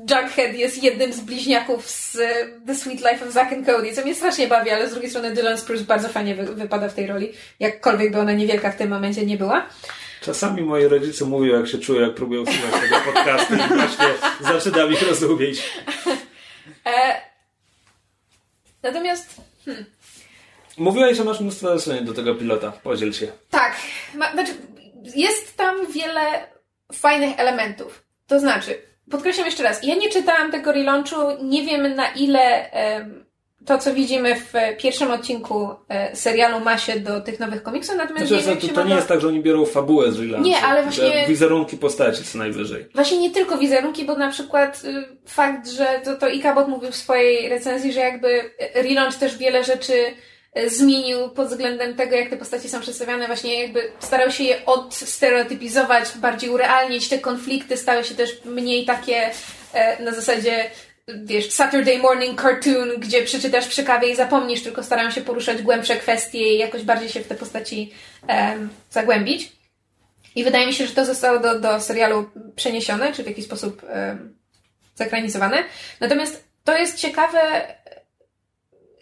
[0.09, 2.17] Jughead jest jednym z bliźniaków z
[2.67, 5.33] The Sweet Life of Zack and Cody, co mnie strasznie bawi, ale z drugiej strony
[5.33, 8.89] Dylan Spruce bardzo fajnie wy wypada w tej roli, jakkolwiek by ona niewielka w tym
[8.89, 9.65] momencie nie była.
[10.21, 14.05] Czasami moi rodzice mówią, jak się czują, jak próbują słuchać tego podcastu i właśnie
[14.41, 15.63] zaczynam ich rozumieć.
[16.85, 17.21] E...
[18.83, 19.35] Natomiast...
[19.65, 19.85] Hmm.
[20.77, 22.71] Mówiłaś, że masz mnóstwo zasłonięć do tego pilota.
[22.83, 23.27] Podziel się.
[23.49, 23.75] Tak.
[24.15, 24.51] Ma, znaczy,
[25.15, 26.21] jest tam wiele
[26.93, 28.03] fajnych elementów.
[28.27, 28.81] To znaczy,
[29.11, 33.25] podkreślam jeszcze raz, ja nie czytałam tego relaunchu, nie wiem na ile um,
[33.65, 38.27] to, co widzimy w pierwszym odcinku e, serialu ma się do tych nowych komiksów, natomiast
[38.27, 40.49] znaczy, nie wiem, to, to nie jest tak, że oni biorą fabułę z relaunchu.
[40.49, 41.25] Nie, ale właśnie...
[41.27, 42.85] Wizerunki postaci co najwyżej.
[42.95, 46.95] Właśnie nie tylko wizerunki, bo na przykład y, fakt, że to, to Ikabot mówił w
[46.95, 49.93] swojej recenzji, że jakby relaunch też wiele rzeczy
[50.67, 56.17] zmienił pod względem tego, jak te postacie są przedstawiane, właśnie jakby starał się je odstereotypizować,
[56.17, 59.31] bardziej urealnić, te konflikty stały się też mniej takie
[59.73, 60.69] e, na zasadzie
[61.07, 65.95] wiesz, Saturday morning cartoon, gdzie przeczytasz przy kawie i zapomnisz, tylko starają się poruszać głębsze
[65.95, 67.93] kwestie i jakoś bardziej się w te postaci
[68.29, 69.51] um, zagłębić.
[70.35, 73.83] I wydaje mi się, że to zostało do, do serialu przeniesione, czy w jakiś sposób
[73.83, 74.37] um,
[74.95, 75.63] zakranizowane.
[75.99, 77.39] Natomiast to jest ciekawe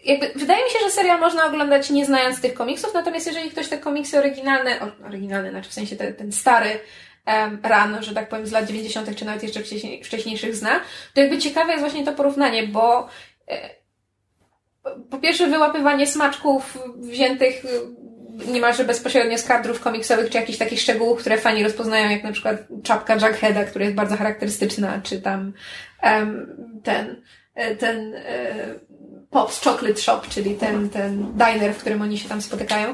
[0.03, 3.67] jakby, wydaje mi się, że serial można oglądać nie znając tych komiksów, natomiast jeżeli ktoś
[3.67, 6.79] te komiksy oryginalne, oryginalne, znaczy w sensie te, ten stary
[7.27, 10.79] um, ran, że tak powiem, z lat 90., czy nawet jeszcze wcześniej, wcześniejszych zna,
[11.13, 13.07] to jakby ciekawe jest właśnie to porównanie, bo
[13.47, 13.69] e,
[15.09, 18.01] po pierwsze wyłapywanie smaczków wziętych e,
[18.51, 22.57] niemalże bezpośrednio z kadrów komiksowych, czy jakichś takich szczegółów, które fani rozpoznają, jak na przykład
[22.83, 25.53] czapka Jugheada, która jest bardzo charakterystyczna, czy tam
[26.03, 27.21] um, ten,
[27.55, 28.79] e, ten e,
[29.31, 32.93] Pop's Chocolate Shop, czyli ten, ten diner, w którym oni się tam spotykają.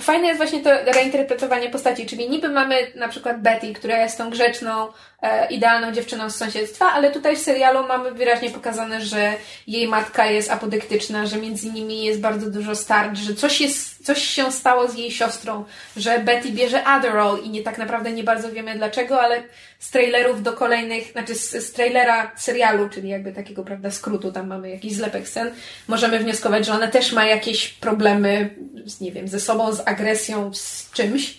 [0.00, 4.30] Fajne jest właśnie to reinterpretowanie postaci, czyli niby mamy na przykład Betty, która jest tą
[4.30, 4.88] grzeczną,
[5.22, 9.32] e, idealną dziewczyną z sąsiedztwa, ale tutaj w serialu mamy wyraźnie pokazane, że
[9.66, 14.24] jej matka jest apodyktyczna, że między nimi jest bardzo dużo starć, że coś, jest, coś
[14.24, 15.64] się stało z jej siostrą,
[15.96, 19.42] że Betty bierze Adderall i nie tak naprawdę nie bardzo wiemy dlaczego, ale
[19.82, 24.46] z trailerów do kolejnych, znaczy z, z trailera serialu, czyli jakby takiego, prawda, skrótu, tam
[24.46, 25.50] mamy jakiś zlepek scen,
[25.88, 28.54] możemy wnioskować, że ona też ma jakieś problemy,
[28.86, 31.38] z, nie wiem, ze sobą, z agresją, z czymś.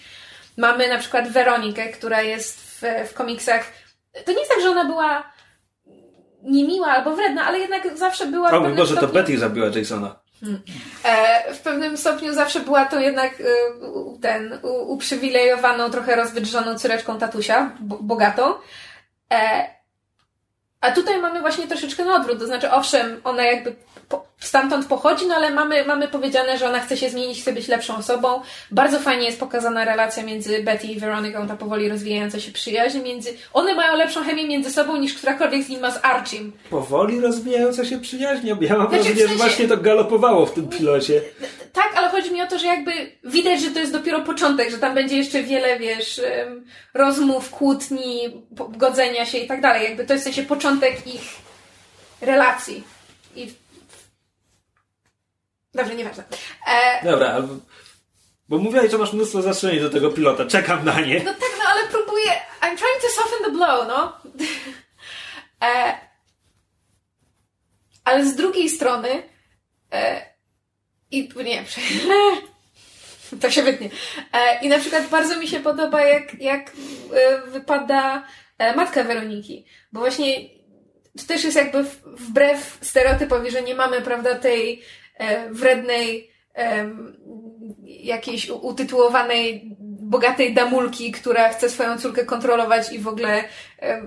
[0.58, 3.74] Mamy na przykład Weronikę, która jest w, w komiksach.
[4.26, 5.34] To nie jest tak, że ona była
[6.44, 8.52] niemiła albo wredna, ale jednak zawsze była.
[8.52, 9.08] O mój Boże, stopniu...
[9.08, 10.23] to Betty zabiła Jasona.
[11.04, 13.44] E, w pewnym stopniu zawsze była to jednak e,
[14.22, 18.54] ten uprzywilejowaną, trochę rozwydrzoną córeczką tatusia, bogatą.
[19.34, 19.70] E,
[20.82, 23.76] a tutaj mamy właśnie troszeczkę na odwrót, to znaczy owszem, ona jakby
[24.44, 27.98] stamtąd pochodzi, no ale mamy, mamy powiedziane, że ona chce się zmienić, chce być lepszą
[27.98, 28.42] osobą.
[28.72, 33.34] Bardzo fajnie jest pokazana relacja między Betty i Veroniką, ta powoli rozwijająca się przyjaźń między...
[33.54, 36.52] One mają lepszą chemię między sobą niż którakolwiek z nim ma z Archim.
[36.70, 38.48] Powoli rozwijająca się przyjaźń?
[38.48, 39.28] Ja mam znaczy, wrażenie, w sensie...
[39.28, 41.22] że właśnie to galopowało w tym pilocie.
[41.74, 42.92] Tak, ale chodzi mi o to, że jakby
[43.24, 46.22] widać, że to jest dopiero początek, że tam będzie jeszcze wiele, wiesz,
[46.94, 49.84] rozmów, kłótni, godzenia się i tak dalej.
[49.84, 51.22] Jakby to jest w sensie początek ich
[52.22, 52.84] relacji.
[55.74, 56.24] Dobrze, nieważne.
[56.68, 57.06] E...
[57.06, 57.42] Dobra,
[58.50, 60.46] bo mówiłaś, że masz mnóstwo zastrzeżeń do tego pilota.
[60.46, 61.20] Czekam na nie.
[61.24, 62.32] No tak, no ale próbuję...
[62.62, 64.18] I'm trying to soften the blow, no.
[65.64, 65.98] e...
[68.04, 69.24] Ale z drugiej strony...
[69.92, 70.34] E...
[71.12, 71.64] I nie,
[73.42, 73.90] to się wytnie.
[74.34, 78.28] E, I na przykład bardzo mi się podoba, jak, jak e, wypada
[78.58, 79.66] e, matka Weroniki.
[79.92, 80.36] Bo właśnie
[81.18, 84.84] to też jest jakby wbrew stereotypowi, że nie mamy, prawda, tej
[85.52, 86.32] wrednej,
[87.84, 93.44] jakiejś utytułowanej, bogatej damulki, która chce swoją córkę kontrolować i w ogóle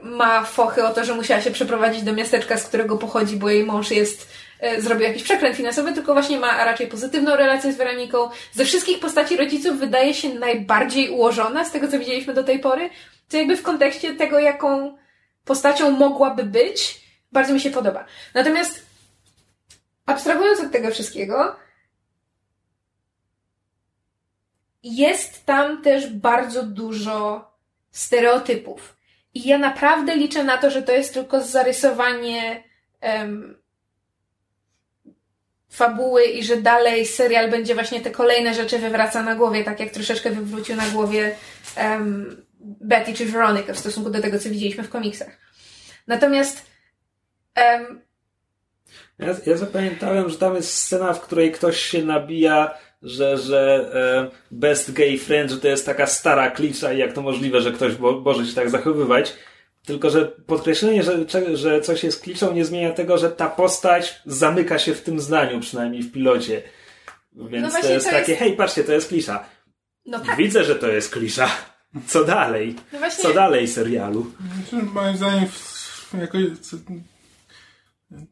[0.03, 3.65] ma fochy o to, że musiała się przeprowadzić do miasteczka, z którego pochodzi, bo jej
[3.65, 4.29] mąż jest
[4.61, 8.31] E, zrobił jakiś przekręt finansowy, tylko właśnie ma raczej pozytywną relację z Weroniką.
[8.53, 12.91] Ze wszystkich postaci rodziców wydaje się najbardziej ułożona z tego, co widzieliśmy do tej pory,
[13.29, 14.97] co jakby w kontekście tego, jaką
[15.45, 17.01] postacią mogłaby być,
[17.33, 18.05] bardzo mi się podoba.
[18.35, 18.86] Natomiast
[20.07, 21.57] abstrahując od tego wszystkiego,
[24.83, 27.51] jest tam też bardzo dużo
[27.91, 28.97] stereotypów.
[29.35, 32.65] I ja naprawdę liczę na to, że to jest tylko zarysowanie
[33.03, 33.57] um,
[35.71, 39.91] fabuły i że dalej serial będzie właśnie te kolejne rzeczy wywraca na głowie, tak jak
[39.91, 41.37] troszeczkę wywrócił na głowie
[41.77, 45.39] um, Betty czy Veronica w stosunku do tego, co widzieliśmy w komiksach.
[46.07, 46.67] Natomiast
[47.57, 48.06] um,
[49.19, 54.37] ja, ja zapamiętałem, że tam jest scena, w której ktoś się nabija, że, że e,
[54.51, 57.95] best gay friend, że to jest taka stara klicza i jak to możliwe, że ktoś
[57.95, 59.33] bo, może się tak zachowywać.
[59.87, 61.19] Tylko, że podkreślenie, że,
[61.55, 65.61] że coś jest kliczą nie zmienia tego, że ta postać zamyka się w tym zdaniu,
[65.61, 66.63] przynajmniej w pilocie.
[67.33, 68.43] Więc no to jest to takie, jest...
[68.43, 69.45] hej, patrzcie, to jest klisza.
[70.07, 70.37] No tak.
[70.37, 71.51] Widzę, że to jest klisza.
[72.07, 72.75] Co dalej?
[72.93, 73.23] No właśnie...
[73.23, 74.27] Co dalej serialu?
[74.73, 75.49] Moim zdaniem
[76.21, 76.43] jakoś...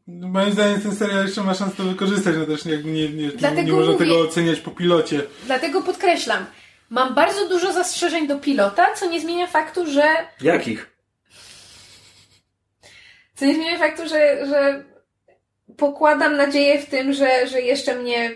[0.07, 3.27] Moim zdaniem ten serial jeszcze ma szansę to wykorzystać, no też nie, nie, nie,
[3.63, 3.97] nie można mówię...
[3.97, 5.21] tego oceniać po pilocie.
[5.45, 6.45] Dlatego podkreślam,
[6.89, 10.03] mam bardzo dużo zastrzeżeń do pilota, co nie zmienia faktu, że...
[10.41, 10.89] Jakich?
[13.35, 14.83] Co nie zmienia faktu, że, że
[15.77, 18.31] pokładam nadzieję w tym, że, że jeszcze mnie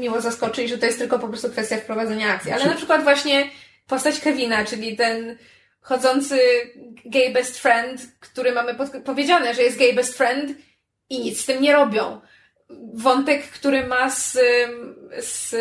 [0.00, 2.52] miło zaskoczy i że to jest tylko po prostu kwestia wprowadzenia akcji.
[2.52, 3.50] Ale na przykład właśnie
[3.86, 5.36] postać Kevina, czyli ten
[5.80, 6.38] chodzący
[7.04, 10.52] gay best friend, który mamy powiedziane, że jest gay best friend
[11.10, 12.20] i nic z tym nie robią.
[12.94, 14.38] Wątek, który ma z,
[15.20, 15.54] z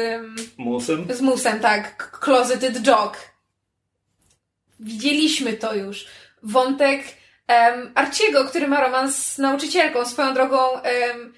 [0.58, 1.08] Musem?
[1.14, 2.20] Z Musem, tak.
[2.24, 3.18] Closeted Jog.
[4.80, 6.06] Widzieliśmy to już.
[6.44, 7.02] Wątek
[7.48, 10.06] um, Arciego, który ma romans z nauczycielką.
[10.06, 11.34] Swoją drogą um,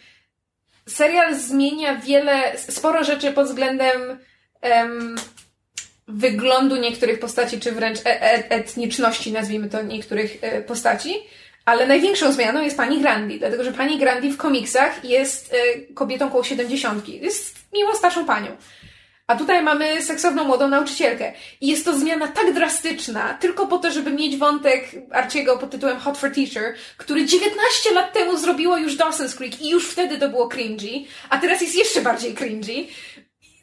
[0.87, 4.19] serial zmienia wiele, sporo rzeczy pod względem
[4.61, 5.15] um,
[6.07, 11.15] wyglądu niektórych postaci, czy wręcz e, e etniczności, nazwijmy to, niektórych e, postaci.
[11.65, 16.29] Ale największą zmianą jest pani Grandi, dlatego że pani Grandi w komiksach jest e, kobietą
[16.29, 17.09] koło 70.
[17.09, 18.57] Jest miło starszą panią.
[19.27, 21.33] A tutaj mamy seksowną młodą nauczycielkę.
[21.61, 25.99] I jest to zmiana tak drastyczna, tylko po to, żeby mieć wątek Arciego pod tytułem
[25.99, 30.29] Hot for Teacher, który 19 lat temu zrobiło już Dawson's Creek i już wtedy to
[30.29, 32.87] było cringy, a teraz jest jeszcze bardziej cringy.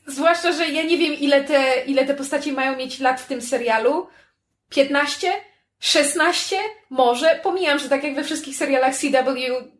[0.06, 3.42] Zwłaszcza, że ja nie wiem, ile te, ile te postaci mają mieć lat w tym
[3.42, 4.08] serialu.
[4.70, 5.32] 15?
[5.80, 6.56] 16?
[6.90, 7.40] Może?
[7.42, 9.36] Pomijam, że tak jak we wszystkich serialach CW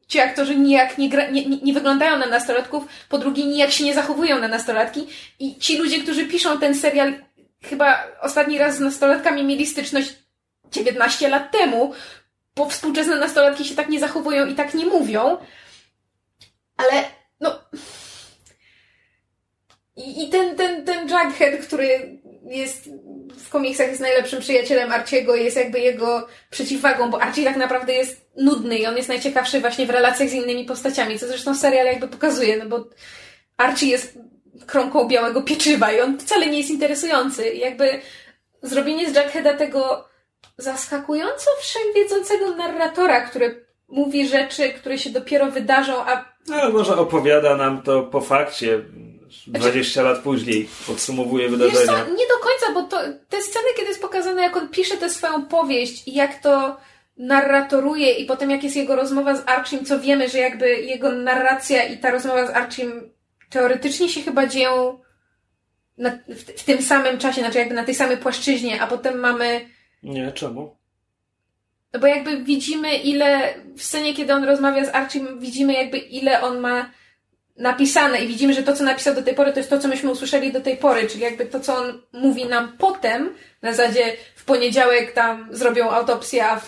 [0.09, 3.95] ci aktorzy nijak nie, gra, nie, nie, wyglądają na nastolatków, po drugie nijak się nie
[3.95, 5.07] zachowują na nastolatki
[5.39, 7.15] i ci ludzie, którzy piszą ten serial,
[7.63, 10.15] chyba ostatni raz z nastolatkami mieli styczność
[10.73, 11.93] 19 lat temu,
[12.57, 15.39] bo współczesne nastolatki się tak nie zachowują i tak nie mówią,
[16.77, 17.05] ale
[17.41, 17.59] no...
[19.97, 22.89] I, i ten, ten, ten Jughead, który jest
[23.39, 28.29] w komiksach jest najlepszym przyjacielem Arciego, jest jakby jego przeciwwagą, bo Archie tak naprawdę jest
[28.37, 32.09] nudny i on jest najciekawszy właśnie w relacjach z innymi postaciami, co zresztą serial jakby
[32.09, 32.85] pokazuje, no bo
[33.57, 34.19] Archie jest
[34.67, 37.51] kromką białego pieczywa i on wcale nie jest interesujący.
[37.51, 38.01] I jakby
[38.63, 40.09] zrobienie z Jackheada tego
[40.57, 46.25] zaskakująco wszechwiedzącego narratora, który mówi rzeczy, które się dopiero wydarzą, a...
[46.49, 48.83] No, może opowiada nam to po fakcie
[49.47, 51.87] 20 znaczy, lat później podsumowuje wydarzenia.
[51.87, 52.97] Co, nie do końca, bo to,
[53.29, 56.77] te sceny, kiedy jest pokazane, jak on pisze tę swoją powieść i jak to
[57.17, 61.85] narratoruje i potem jak jest jego rozmowa z Archim, co wiemy, że jakby jego narracja
[61.85, 63.11] i ta rozmowa z Archim
[63.51, 64.99] teoretycznie się chyba dzieją
[65.99, 69.69] na, w, w, tym samym czasie, znaczy jakby na tej samej płaszczyźnie, a potem mamy...
[70.03, 70.77] Nie, czemu?
[71.93, 76.43] No bo jakby widzimy ile, w scenie kiedy on rozmawia z Archim, widzimy jakby ile
[76.43, 76.91] on ma
[77.59, 80.11] napisane i widzimy, że to, co napisał do tej pory, to jest to, co myśmy
[80.11, 84.45] usłyszeli do tej pory, czyli jakby to, co on mówi nam potem, na zasadzie w
[84.45, 86.61] poniedziałek tam zrobią autopsję, a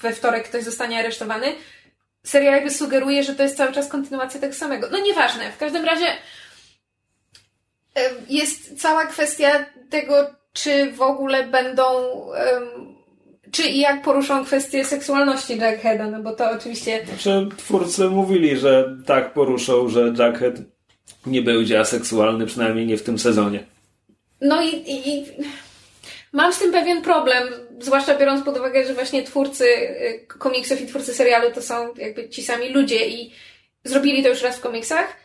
[0.00, 1.54] we wtorek ktoś zostanie aresztowany,
[2.24, 4.88] serial jakby sugeruje, że to jest cały czas kontynuacja tego samego.
[4.90, 6.06] No nieważne, w każdym razie
[8.28, 11.84] jest cała kwestia tego, czy w ogóle będą
[13.52, 17.06] czy i jak poruszą kwestię seksualności Jackheada, no bo to oczywiście...
[17.06, 20.54] Znaczy, twórcy mówili, że tak poruszą, że Jackhead
[21.26, 23.64] nie będzie aseksualny, przynajmniej nie w tym sezonie.
[24.40, 25.24] No i, i, i
[26.32, 27.48] mam z tym pewien problem,
[27.80, 32.28] zwłaszcza biorąc pod uwagę, że właśnie twórcy y, komiksów i twórcy serialu to są jakby
[32.28, 33.32] ci sami ludzie i
[33.84, 35.21] zrobili to już raz w komiksach.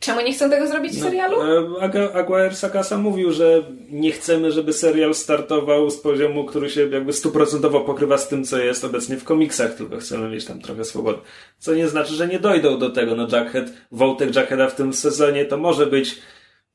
[0.00, 1.36] Czemu nie chcą tego zrobić w No, serialu?
[1.80, 7.12] Aga- Aguirre Sakasa mówił, że nie chcemy, żeby serial startował z poziomu, który się jakby
[7.12, 11.18] stuprocentowo pokrywa z tym, co jest obecnie w komiksach, tylko chcemy mieć tam trochę swobody.
[11.58, 13.14] Co nie znaczy, że nie dojdą do tego.
[13.16, 16.18] No Jackhead, wątek Jackheada w tym sezonie to może być,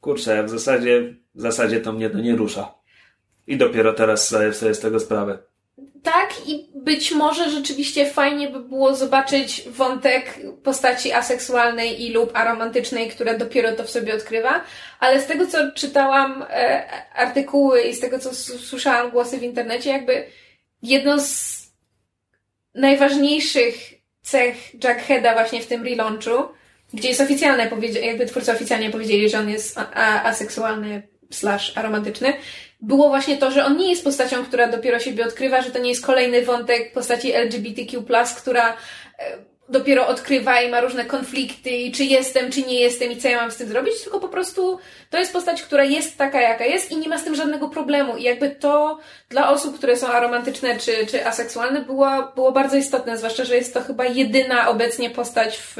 [0.02, 2.74] kurczę, w zasadzie, w zasadzie to mnie to nie rusza.
[3.48, 5.38] I dopiero teraz zdaję sobie z tego sprawę.
[6.04, 13.10] Tak, i być może rzeczywiście fajnie by było zobaczyć wątek postaci aseksualnej i lub aromantycznej,
[13.10, 14.64] która dopiero to w sobie odkrywa,
[15.00, 19.90] ale z tego, co czytałam e, artykuły i z tego, co słyszałam głosy w internecie,
[19.90, 20.28] jakby
[20.82, 21.56] jedną z
[22.76, 23.76] najważniejszych
[24.22, 26.44] cech Jackheada właśnie w tym relaunchu,
[26.94, 27.70] gdzie jest oficjalne,
[28.02, 29.78] jakby twórcy oficjalnie powiedzieli, że on jest
[30.24, 32.34] aseksualny slash aromantyczny,
[32.82, 35.90] było właśnie to, że on nie jest postacią, która dopiero siebie odkrywa, że to nie
[35.90, 38.04] jest kolejny wątek postaci LGBTQ+,
[38.38, 38.76] która e,
[39.70, 43.42] dopiero odkrywa i ma różne konflikty i czy jestem, czy nie jestem i co ja
[43.42, 44.80] mam z tym zrobić, tylko po prostu
[45.10, 48.18] to jest postać, która jest taka, jaka jest i nie ma z tym żadnego problemu.
[48.18, 49.00] I jakby to
[49.30, 53.74] dla osób, które są aromantyczne czy, czy aseksualne było, było bardzo istotne, zwłaszcza, że jest
[53.74, 55.78] to chyba jedyna obecnie postać w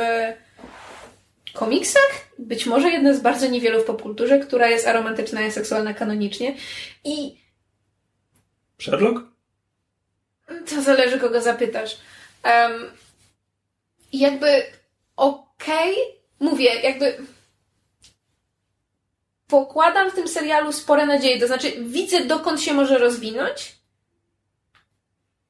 [1.56, 6.56] komiksach, być może jedna z bardzo niewielu w popkulturze, która jest aromantyczna i seksualna kanonicznie.
[7.04, 7.38] I
[8.82, 9.22] Sherlock?
[10.70, 11.98] to zależy, kogo zapytasz.
[12.44, 12.92] Um,
[14.14, 14.64] jakby
[15.16, 15.96] okej,
[16.40, 17.18] mówię, jakby
[19.48, 23.76] pokładam w tym serialu spore nadzieje, to znaczy widzę, dokąd się może rozwinąć.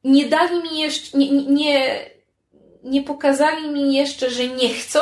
[0.03, 2.06] Nie dali mi jeszcze, nie- nie,
[2.84, 4.99] nie pokazali mi jeszcze, że nie chcą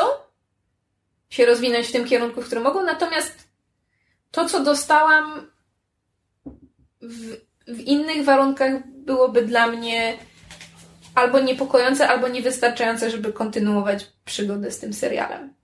[1.34, 3.48] się rozwinąć w tym kierunku, w którym mogą, natomiast
[4.30, 5.50] to, co dostałam
[7.02, 7.36] w,
[7.66, 10.18] w innych warunkach byłoby dla mnie
[11.14, 15.54] albo niepokojące, albo niewystarczające, żeby kontynuować przygodę z tym serialem.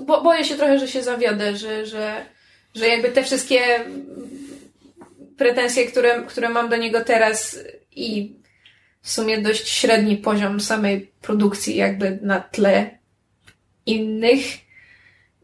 [0.00, 2.26] Bo, boję się trochę, że się zawiodę, że, że,
[2.74, 3.84] że jakby te wszystkie
[5.36, 7.58] pretensje, które, które mam do niego teraz
[7.90, 8.36] i
[9.04, 12.98] w sumie dość średni poziom samej produkcji jakby na tle
[13.86, 14.44] innych,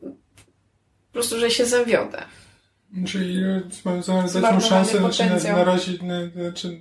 [0.01, 2.23] po prostu, że się zawiodę.
[3.07, 6.81] Czyli e, mam za- dać mu szansę, znaczy na, na razie, na, znaczy,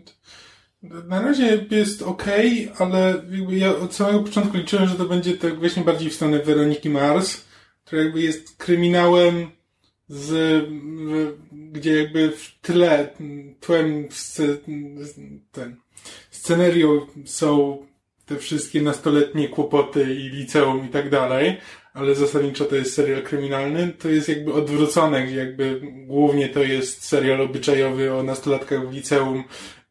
[0.82, 5.84] na razie jest okej, ale ja od samego początku liczyłem, że to będzie tak właśnie
[5.84, 7.42] bardziej w stronę Weroniki Mars,
[7.86, 9.52] która jakby jest kryminałem
[10.08, 10.66] z,
[11.52, 13.10] gdzie jakby w tle,
[13.60, 14.58] tłem sce-
[15.52, 15.76] ten,
[16.40, 17.78] scenarią są
[18.26, 21.57] te wszystkie nastoletnie kłopoty i liceum i tak dalej,
[21.94, 27.06] ale zasadniczo to jest serial kryminalny, to jest jakby odwrócone, gdzie jakby głównie to jest
[27.06, 29.44] serial obyczajowy o nastolatkach w liceum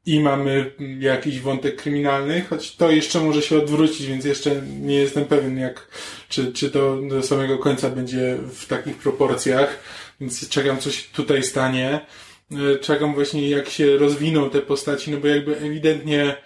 [0.07, 5.25] i mamy jakiś wątek kryminalny, choć to jeszcze może się odwrócić, więc jeszcze nie jestem
[5.25, 5.89] pewien, jak,
[6.29, 9.79] czy, czy to do samego końca będzie w takich proporcjach,
[10.21, 12.01] więc czekam, co się tutaj stanie.
[12.53, 16.37] E, Czekam właśnie, jak się rozwiną te postaci, no bo jakby ewidentnie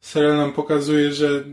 [0.00, 1.44] serial nam pokazuje, że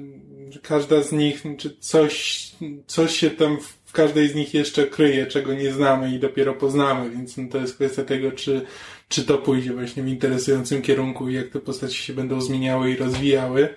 [0.61, 2.45] każda z nich, czy coś,
[2.87, 7.09] coś się tam w każdej z nich jeszcze kryje, czego nie znamy i dopiero poznamy,
[7.09, 8.61] więc no to jest kwestia tego, czy,
[9.07, 12.95] czy to pójdzie właśnie w interesującym kierunku i jak te postaci się będą zmieniały i
[12.95, 13.75] rozwijały.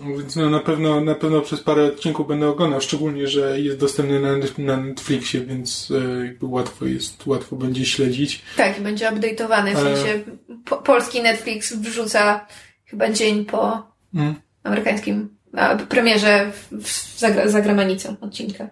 [0.00, 4.20] Więc no na pewno, na pewno przez parę odcinków będę oglądał, szczególnie, że jest dostępny
[4.20, 5.92] na, na Netflixie, więc
[6.40, 8.42] e, łatwo jest, łatwo będzie śledzić.
[8.56, 10.20] Tak, i będzie update'owany, w sensie
[10.64, 12.46] po, polski Netflix wrzuca
[12.84, 14.34] chyba dzień po Mm.
[14.62, 18.68] amerykańskim a, premierze w, w, za, gra- za granicą odcinka.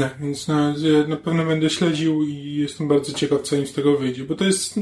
[0.00, 0.74] Tak, więc na,
[1.08, 4.44] na pewno będę śledził i jestem bardzo ciekaw, co im z tego wyjdzie, bo to
[4.44, 4.80] jest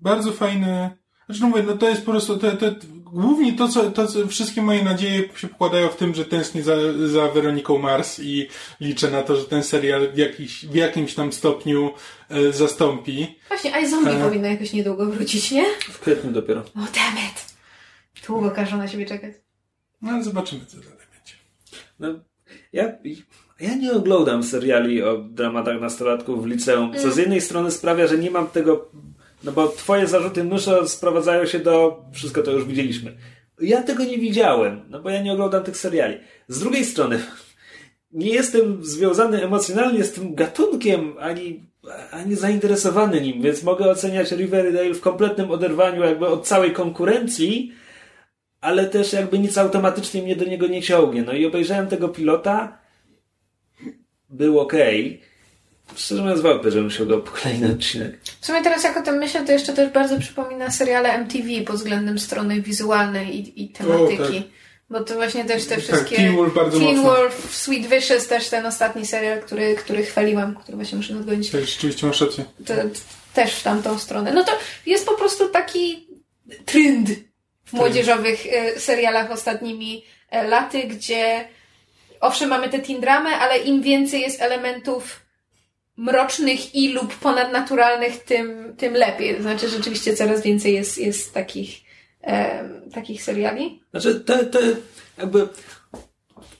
[0.00, 0.90] bardzo fajne.
[1.26, 2.74] Znaczy, no mówię, no to jest po prostu, te, te,
[3.12, 6.74] głównie to co, to, co, wszystkie moje nadzieje się pokładają w tym, że tęsknię za,
[7.08, 8.48] za Weroniką Mars i
[8.80, 11.90] liczę na to, że ten serial w, jakiś, w jakimś tam stopniu
[12.28, 13.38] e, zastąpi.
[13.48, 14.24] Właśnie, a i zombie E.
[14.24, 15.64] powinno jakoś niedługo wrócić, nie?
[15.80, 16.60] W kwietniu dopiero.
[16.60, 17.50] O, damn it!
[18.26, 19.34] Długo każą na siebie czekać.
[20.02, 21.34] No ale zobaczymy, co dalej będzie.
[21.98, 22.08] No,
[22.72, 22.92] ja,
[23.60, 28.18] ja nie oglądam seriali o dramatach nastolatków w liceum, co z jednej strony sprawia, że
[28.18, 28.90] nie mam tego,
[29.44, 33.16] no bo twoje zarzuty myszo sprowadzają się do, wszystko to już widzieliśmy.
[33.60, 36.18] Ja tego nie widziałem, no bo ja nie oglądam tych seriali.
[36.48, 37.20] Z drugiej strony,
[38.12, 41.66] nie jestem związany emocjonalnie z tym gatunkiem, ani,
[42.10, 47.72] ani zainteresowany nim, więc mogę oceniać Riverdale w kompletnym oderwaniu jakby od całej konkurencji,
[48.60, 51.22] ale też jakby nic automatycznie mnie do niego nie ciągnie.
[51.22, 52.78] No i obejrzałem tego pilota,
[54.30, 54.72] był ok.
[55.96, 58.20] Szczerze mówiąc, wątpię, żebym sięgał po kolejny odcinek.
[58.40, 61.76] W sumie teraz jak o tym myślę, to jeszcze też bardzo przypomina seriale MTV pod
[61.76, 64.22] względem strony wizualnej i, i tematyki.
[64.22, 64.42] O, tak.
[64.90, 66.16] Bo to właśnie też te Tak, wszystkie...
[66.16, 67.10] Teen Wolf bardzo Teen mocno.
[67.10, 71.50] Wolf, Sweet Vicious, też ten ostatni serial, który, który chwaliłam, który właśnie muszę nadgonić.
[71.50, 72.44] Tak, rzeczywiście masz rację.
[72.66, 72.82] To, to
[73.34, 74.32] też w tamtą stronę.
[74.32, 74.52] No to
[74.86, 76.06] jest po prostu taki
[76.64, 77.10] trend
[77.64, 81.48] w młodzieżowych e, serialach ostatnimi e, laty, gdzie
[82.20, 85.20] owszem mamy te teen dramy, ale im więcej jest elementów
[86.00, 89.36] mrocznych i lub ponadnaturalnych, tym, tym lepiej.
[89.36, 91.80] To znaczy rzeczywiście coraz więcej jest, jest takich,
[92.22, 93.82] e, takich seriali.
[93.90, 94.58] Znaczy, te, te
[95.18, 95.48] jakby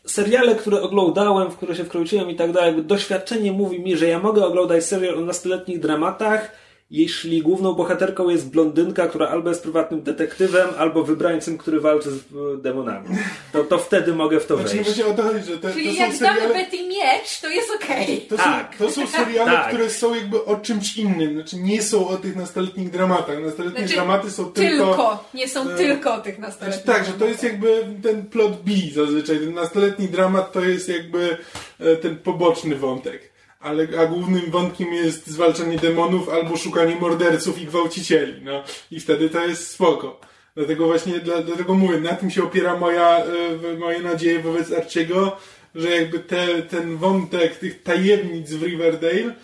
[0.06, 4.18] seriale, które oglądałem, w które się wkręciłem i tak dalej, doświadczenie mówi mi, że ja
[4.18, 6.52] mogę oglądać serial o nastoletnich dramatach,
[6.90, 12.16] jeśli główną bohaterką jest blondynka, która albo jest prywatnym detektywem, albo wybrańcem, który walczy z
[12.16, 13.08] e, demonami.
[13.52, 14.90] To, to wtedy mogę w to Znaczy, wejść.
[14.90, 16.54] właśnie o to chodzi, że te, to Czyli są jak damy seriale...
[16.54, 18.20] Betty miecz, to jest okej.
[18.20, 18.76] To, Tak.
[18.78, 19.68] są, to są seriale, Tak.
[19.68, 21.34] które są jakby o czymś innym.
[21.34, 23.42] Znaczy nie są o tych nastoletnich dramatach.
[23.42, 25.24] Nastoletnie Znaczy, dramaty są Tylko, tylko...
[25.34, 26.84] nie są e, tylko o tych Znaczy, nastoletnich.
[26.84, 29.38] tak, że to jest jakby ten plot B zazwyczaj.
[29.38, 31.36] Ten nastoletni dramat to jest jakby
[31.80, 33.29] e, ten poboczny wątek.
[33.60, 38.42] Ale, a głównym wątkiem jest zwalczanie demonów albo szukanie morderców i gwałcicieli.
[38.42, 38.62] No.
[38.90, 40.20] I wtedy to jest spoko.
[40.56, 45.36] Dlatego właśnie, dla, dlatego mówię, na tym się opiera moja, e, moje nadzieje wobec Archiego,
[45.74, 49.34] że jakby te, ten wątek tych tajemnic w Riverdale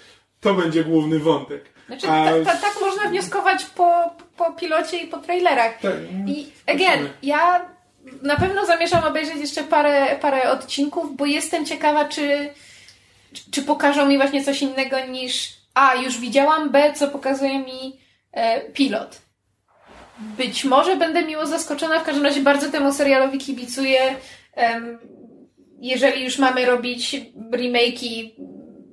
[0.41, 1.65] to będzie główny wątek.
[1.87, 5.81] Znaczy, A- ta, ta, tak można wnioskować po, po pilocie i po trailerach.
[5.81, 5.95] Tak.
[6.27, 7.67] I again, ja
[8.23, 12.51] na pewno zamierzam obejrzeć jeszcze parę, parę odcinków, bo jestem ciekawa, czy,
[13.51, 17.99] czy- pokażą mi właśnie coś innego niż A, już widziałam, B, co pokazuje mi
[18.33, 19.23] e, pilot.
[20.19, 24.17] Być może będę miło zaskoczona, w każdym razie bardzo temu serialowi kibicuję.
[25.81, 27.17] Jeżeli już mamy robić
[27.51, 28.31] remake'i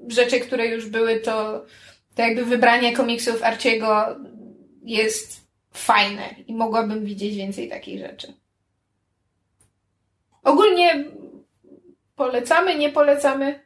[0.07, 1.65] rzeczy, które już były, to,
[2.15, 4.05] to jakby wybranie komiksów Arciego
[4.83, 8.33] jest fajne i mogłabym widzieć więcej takich rzeczy.
[10.43, 11.05] Ogólnie
[12.15, 13.59] polecamy, nie polecamy?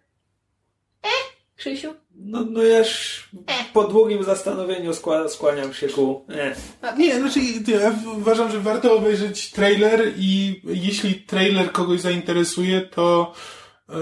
[1.04, 1.10] E,
[1.56, 1.94] Krzysiu?
[2.16, 3.30] No, no ja już
[3.74, 6.26] po długim zastanowieniu skła, skłaniam się ku...
[6.30, 6.56] E.
[6.98, 13.34] Nie, znaczy ja uważam, że warto obejrzeć trailer i jeśli trailer kogoś zainteresuje, to,
[13.90, 13.94] e,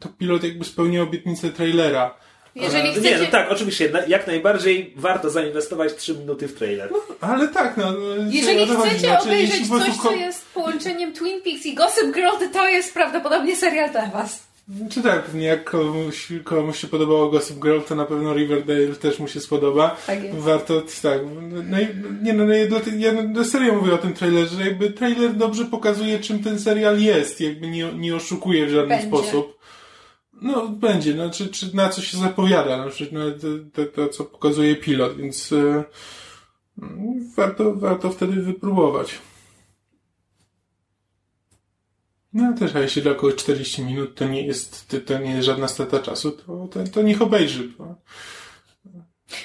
[0.00, 2.14] to pilot jakby spełnia obietnicę trailera.
[2.54, 3.18] Jeżeli Nie, chcecie...
[3.18, 6.90] no tak, oczywiście, jak najbardziej warto zainwestować 3 minuty w trailer.
[7.20, 7.92] Ale tak, no.
[7.92, 7.98] no,
[8.30, 12.68] Jeżeli chcecie Znaczy, obejrzeć coś, co jest połączeniem Twin Peaks i Gossip Girl, to to
[12.68, 14.47] jest prawdopodobnie serial dla was.
[14.90, 19.18] Czy tak, pewnie jak komuś, komuś się podobało Gossip Girl, to na pewno Riverdale też
[19.18, 19.96] mu się spodoba.
[20.06, 20.38] Tak jest.
[20.38, 21.20] Warto, tak.
[21.68, 21.88] No, i-
[22.22, 22.54] nie, no, no,
[22.98, 27.00] ja na serio mówię o tym trailerze, że jakby trailer dobrze pokazuje, czym ten serial
[27.00, 27.40] jest.
[27.40, 29.06] Jakby nie, nie oszukuje w żaden Będzie.
[29.06, 29.58] sposób.
[30.42, 34.08] No, będzie, no, czy, czy na co się zapowiada, na przykład no, to, to, to,
[34.08, 35.84] co pokazuje pilot, więc e,
[37.36, 39.18] warto, warto wtedy wypróbować.
[42.32, 45.68] No też, a jeśli dla kogoś 40 minut to nie jest, to, nie jest żadna
[45.68, 47.68] strata czasu, to, to, to niech obejrzy.
[47.78, 47.94] Bo,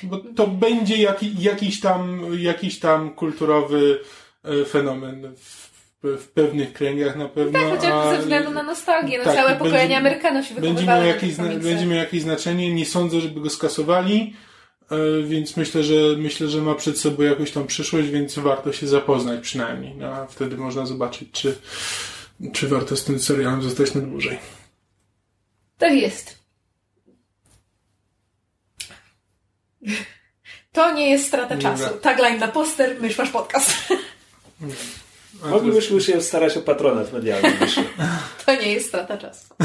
[0.04, 4.00] bo to będzie jaki, jakiś tam, jakiś tam kulturowy
[4.44, 5.74] e, fenomen w,
[6.04, 7.60] w pewnych kręgach na pewno.
[7.60, 9.18] Tak, chociażby ze względu na nostalgię.
[9.18, 12.74] No tak, całe będzie- pokolenie Amerykanów się będzie miał, jakieś, będzie miał jakieś znaczenie.
[12.74, 14.34] Nie sądzę, żeby go skasowali,
[14.92, 18.88] e, więc myślę, że myślę, że ma przed sobą jakąś tam przyszłość, więc warto się
[18.88, 19.96] zapoznać przynajmniej.
[19.96, 21.56] No, a wtedy można zobaczyć, czy,
[22.52, 24.40] czy warto z tym serialem zostać na dłużej.
[25.78, 26.44] Tak jest.
[30.72, 31.90] To nie jest strata czasu.
[32.02, 33.74] Tagline na poster, mysz masz podcast.
[35.44, 37.54] Moglibyśmy się starać o patronat medialny.
[38.46, 39.56] To nie jest strata czasu.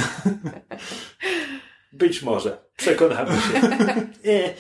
[1.93, 2.59] Być może.
[2.77, 3.69] Przekonamy się.
[4.25, 4.55] E.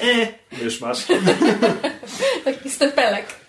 [0.00, 0.28] E.
[0.64, 1.06] Już masz.
[2.44, 3.39] Taki stempelek.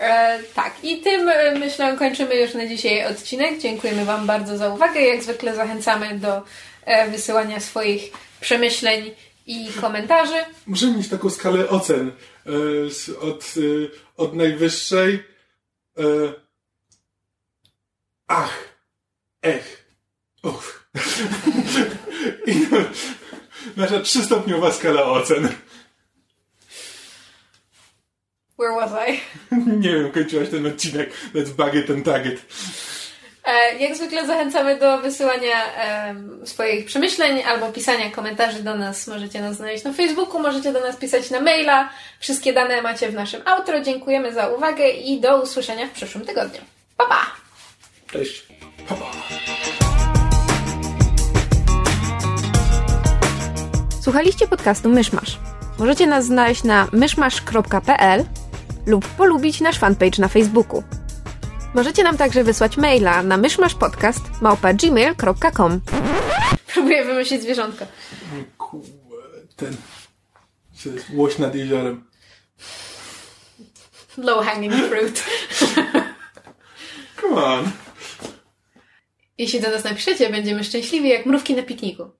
[0.00, 3.58] E, tak, i tym e, myślę kończymy już na dzisiaj odcinek.
[3.58, 5.00] Dziękujemy Wam bardzo za uwagę.
[5.00, 6.42] Jak zwykle zachęcamy do
[6.84, 9.14] e, wysyłania swoich przemyśleń
[9.46, 10.36] i komentarzy.
[10.66, 12.12] Możemy mieć taką skalę ocen
[12.46, 13.60] e, od, e,
[14.16, 15.24] od najwyższej.
[15.98, 16.02] E,
[18.26, 18.58] ach,
[19.42, 19.84] ech,
[20.42, 20.90] uch.
[22.46, 22.66] I
[23.76, 25.48] nasza trzystopniowa skala ocen.
[28.58, 29.20] Where was I?
[29.82, 31.10] Nie wiem, kończyłaś ten odcinek.
[31.34, 32.40] Let's bug it and tag it.
[33.80, 39.06] Jak zwykle zachęcamy do wysyłania em, swoich przemyśleń albo pisania komentarzy do nas.
[39.06, 41.88] Możecie nas znaleźć na Facebooku, możecie do nas pisać na maila.
[42.20, 43.80] Wszystkie dane macie w naszym outro.
[43.80, 46.60] Dziękujemy za uwagę i do usłyszenia w przyszłym tygodniu.
[46.96, 47.26] Pa, pa!
[48.12, 48.46] Cześć.
[54.02, 55.38] Słuchaliście podcastu Myszmasz.
[55.78, 58.24] Możecie nas znaleźć na myszmasz.pl
[58.88, 60.82] lub polubić nasz fanpage na Facebooku.
[61.74, 65.80] Możecie nam także wysłać maila na myszmaszpodcast.gmail.com
[66.72, 67.86] Próbuję wymyślić zwierzątko.
[69.56, 69.76] Ten.
[71.14, 72.04] Łoś nad jeziorem.
[74.16, 75.24] Low hanging fruit.
[77.20, 77.70] Come on.
[79.38, 82.10] Jeśli do nas napiszecie, będziemy szczęśliwi jak mrówki na pikniku.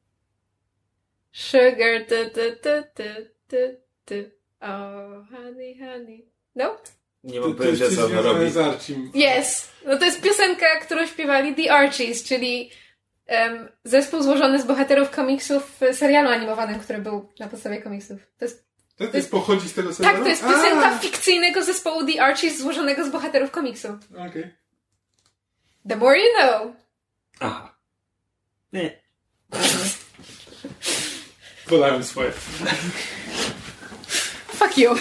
[1.33, 3.03] Sugar, tu, tu, tu, tu,
[3.49, 3.57] tu,
[4.05, 4.15] tu.
[4.61, 6.28] Oh, honey, honey.
[6.59, 6.77] No?
[7.25, 8.51] Nie mam to jest pojęcia, co ona robi.
[8.51, 9.11] z Archim.
[9.15, 9.69] Yes!
[9.87, 12.71] No to jest piosenka, którą śpiewali The Archies, czyli
[13.27, 18.21] em, zespół złożony z bohaterów komiksów w serialu animowanym, który był na podstawie komiksów.
[18.39, 18.65] To jest,
[18.97, 20.17] To, to jest pochodzi z tego serialu?
[20.17, 23.89] tak, to jest piosenka A, fikcyjnego zespołu The Archies złożonego z bohaterów komiksu.
[24.29, 24.55] Okej.
[25.89, 26.73] The more you know.
[27.41, 27.79] Aha.
[28.73, 29.03] Nie.
[31.69, 32.31] Podałem swoje.
[34.49, 34.95] Fuck you.